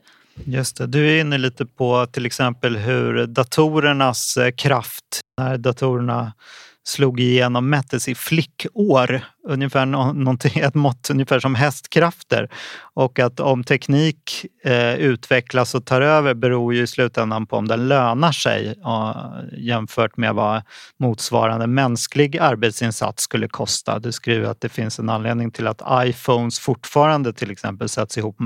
Just 0.45 0.77
det. 0.77 0.87
Du 0.87 1.11
är 1.11 1.21
inne 1.21 1.37
lite 1.37 1.65
på 1.65 2.05
till 2.05 2.25
exempel 2.25 2.77
hur 2.77 3.27
datorernas 3.27 4.37
eh, 4.37 4.51
kraft, 4.51 5.21
när 5.37 5.57
datorerna 5.57 6.33
slog 6.83 7.19
igenom 7.19 7.69
mättes 7.69 8.07
i 8.07 8.15
flickår, 8.15 9.21
ungefär 9.47 9.85
ett 10.65 10.75
mått 10.75 11.09
ungefär 11.11 11.39
som 11.39 11.55
hästkrafter. 11.55 12.49
Och 12.93 13.19
att 13.19 13.39
om 13.39 13.63
teknik 13.63 14.45
eh, 14.63 14.95
utvecklas 14.95 15.75
och 15.75 15.85
tar 15.85 16.01
över 16.01 16.33
beror 16.33 16.73
ju 16.73 16.81
i 16.81 16.87
slutändan 16.87 17.47
på 17.47 17.57
om 17.57 17.67
den 17.67 17.87
lönar 17.87 18.31
sig 18.31 18.75
och, 18.83 19.15
jämfört 19.57 20.17
med 20.17 20.35
vad 20.35 20.61
motsvarande 20.99 21.67
mänsklig 21.67 22.37
arbetsinsats 22.37 23.23
skulle 23.23 23.47
kosta. 23.47 23.99
Du 23.99 24.11
skriver 24.11 24.49
att 24.49 24.61
det 24.61 24.69
finns 24.69 24.99
en 24.99 25.09
anledning 25.09 25.51
till 25.51 25.67
att 25.67 25.81
iPhones 26.07 26.59
fortfarande 26.59 27.33
till 27.33 27.51
exempel 27.51 27.89
sätts 27.89 28.17
ihop 28.17 28.37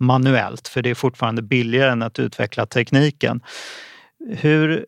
manuellt 0.00 0.68
för 0.68 0.82
det 0.82 0.90
är 0.90 0.94
fortfarande 0.94 1.42
billigare 1.42 1.90
än 1.90 2.02
att 2.02 2.18
utveckla 2.18 2.66
tekniken. 2.66 3.40
Hur 4.28 4.86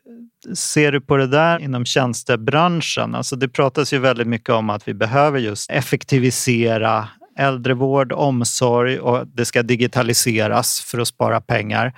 ser 0.55 0.93
du 0.93 1.01
på 1.01 1.17
det 1.17 1.27
där 1.27 1.59
inom 1.59 1.85
tjänstebranschen? 1.85 3.15
Alltså 3.15 3.37
det 3.37 3.49
pratas 3.49 3.93
ju 3.93 3.99
väldigt 3.99 4.27
mycket 4.27 4.51
om 4.51 4.71
att 4.71 4.89
vi 4.89 4.95
behöver 4.95 5.39
just 5.39 5.71
effektivisera 5.71 7.09
äldrevård, 7.39 8.13
omsorg 8.13 8.99
och 8.99 9.27
det 9.27 9.45
ska 9.45 9.63
digitaliseras 9.63 10.81
för 10.81 10.99
att 10.99 11.09
spara 11.09 11.41
pengar. 11.41 11.93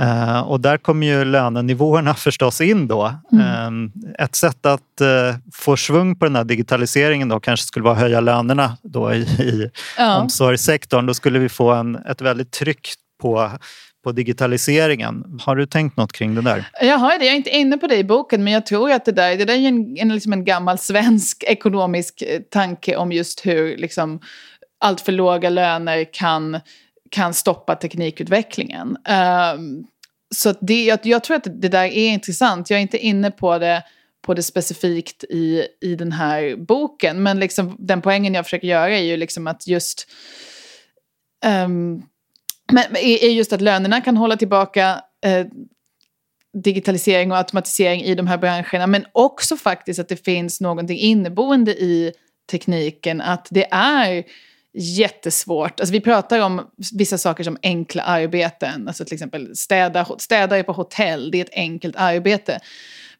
Uh, 0.00 0.40
och 0.40 0.60
där 0.60 0.76
kommer 0.76 1.06
ju 1.06 1.24
lönenivåerna 1.24 2.14
förstås 2.14 2.60
in 2.60 2.88
då. 2.88 3.14
Mm. 3.32 3.84
Uh, 3.84 3.90
ett 4.18 4.34
sätt 4.34 4.66
att 4.66 4.80
uh, 5.00 5.36
få 5.52 5.76
svung 5.76 6.18
på 6.18 6.24
den 6.24 6.36
här 6.36 6.44
digitaliseringen 6.44 7.28
då 7.28 7.40
kanske 7.40 7.66
skulle 7.66 7.84
vara 7.84 7.94
att 7.94 8.00
höja 8.00 8.20
lönerna 8.20 8.76
då 8.82 9.14
i, 9.14 9.20
i 9.22 9.70
ja. 9.98 10.16
omsorgssektorn. 10.16 11.06
Då 11.06 11.14
skulle 11.14 11.38
vi 11.38 11.48
få 11.48 11.72
en, 11.72 11.96
ett 11.96 12.20
väldigt 12.20 12.50
tryck 12.50 12.88
på 13.22 13.50
på 14.04 14.12
digitaliseringen. 14.12 15.40
Har 15.40 15.56
du 15.56 15.66
tänkt 15.66 15.96
något 15.96 16.12
kring 16.12 16.34
det 16.34 16.42
där? 16.42 16.68
Jag 16.80 16.98
har 16.98 17.18
det. 17.18 17.24
Jag 17.24 17.32
är 17.32 17.36
inte 17.36 17.50
inne 17.50 17.78
på 17.78 17.86
det 17.86 17.96
i 17.96 18.04
boken, 18.04 18.44
men 18.44 18.52
jag 18.52 18.66
tror 18.66 18.92
att 18.92 19.04
det 19.04 19.12
där, 19.12 19.36
det 19.36 19.44
där 19.44 19.54
är 19.54 19.68
en, 19.68 19.96
en, 19.98 20.08
liksom 20.08 20.32
en 20.32 20.44
gammal 20.44 20.78
svensk 20.78 21.44
ekonomisk 21.46 22.22
eh, 22.22 22.40
tanke 22.40 22.96
om 22.96 23.12
just 23.12 23.46
hur 23.46 23.76
liksom, 23.76 24.20
allt 24.80 25.00
för 25.00 25.12
låga 25.12 25.50
löner 25.50 26.12
kan, 26.12 26.60
kan 27.10 27.34
stoppa 27.34 27.74
teknikutvecklingen. 27.74 28.96
Um, 29.56 29.86
så 30.34 30.54
det, 30.60 30.84
jag, 30.84 30.98
jag, 31.02 31.24
tror 31.24 31.36
att 31.36 31.60
det 31.62 31.68
där 31.68 31.84
är 31.84 32.08
intressant. 32.08 32.70
Jag 32.70 32.78
är 32.78 32.82
inte 32.82 32.98
inne 32.98 33.30
på 33.30 33.58
det, 33.58 33.82
på 34.22 34.34
det 34.34 34.42
specifikt 34.42 35.24
i, 35.24 35.66
i 35.80 35.94
den 35.96 36.12
här 36.12 36.56
boken, 36.56 37.22
men 37.22 37.40
liksom, 37.40 37.76
den 37.78 38.02
poängen 38.02 38.34
jag 38.34 38.44
försöker 38.44 38.68
göra 38.68 38.96
är 38.96 39.02
ju 39.02 39.16
liksom 39.16 39.46
att 39.46 39.66
just 39.66 40.08
um, 41.66 42.02
men 42.72 42.96
är 42.96 43.30
just 43.30 43.52
att 43.52 43.60
lönerna 43.60 44.00
kan 44.00 44.16
hålla 44.16 44.36
tillbaka 44.36 45.00
eh, 45.26 45.46
digitalisering 46.54 47.32
och 47.32 47.38
automatisering 47.38 48.02
i 48.02 48.14
de 48.14 48.26
här 48.26 48.38
branscherna. 48.38 48.86
Men 48.86 49.06
också 49.12 49.56
faktiskt 49.56 50.00
att 50.00 50.08
det 50.08 50.24
finns 50.24 50.60
någonting 50.60 50.98
inneboende 50.98 51.72
i 51.72 52.12
tekniken. 52.50 53.20
Att 53.20 53.48
det 53.50 53.66
är 53.70 54.24
jättesvårt. 54.74 55.80
Alltså 55.80 55.92
vi 55.92 56.00
pratar 56.00 56.40
om 56.40 56.70
vissa 56.92 57.18
saker 57.18 57.44
som 57.44 57.58
enkla 57.62 58.02
arbeten. 58.02 58.88
Alltså 58.88 59.04
till 59.04 59.14
exempel 59.14 59.56
städa, 59.56 60.06
städare 60.18 60.62
på 60.62 60.72
hotell, 60.72 61.30
det 61.30 61.38
är 61.38 61.44
ett 61.44 61.54
enkelt 61.54 61.96
arbete. 61.96 62.60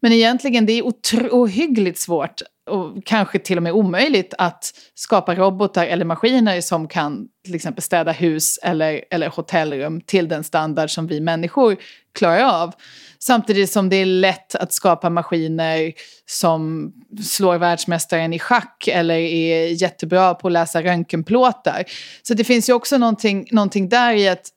Men 0.05 0.13
egentligen 0.13 0.67
det 0.67 0.73
är 0.73 0.83
ohyggligt 1.33 1.99
svårt 1.99 2.43
och 2.71 3.05
kanske 3.05 3.39
till 3.39 3.57
och 3.57 3.63
med 3.63 3.73
omöjligt 3.73 4.35
att 4.39 4.73
skapa 4.95 5.35
robotar 5.35 5.87
eller 5.87 6.05
maskiner 6.05 6.61
som 6.61 6.89
kan 6.89 7.29
till 7.45 7.55
exempel 7.55 7.83
städa 7.83 8.13
hus 8.13 8.59
eller, 8.63 9.05
eller 9.11 9.29
hotellrum 9.29 10.01
till 10.01 10.29
den 10.29 10.45
standard 10.45 10.91
som 10.91 11.07
vi 11.07 11.21
människor 11.21 11.77
klarar 12.15 12.63
av. 12.63 12.75
Samtidigt 13.19 13.71
som 13.71 13.89
det 13.89 13.97
är 13.97 14.07
lätt 14.07 14.55
att 14.55 14.73
skapa 14.73 15.11
maskiner 15.11 15.93
som 16.27 16.93
slår 17.23 17.59
världsmästaren 17.59 18.33
i 18.33 18.39
schack 18.39 18.89
eller 18.89 19.15
är 19.15 19.83
jättebra 19.83 20.35
på 20.35 20.49
att 20.49 20.53
läsa 20.53 20.83
röntgenplåtar. 20.83 21.85
Så 22.23 22.35
det 22.35 22.45
finns 22.45 22.69
ju 22.69 22.73
också 22.73 22.99
någonting, 22.99 23.49
någonting 23.51 23.89
där 23.89 24.13
i 24.13 24.29
att 24.29 24.51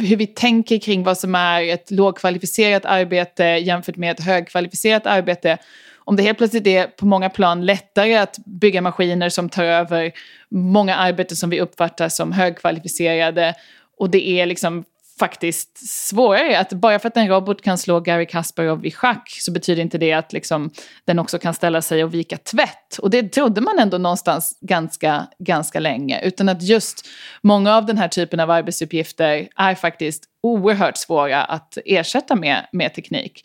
hur 0.00 0.16
vi 0.16 0.26
tänker 0.26 0.78
kring 0.78 1.02
vad 1.02 1.18
som 1.18 1.34
är 1.34 1.62
ett 1.62 1.90
lågkvalificerat 1.90 2.84
arbete 2.84 3.44
jämfört 3.44 3.96
med 3.96 4.10
ett 4.10 4.24
högkvalificerat 4.24 5.06
arbete. 5.06 5.58
Om 5.98 6.16
det 6.16 6.22
helt 6.22 6.38
plötsligt 6.38 6.66
är 6.66 6.86
på 6.86 7.06
många 7.06 7.30
plan 7.30 7.66
lättare 7.66 8.16
att 8.16 8.38
bygga 8.38 8.80
maskiner 8.80 9.28
som 9.28 9.48
tar 9.48 9.64
över 9.64 10.12
många 10.50 10.96
arbeten 10.96 11.36
som 11.36 11.50
vi 11.50 11.60
uppfattar 11.60 12.08
som 12.08 12.32
högkvalificerade 12.32 13.54
och 13.98 14.10
det 14.10 14.28
är 14.28 14.46
liksom 14.46 14.84
faktiskt 15.20 15.88
svårare. 15.88 16.58
Att 16.58 16.72
bara 16.72 16.98
för 16.98 17.08
att 17.08 17.16
en 17.16 17.28
robot 17.28 17.62
kan 17.62 17.78
slå 17.78 18.00
Gary 18.00 18.26
Kasparov 18.26 18.86
i 18.86 18.90
schack 18.90 19.28
så 19.40 19.52
betyder 19.52 19.82
inte 19.82 19.98
det 19.98 20.12
att 20.12 20.32
liksom, 20.32 20.70
den 21.04 21.18
också 21.18 21.38
kan 21.38 21.54
ställa 21.54 21.82
sig 21.82 22.04
och 22.04 22.14
vika 22.14 22.36
tvätt. 22.36 22.98
Och 22.98 23.10
det 23.10 23.28
trodde 23.28 23.60
man 23.60 23.78
ändå 23.78 23.98
någonstans 23.98 24.58
ganska, 24.60 25.26
ganska 25.38 25.80
länge. 25.80 26.20
Utan 26.24 26.48
att 26.48 26.62
just 26.62 27.06
många 27.42 27.76
av 27.76 27.86
den 27.86 27.98
här 27.98 28.08
typen 28.08 28.40
av 28.40 28.50
arbetsuppgifter 28.50 29.48
är 29.56 29.74
faktiskt 29.74 30.24
oerhört 30.42 30.96
svåra 30.96 31.44
att 31.44 31.78
ersätta 31.84 32.36
med, 32.36 32.66
med 32.72 32.94
teknik. 32.94 33.42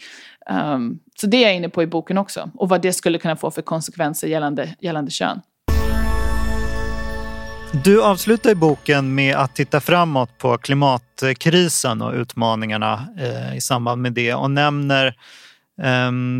Um, 0.50 1.00
så 1.22 1.28
det 1.28 1.38
är 1.38 1.42
jag 1.42 1.56
inne 1.56 1.70
på 1.70 1.84
i 1.84 1.88
boken 1.88 2.18
också. 2.18 2.50
Och 2.54 2.70
vad 2.70 2.82
det 2.82 2.94
skulle 2.94 3.18
kunna 3.18 3.36
få 3.36 3.52
för 3.52 3.62
konsekvenser 3.62 4.28
gällande, 4.28 4.76
gällande 4.80 5.12
kön. 5.12 5.42
Du 7.84 8.04
avslutar 8.04 8.50
i 8.50 8.56
boken 8.56 9.16
med 9.16 9.36
att 9.36 9.56
titta 9.56 9.82
framåt 9.82 10.38
på 10.38 10.58
klimatkrisen 10.58 12.02
och 12.02 12.14
utmaningarna 12.14 13.08
eh, 13.20 13.58
i 13.58 13.62
samband 13.62 14.02
med 14.02 14.14
det 14.14 14.34
och 14.34 14.52
nämner 14.52 15.16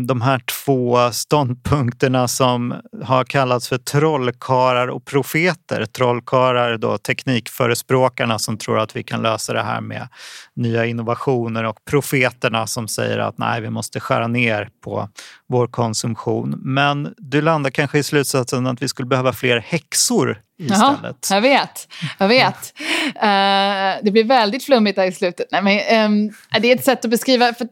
de 0.06 0.20
här 0.20 0.38
två 0.64 1.12
ståndpunkterna 1.12 2.28
som 2.28 2.74
har 3.04 3.24
kallats 3.24 3.68
för 3.68 3.78
trollkarlar 3.78 4.88
och 4.88 5.04
profeter. 5.04 5.84
Trollkarlar 5.84 6.76
då 6.78 6.98
teknikförespråkarna 6.98 8.38
som 8.38 8.58
tror 8.58 8.78
att 8.78 8.96
vi 8.96 9.02
kan 9.02 9.22
lösa 9.22 9.52
det 9.52 9.62
här 9.62 9.80
med 9.80 10.08
nya 10.56 10.86
innovationer 10.86 11.64
och 11.64 11.84
profeterna 11.90 12.66
som 12.66 12.88
säger 12.88 13.18
att 13.18 13.38
nej, 13.38 13.60
vi 13.60 13.70
måste 13.70 14.00
skära 14.00 14.26
ner 14.26 14.68
på 14.84 15.08
vår 15.48 15.66
konsumtion. 15.66 16.54
Men 16.62 17.14
du 17.16 17.42
landar 17.42 17.70
kanske 17.70 17.98
i 17.98 18.02
slutsatsen 18.02 18.66
att 18.66 18.82
vi 18.82 18.88
skulle 18.88 19.06
behöva 19.06 19.32
fler 19.32 19.58
häxor 19.60 20.40
istället. 20.58 21.28
Jaha, 21.30 21.36
jag 21.36 21.40
vet. 21.40 21.88
Jag 22.18 22.28
vet. 22.28 22.72
Uh, 23.16 24.04
det 24.04 24.10
blir 24.10 24.24
väldigt 24.24 24.64
flummigt 24.64 24.96
där 24.96 25.06
i 25.06 25.12
slutet. 25.12 25.46
Nej, 25.50 25.62
men, 25.62 26.12
um, 26.12 26.32
det 26.62 26.72
är 26.72 26.76
ett 26.76 26.84
sätt 26.84 27.04
att 27.04 27.10
beskriva... 27.10 27.54
För 27.54 27.68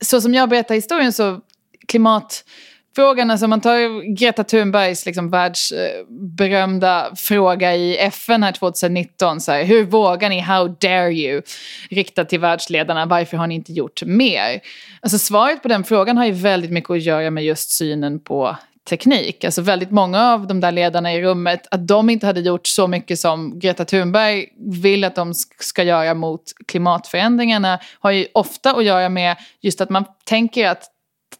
så 0.00 0.20
som 0.20 0.34
jag 0.34 0.48
berättar 0.48 0.74
historien 0.74 1.12
så 1.12 1.40
klimatfrågan, 1.88 3.30
alltså 3.30 3.48
man 3.48 3.60
tar 3.60 4.14
Greta 4.16 4.44
Thunbergs 4.44 5.06
liksom 5.06 5.30
världsberömda 5.30 7.12
fråga 7.16 7.74
i 7.74 7.96
FN 7.98 8.42
här 8.42 8.52
2019. 8.52 9.40
Så 9.40 9.52
här, 9.52 9.64
hur 9.64 9.84
vågar 9.84 10.28
ni, 10.28 10.40
how 10.40 10.68
dare 10.68 11.12
you, 11.12 11.42
rikta 11.90 12.24
till 12.24 12.40
världsledarna, 12.40 13.06
varför 13.06 13.36
har 13.36 13.46
ni 13.46 13.54
inte 13.54 13.72
gjort 13.72 14.02
mer? 14.02 14.60
Alltså 15.00 15.18
svaret 15.18 15.62
på 15.62 15.68
den 15.68 15.84
frågan 15.84 16.16
har 16.16 16.26
ju 16.26 16.32
väldigt 16.32 16.70
mycket 16.70 16.90
att 16.90 17.02
göra 17.02 17.30
med 17.30 17.44
just 17.44 17.70
synen 17.70 18.20
på 18.20 18.56
teknik. 18.86 19.44
Alltså 19.44 19.62
väldigt 19.62 19.90
många 19.90 20.32
av 20.32 20.46
de 20.46 20.60
där 20.60 20.72
ledarna 20.72 21.14
i 21.14 21.22
rummet, 21.22 21.66
att 21.70 21.88
de 21.88 22.10
inte 22.10 22.26
hade 22.26 22.40
gjort 22.40 22.66
så 22.66 22.86
mycket 22.86 23.18
som 23.18 23.58
Greta 23.58 23.84
Thunberg 23.84 24.48
vill 24.82 25.04
att 25.04 25.14
de 25.14 25.34
ska 25.60 25.82
göra 25.82 26.14
mot 26.14 26.42
klimatförändringarna 26.66 27.78
har 28.00 28.10
ju 28.10 28.26
ofta 28.34 28.72
att 28.76 28.84
göra 28.84 29.08
med 29.08 29.36
just 29.60 29.80
att 29.80 29.90
man 29.90 30.04
tänker 30.24 30.68
att 30.68 30.84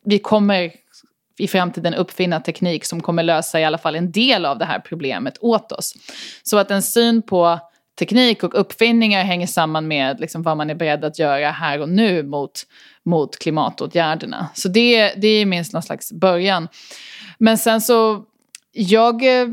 vi 0.04 0.18
kommer 0.18 0.72
i 1.38 1.48
framtiden 1.48 1.94
uppfinna 1.94 2.40
teknik 2.40 2.84
som 2.84 3.00
kommer 3.00 3.22
lösa 3.22 3.60
i 3.60 3.64
alla 3.64 3.78
fall 3.78 3.94
en 3.96 4.12
del 4.12 4.46
av 4.46 4.58
det 4.58 4.64
här 4.64 4.78
problemet 4.78 5.38
åt 5.40 5.72
oss. 5.72 5.94
Så 6.42 6.58
att 6.58 6.70
en 6.70 6.82
syn 6.82 7.22
på 7.22 7.58
teknik 7.98 8.42
och 8.42 8.60
uppfinningar 8.60 9.24
hänger 9.24 9.46
samman 9.46 9.88
med 9.88 10.20
liksom 10.20 10.42
vad 10.42 10.56
man 10.56 10.70
är 10.70 10.74
beredd 10.74 11.04
att 11.04 11.18
göra 11.18 11.50
här 11.50 11.80
och 11.80 11.88
nu 11.88 12.22
mot, 12.22 12.62
mot 13.04 13.38
klimatåtgärderna. 13.38 14.48
Så 14.54 14.68
det, 14.68 15.14
det 15.16 15.28
är 15.28 15.46
minst 15.46 15.72
någon 15.72 15.82
slags 15.82 16.12
början. 16.12 16.68
Men 17.38 17.58
sen 17.58 17.80
så, 17.80 18.24
jag, 18.72 19.40
eh, 19.40 19.48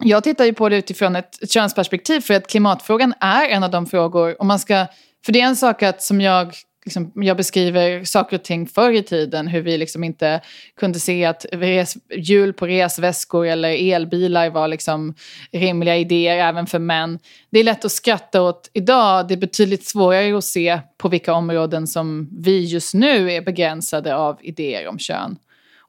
jag 0.00 0.24
tittar 0.24 0.44
ju 0.44 0.52
på 0.52 0.68
det 0.68 0.76
utifrån 0.76 1.16
ett, 1.16 1.42
ett 1.42 1.52
könsperspektiv 1.52 2.20
för 2.20 2.34
att 2.34 2.46
klimatfrågan 2.46 3.14
är 3.20 3.48
en 3.48 3.62
av 3.62 3.70
de 3.70 3.86
frågor, 3.86 4.40
om 4.40 4.46
man 4.46 4.58
ska, 4.58 4.86
för 5.24 5.32
det 5.32 5.40
är 5.40 5.46
en 5.46 5.56
sak 5.56 5.82
att 5.82 6.02
som 6.02 6.20
jag 6.20 6.54
Liksom, 6.84 7.12
jag 7.14 7.36
beskriver 7.36 8.04
saker 8.04 8.36
och 8.36 8.42
ting 8.42 8.66
förr 8.66 8.90
i 8.90 9.02
tiden, 9.02 9.48
hur 9.48 9.62
vi 9.62 9.78
liksom 9.78 10.04
inte 10.04 10.40
kunde 10.76 11.00
se 11.00 11.24
att 11.24 11.46
res, 11.52 11.96
hjul 12.16 12.52
på 12.52 12.66
resväskor 12.66 13.46
eller 13.46 13.94
elbilar 13.94 14.50
var 14.50 14.68
liksom 14.68 15.14
rimliga 15.52 15.96
idéer 15.96 16.36
även 16.36 16.66
för 16.66 16.78
män. 16.78 17.18
Det 17.50 17.60
är 17.60 17.64
lätt 17.64 17.84
att 17.84 17.92
skratta 17.92 18.42
åt 18.42 18.70
idag, 18.72 19.28
det 19.28 19.34
är 19.34 19.38
betydligt 19.38 19.86
svårare 19.86 20.38
att 20.38 20.44
se 20.44 20.80
på 20.98 21.08
vilka 21.08 21.34
områden 21.34 21.86
som 21.86 22.28
vi 22.40 22.64
just 22.64 22.94
nu 22.94 23.32
är 23.32 23.42
begränsade 23.42 24.16
av 24.16 24.38
idéer 24.42 24.88
om 24.88 24.98
kön. 24.98 25.36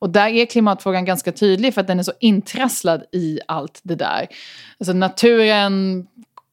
Och 0.04 0.10
där 0.10 0.28
är 0.28 0.46
klimatfrågan 0.46 1.06
ganska 1.06 1.32
tydlig 1.32 1.74
för 1.74 1.82
att 1.82 1.88
den 1.88 2.00
är 2.00 2.04
så 2.04 2.14
intrasslad 2.20 3.04
i 3.12 3.40
allt 3.48 3.80
det 3.84 3.96
där. 3.96 4.28
Alltså 4.80 4.94
naturen 4.94 6.08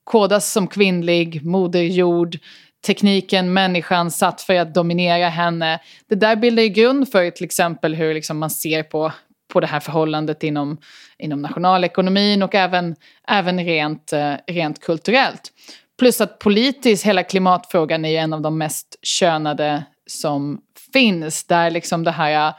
kodas 0.05 0.53
som 0.53 0.67
kvinnlig, 0.67 1.45
moder 1.45 1.83
jord, 1.83 2.39
tekniken, 2.87 3.53
människan 3.53 4.11
satt 4.11 4.43
för 4.43 4.55
att 4.55 4.75
dominera 4.75 5.29
henne. 5.29 5.81
Det 6.09 6.15
där 6.15 6.37
bildar 6.37 6.63
ju 6.63 6.69
grund 6.69 7.13
för 7.13 7.31
till 7.31 7.45
exempel 7.45 7.95
hur 7.95 8.15
liksom 8.15 8.39
man 8.39 8.51
ser 8.51 8.83
på, 8.83 9.13
på 9.53 9.61
det 9.61 9.67
här 9.67 9.81
förhållandet 9.81 10.43
inom, 10.43 10.79
inom 11.19 11.43
nationalekonomin 11.43 12.43
och 12.43 12.55
även, 12.55 12.97
även 13.29 13.65
rent, 13.65 14.13
eh, 14.13 14.35
rent 14.47 14.81
kulturellt. 14.81 15.53
Plus 15.99 16.21
att 16.21 16.39
politiskt, 16.39 17.07
hela 17.07 17.23
klimatfrågan 17.23 18.05
är 18.05 18.11
ju 18.11 18.17
en 18.17 18.33
av 18.33 18.41
de 18.41 18.59
mest 18.59 18.99
könade 19.03 19.85
som 20.07 20.61
finns. 20.93 21.45
Där 21.45 21.71
liksom 21.71 22.05
det 22.05 22.11
här 22.11 22.55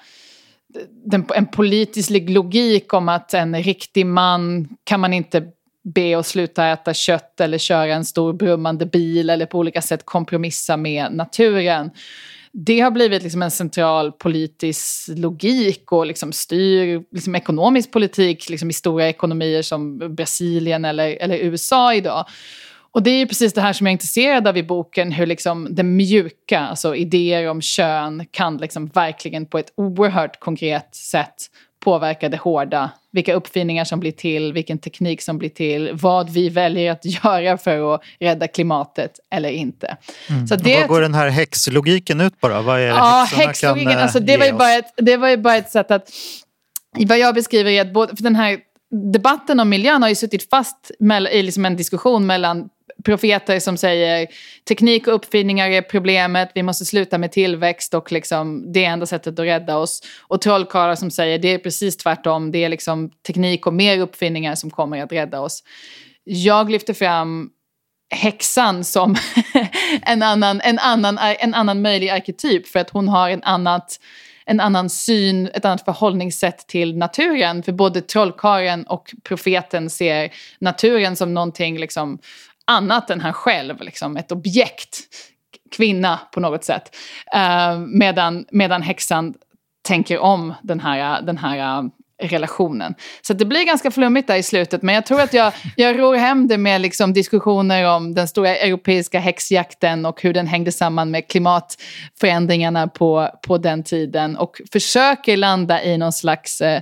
den, 1.06 1.26
en 1.36 1.48
politisk 1.48 2.10
logik 2.12 2.94
om 2.94 3.10
att 3.10 3.34
en 3.34 3.64
riktig 3.64 4.06
man 4.06 4.68
kan 4.84 5.00
man 5.00 5.14
inte 5.14 5.44
be 5.84 6.18
att 6.18 6.26
sluta 6.26 6.68
äta 6.68 6.94
kött 6.94 7.42
eller 7.42 7.58
köra 7.58 7.94
en 7.94 8.06
stor 8.06 8.34
brummande 8.34 8.86
bil 8.86 9.30
eller 9.30 9.46
på 9.46 9.58
olika 9.58 9.82
sätt 9.82 10.06
kompromissa 10.06 10.78
med 10.78 11.12
naturen. 11.12 11.92
Det 12.54 12.80
har 12.80 12.92
blivit 12.92 13.24
liksom 13.24 13.42
en 13.42 13.52
central 13.52 14.12
politisk 14.12 15.10
logik 15.16 15.92
och 15.92 16.06
liksom 16.06 16.32
styr 16.32 17.04
liksom 17.12 17.36
ekonomisk 17.36 17.92
politik 17.92 18.50
liksom 18.50 18.70
i 18.70 18.74
stora 18.74 19.10
ekonomier 19.10 19.62
som 19.62 20.16
Brasilien 20.16 20.86
eller, 20.86 21.18
eller 21.22 21.38
USA 21.38 21.94
idag. 21.94 22.26
Och 22.94 23.04
det 23.04 23.10
är 23.10 23.26
precis 23.26 23.54
det 23.54 23.62
här 23.62 23.74
som 23.74 23.88
jag 23.88 23.92
är 23.92 23.94
intresserad 23.94 24.48
av 24.48 24.58
i 24.58 24.64
boken, 24.64 25.12
hur 25.12 25.26
liksom 25.26 25.68
det 25.72 25.84
mjuka, 25.84 26.60
alltså 26.60 26.96
idéer 26.96 27.50
om 27.50 27.62
kön, 27.62 28.26
kan 28.32 28.58
liksom 28.58 28.88
verkligen 28.88 29.46
på 29.46 29.58
ett 29.58 29.74
oerhört 29.76 30.40
konkret 30.40 30.96
sätt 30.96 31.36
påverka 31.84 32.30
det 32.30 32.38
hårda. 32.38 32.92
Vilka 33.12 33.34
uppfinningar 33.34 33.86
som 33.86 34.00
blir 34.00 34.12
till, 34.12 34.54
vilken 34.54 34.78
teknik 34.78 35.22
som 35.22 35.38
blir 35.38 35.50
till, 35.50 35.90
vad 35.94 36.30
vi 36.30 36.50
väljer 36.50 36.92
att 36.92 37.06
göra 37.24 37.58
för 37.58 37.96
att 37.96 38.02
rädda 38.20 38.48
klimatet 38.48 39.20
eller 39.30 39.50
inte. 39.50 39.98
Mm. 40.30 40.48
Så 40.48 40.56
det, 40.56 40.80
vad 40.80 40.88
går 40.88 41.02
den 41.02 41.14
här 41.14 41.30
häxlogiken 41.30 42.22
ut 42.22 42.42
på 42.42 42.48
då? 42.48 42.62
Vad 42.62 42.80
är 42.80 42.82
det 42.82 42.88
ja, 42.88 43.28
häxlogiken, 43.32 43.98
alltså, 43.98 44.20
det, 44.20 44.38
var 44.38 44.46
ju 44.46 44.54
bara 44.54 44.74
ett, 44.74 44.94
det 44.98 45.18
var 45.18 45.30
ju 45.30 45.38
bara 45.38 45.56
ett 45.56 45.72
sätt 45.72 45.92
att... 45.92 46.10
Vad 47.08 47.20
jag 47.20 47.36
beskriver 47.36 47.72
är 47.72 47.82
att 47.82 47.94
både, 47.94 48.16
för 48.16 48.24
den 48.24 48.36
här 48.36 48.60
debatten 49.14 49.60
om 49.60 49.70
miljön 49.70 50.02
har 50.02 50.10
ju 50.10 50.16
suttit 50.16 50.50
fast 50.50 50.92
i 51.32 51.42
liksom 51.42 51.66
en 51.66 51.76
diskussion 51.76 52.26
mellan 52.26 52.70
profeter 53.06 53.60
som 53.60 53.78
säger 53.78 54.28
teknik 54.68 55.08
och 55.08 55.16
uppfinningar 55.16 55.70
är 55.70 55.82
problemet, 55.82 56.52
vi 56.56 56.64
måste 56.64 56.86
sluta 56.86 57.18
med 57.18 57.32
tillväxt 57.32 57.94
och 57.94 58.12
liksom, 58.12 58.72
det 58.74 58.86
är 58.86 58.90
enda 58.90 59.06
sättet 59.06 59.40
att 59.40 59.46
rädda 59.46 59.78
oss. 59.78 60.02
Och 60.28 60.42
trollkarlar 60.42 60.96
som 60.96 61.12
säger 61.12 61.40
det 61.40 61.54
är 61.54 61.58
precis 61.58 61.98
tvärtom, 61.98 62.52
det 62.52 62.64
är 62.64 62.70
liksom 62.70 63.10
teknik 63.28 63.68
och 63.68 63.74
mer 63.74 64.00
uppfinningar 64.00 64.56
som 64.56 64.70
kommer 64.70 65.04
att 65.04 65.12
rädda 65.12 65.40
oss. 65.40 65.64
Jag 66.24 66.70
lyfter 66.70 66.94
fram 66.94 67.50
häxan 68.16 68.84
som 68.84 69.16
en, 70.02 70.24
annan, 70.24 70.62
en, 70.62 70.80
annan, 70.80 71.18
en 71.18 71.54
annan 71.54 71.82
möjlig 71.82 72.10
arketyp 72.10 72.68
för 72.68 72.80
att 72.80 72.90
hon 72.90 73.08
har 73.08 73.30
en 73.30 73.44
annat 73.44 74.00
en 74.46 74.60
annan 74.60 74.90
syn, 74.90 75.50
ett 75.54 75.66
annat 75.66 75.86
förhållningssätt 75.86 76.68
till 76.68 76.98
naturen. 76.98 77.64
För 77.64 77.72
både 77.72 78.02
trollkaren 78.02 78.84
och 78.84 79.14
profeten 79.24 79.90
ser 79.90 80.32
naturen 80.60 81.16
som 81.16 81.34
någonting 81.34 81.80
liksom, 81.80 82.20
annat 82.72 83.10
än 83.10 83.22
han 83.22 83.34
själv, 83.34 83.82
liksom, 83.82 84.18
ett 84.18 84.32
objekt, 84.32 85.00
kvinna 85.72 86.20
på 86.32 86.40
något 86.40 86.64
sätt. 86.64 86.96
Eh, 87.34 87.78
medan, 87.80 88.46
medan 88.52 88.82
häxan 88.82 89.34
tänker 89.82 90.20
om 90.20 90.54
den 90.62 90.80
här, 90.80 91.22
den 91.22 91.38
här 91.38 91.82
uh, 91.82 91.90
relationen. 92.22 92.96
Så 93.22 93.34
det 93.34 93.46
blir 93.46 93.66
ganska 93.66 93.92
flummigt 93.92 94.28
där 94.28 94.36
i 94.36 94.44
slutet 94.44 94.82
men 94.82 94.96
jag 94.96 95.06
tror 95.06 95.22
att 95.22 95.34
jag, 95.34 95.54
jag 95.76 96.00
ror 96.00 96.16
hem 96.16 96.48
det 96.48 96.58
med 96.58 96.82
liksom 96.82 97.14
diskussioner 97.14 97.96
om 97.96 98.16
den 98.16 98.28
stora 98.28 98.56
europeiska 98.58 99.20
häxjakten 99.20 100.06
och 100.06 100.22
hur 100.22 100.34
den 100.34 100.48
hängde 100.48 100.72
samman 100.72 101.12
med 101.12 101.28
klimatförändringarna 101.28 102.88
på, 102.88 103.30
på 103.42 103.58
den 103.58 103.84
tiden 103.84 104.38
och 104.38 104.62
försöker 104.72 105.38
landa 105.38 105.84
i 105.84 105.98
någon 105.98 106.14
slags 106.14 106.62
eh, 106.62 106.82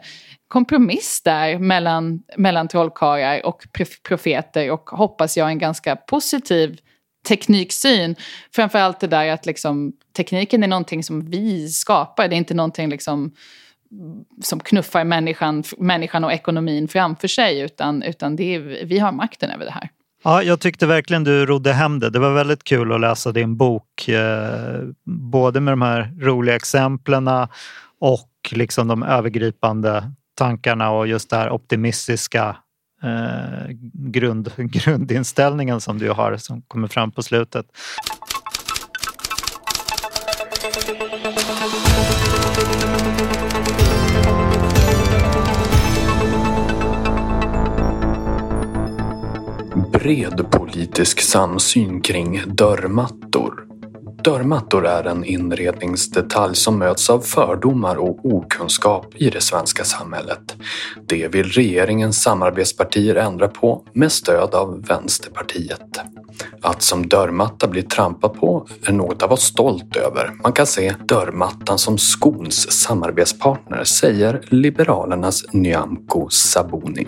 kompromiss 0.49 1.21
där 1.25 1.59
mellan, 1.59 2.23
mellan 2.37 2.67
trollkarlar 2.67 3.45
och 3.45 3.67
profeter 4.07 4.71
och 4.71 4.89
hoppas 4.89 5.37
jag 5.37 5.49
en 5.49 5.59
ganska 5.59 5.95
positiv 5.95 6.79
tekniksyn. 7.27 8.15
Framförallt 8.55 8.99
det 8.99 9.07
där 9.07 9.29
att 9.29 9.45
liksom, 9.45 9.93
tekniken 10.17 10.63
är 10.63 10.67
någonting 10.67 11.03
som 11.03 11.29
vi 11.29 11.69
skapar, 11.69 12.27
det 12.27 12.35
är 12.35 12.37
inte 12.37 12.53
någonting 12.53 12.89
liksom, 12.89 13.31
som 14.43 14.59
knuffar 14.59 15.03
människan, 15.03 15.63
människan 15.77 16.23
och 16.23 16.33
ekonomin 16.33 16.87
framför 16.87 17.27
sig 17.27 17.59
utan, 17.59 18.03
utan 18.03 18.35
det 18.35 18.55
är, 18.55 18.85
vi 18.85 18.99
har 18.99 19.11
makten 19.11 19.51
över 19.51 19.65
det 19.65 19.71
här. 19.71 19.89
Ja, 20.23 20.43
jag 20.43 20.59
tyckte 20.59 20.85
verkligen 20.85 21.23
du 21.23 21.45
rodde 21.45 21.73
hem 21.73 21.99
det. 21.99 22.09
Det 22.09 22.19
var 22.19 22.33
väldigt 22.33 22.63
kul 22.63 22.91
att 22.91 23.01
läsa 23.01 23.31
din 23.31 23.57
bok. 23.57 24.07
Eh, 24.07 24.81
både 25.05 25.59
med 25.59 25.71
de 25.71 25.81
här 25.81 26.13
roliga 26.21 26.55
exemplen 26.55 27.27
och 27.99 28.29
liksom 28.51 28.87
de 28.87 29.03
övergripande 29.03 30.11
tankarna 30.39 30.91
och 30.91 31.07
just 31.07 31.29
den 31.29 31.39
här 31.39 31.49
optimistiska 31.49 32.57
eh, 33.03 33.67
grund, 33.93 34.51
grundinställningen 34.57 35.81
som 35.81 35.97
du 35.97 36.11
har 36.11 36.37
som 36.37 36.61
kommer 36.61 36.87
fram 36.87 37.11
på 37.11 37.23
slutet. 37.23 37.65
Bred 49.93 50.51
politisk 50.51 51.21
samsyn 51.21 52.01
kring 52.01 52.41
dörrmattor 52.47 53.68
Dörrmattor 54.23 54.87
är 54.87 55.03
en 55.03 55.23
inredningsdetalj 55.25 56.55
som 56.55 56.79
möts 56.79 57.09
av 57.09 57.19
fördomar 57.19 57.95
och 57.95 58.25
okunskap 58.25 59.15
i 59.15 59.29
det 59.29 59.41
svenska 59.41 59.83
samhället. 59.83 60.55
Det 61.07 61.27
vill 61.27 61.45
regeringens 61.45 62.21
samarbetspartier 62.21 63.15
ändra 63.15 63.47
på 63.47 63.83
med 63.93 64.11
stöd 64.11 64.55
av 64.55 64.85
Vänsterpartiet. 64.85 65.99
Att 66.61 66.81
som 66.81 67.07
dörrmatta 67.07 67.67
bli 67.67 67.83
trampad 67.83 68.33
på 68.33 68.67
är 68.85 68.91
något 68.91 69.23
att 69.23 69.29
vara 69.29 69.37
stolt 69.37 69.95
över. 69.95 70.31
Man 70.43 70.53
kan 70.53 70.67
se 70.67 70.93
dörrmattan 71.05 71.77
som 71.77 71.97
skons 71.97 72.71
samarbetspartner, 72.71 73.83
säger 73.83 74.41
Liberalernas 74.49 75.45
Nyamko 75.53 76.29
Sabuni. 76.29 77.07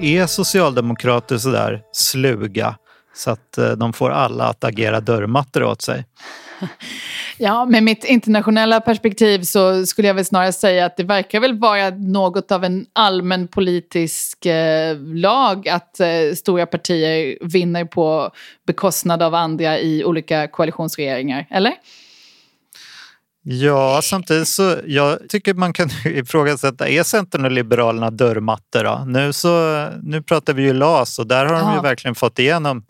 Är 0.00 0.26
socialdemokrater 0.26 1.38
sådär 1.38 1.82
sluga 1.92 2.76
så 3.14 3.30
att 3.30 3.58
eh, 3.58 3.70
de 3.70 3.92
får 3.92 4.10
alla 4.10 4.44
att 4.44 4.64
agera 4.64 5.00
dörrmattor 5.00 5.62
åt 5.62 5.82
sig? 5.82 6.04
Ja, 7.40 7.64
med 7.64 7.82
mitt 7.82 8.04
internationella 8.04 8.80
perspektiv 8.80 9.42
så 9.42 9.86
skulle 9.86 10.08
jag 10.08 10.14
väl 10.14 10.24
snarare 10.24 10.52
säga 10.52 10.86
att 10.86 10.96
det 10.96 11.04
verkar 11.04 11.40
väl 11.40 11.58
vara 11.58 11.90
något 11.90 12.52
av 12.52 12.64
en 12.64 12.86
allmän 12.92 13.48
politisk 13.48 14.46
eh, 14.46 14.96
lag 14.98 15.68
att 15.68 16.00
eh, 16.00 16.34
stora 16.36 16.66
partier 16.66 17.38
vinner 17.40 17.84
på 17.84 18.30
bekostnad 18.66 19.22
av 19.22 19.34
andra 19.34 19.78
i 19.78 20.04
olika 20.04 20.48
koalitionsregeringar, 20.48 21.46
eller? 21.50 21.72
Ja, 23.50 24.00
samtidigt 24.02 24.48
så 24.48 24.76
jag 24.86 25.28
tycker 25.28 25.54
man 25.54 25.72
kan 25.72 25.88
ifrågasätta, 26.04 26.88
är 26.88 27.02
Centern 27.02 27.44
och 27.44 27.50
Liberalerna 27.50 28.10
dörrmattor 28.10 28.84
då? 28.84 29.04
Nu, 29.06 29.32
så, 29.32 29.86
nu 30.02 30.22
pratar 30.22 30.52
vi 30.52 30.62
ju 30.62 30.72
LAS 30.72 31.18
och 31.18 31.26
där 31.26 31.46
har 31.46 31.60
de 31.60 31.74
ju 31.74 31.80
verkligen 31.80 32.14
fått 32.14 32.38
igenom 32.38 32.84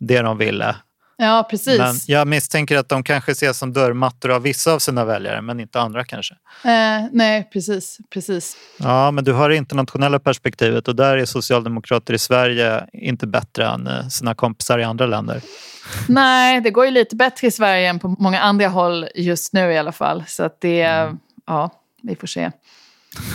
det 0.00 0.22
de 0.22 0.38
ville. 0.38 0.76
Ja, 1.22 1.46
precis. 1.50 1.78
Men 1.78 1.94
jag 2.06 2.28
misstänker 2.28 2.76
att 2.76 2.88
de 2.88 3.02
kanske 3.02 3.32
ses 3.32 3.58
som 3.58 3.72
dörrmattor 3.72 4.30
av 4.30 4.42
vissa 4.42 4.72
av 4.72 4.78
sina 4.78 5.04
väljare, 5.04 5.42
men 5.42 5.60
inte 5.60 5.80
andra 5.80 6.04
kanske. 6.04 6.34
Eh, 6.64 7.08
nej, 7.12 7.48
precis, 7.52 7.98
precis. 8.10 8.56
Ja, 8.76 9.10
men 9.10 9.24
du 9.24 9.32
har 9.32 9.48
det 9.48 9.56
internationella 9.56 10.18
perspektivet 10.18 10.88
och 10.88 10.96
där 10.96 11.16
är 11.16 11.24
socialdemokrater 11.24 12.14
i 12.14 12.18
Sverige 12.18 12.86
inte 12.92 13.26
bättre 13.26 13.66
än 13.66 13.86
eh, 13.86 14.08
sina 14.08 14.34
kompisar 14.34 14.78
i 14.78 14.84
andra 14.84 15.06
länder. 15.06 15.40
Nej, 16.08 16.60
det 16.60 16.70
går 16.70 16.84
ju 16.84 16.90
lite 16.90 17.16
bättre 17.16 17.46
i 17.46 17.50
Sverige 17.50 17.88
än 17.88 17.98
på 17.98 18.08
många 18.08 18.40
andra 18.40 18.68
håll 18.68 19.06
just 19.14 19.52
nu 19.52 19.72
i 19.72 19.78
alla 19.78 19.92
fall. 19.92 20.24
Så 20.26 20.42
att 20.42 20.60
det, 20.60 20.82
mm. 20.82 21.18
ja, 21.46 21.70
vi 22.02 22.16
får 22.16 22.26
se. 22.26 22.50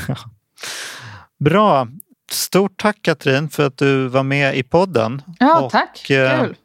Bra. 1.40 1.88
Stort 2.32 2.78
tack 2.78 2.98
Katrin 3.02 3.50
för 3.50 3.68
att 3.68 3.78
du 3.78 4.08
var 4.08 4.24
med 4.24 4.58
i 4.58 4.64
podden. 4.64 5.22
Ja, 5.40 5.62
och, 5.62 5.72
tack. 5.72 6.10
Eh, 6.10 6.42
Kul. 6.42 6.56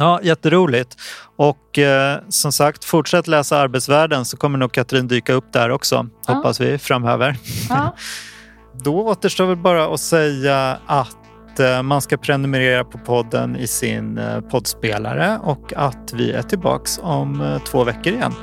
Ja, 0.00 0.20
jätteroligt. 0.22 0.96
Och 1.36 1.78
eh, 1.78 2.18
som 2.28 2.52
sagt, 2.52 2.84
fortsätt 2.84 3.26
läsa 3.26 3.58
Arbetsvärlden 3.58 4.24
så 4.24 4.36
kommer 4.36 4.58
nog 4.58 4.72
Katrin 4.72 5.08
dyka 5.08 5.32
upp 5.32 5.52
där 5.52 5.70
också, 5.70 6.06
ja. 6.26 6.34
hoppas 6.34 6.60
vi 6.60 6.78
framöver. 6.78 7.36
Ja. 7.68 7.94
Då 8.84 9.06
återstår 9.06 9.46
väl 9.46 9.56
bara 9.56 9.94
att 9.94 10.00
säga 10.00 10.78
att 10.86 11.60
eh, 11.60 11.82
man 11.82 12.02
ska 12.02 12.16
prenumerera 12.16 12.84
på 12.84 12.98
podden 12.98 13.56
i 13.56 13.66
sin 13.66 14.18
eh, 14.18 14.40
poddspelare 14.40 15.38
och 15.42 15.72
att 15.76 16.12
vi 16.12 16.32
är 16.32 16.42
tillbaks 16.42 17.00
om 17.02 17.40
eh, 17.40 17.58
två 17.58 17.84
veckor 17.84 18.12
igen. 18.12 18.34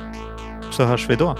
Så 0.70 0.84
hörs 0.84 1.06
vi 1.08 1.16
då. 1.16 1.36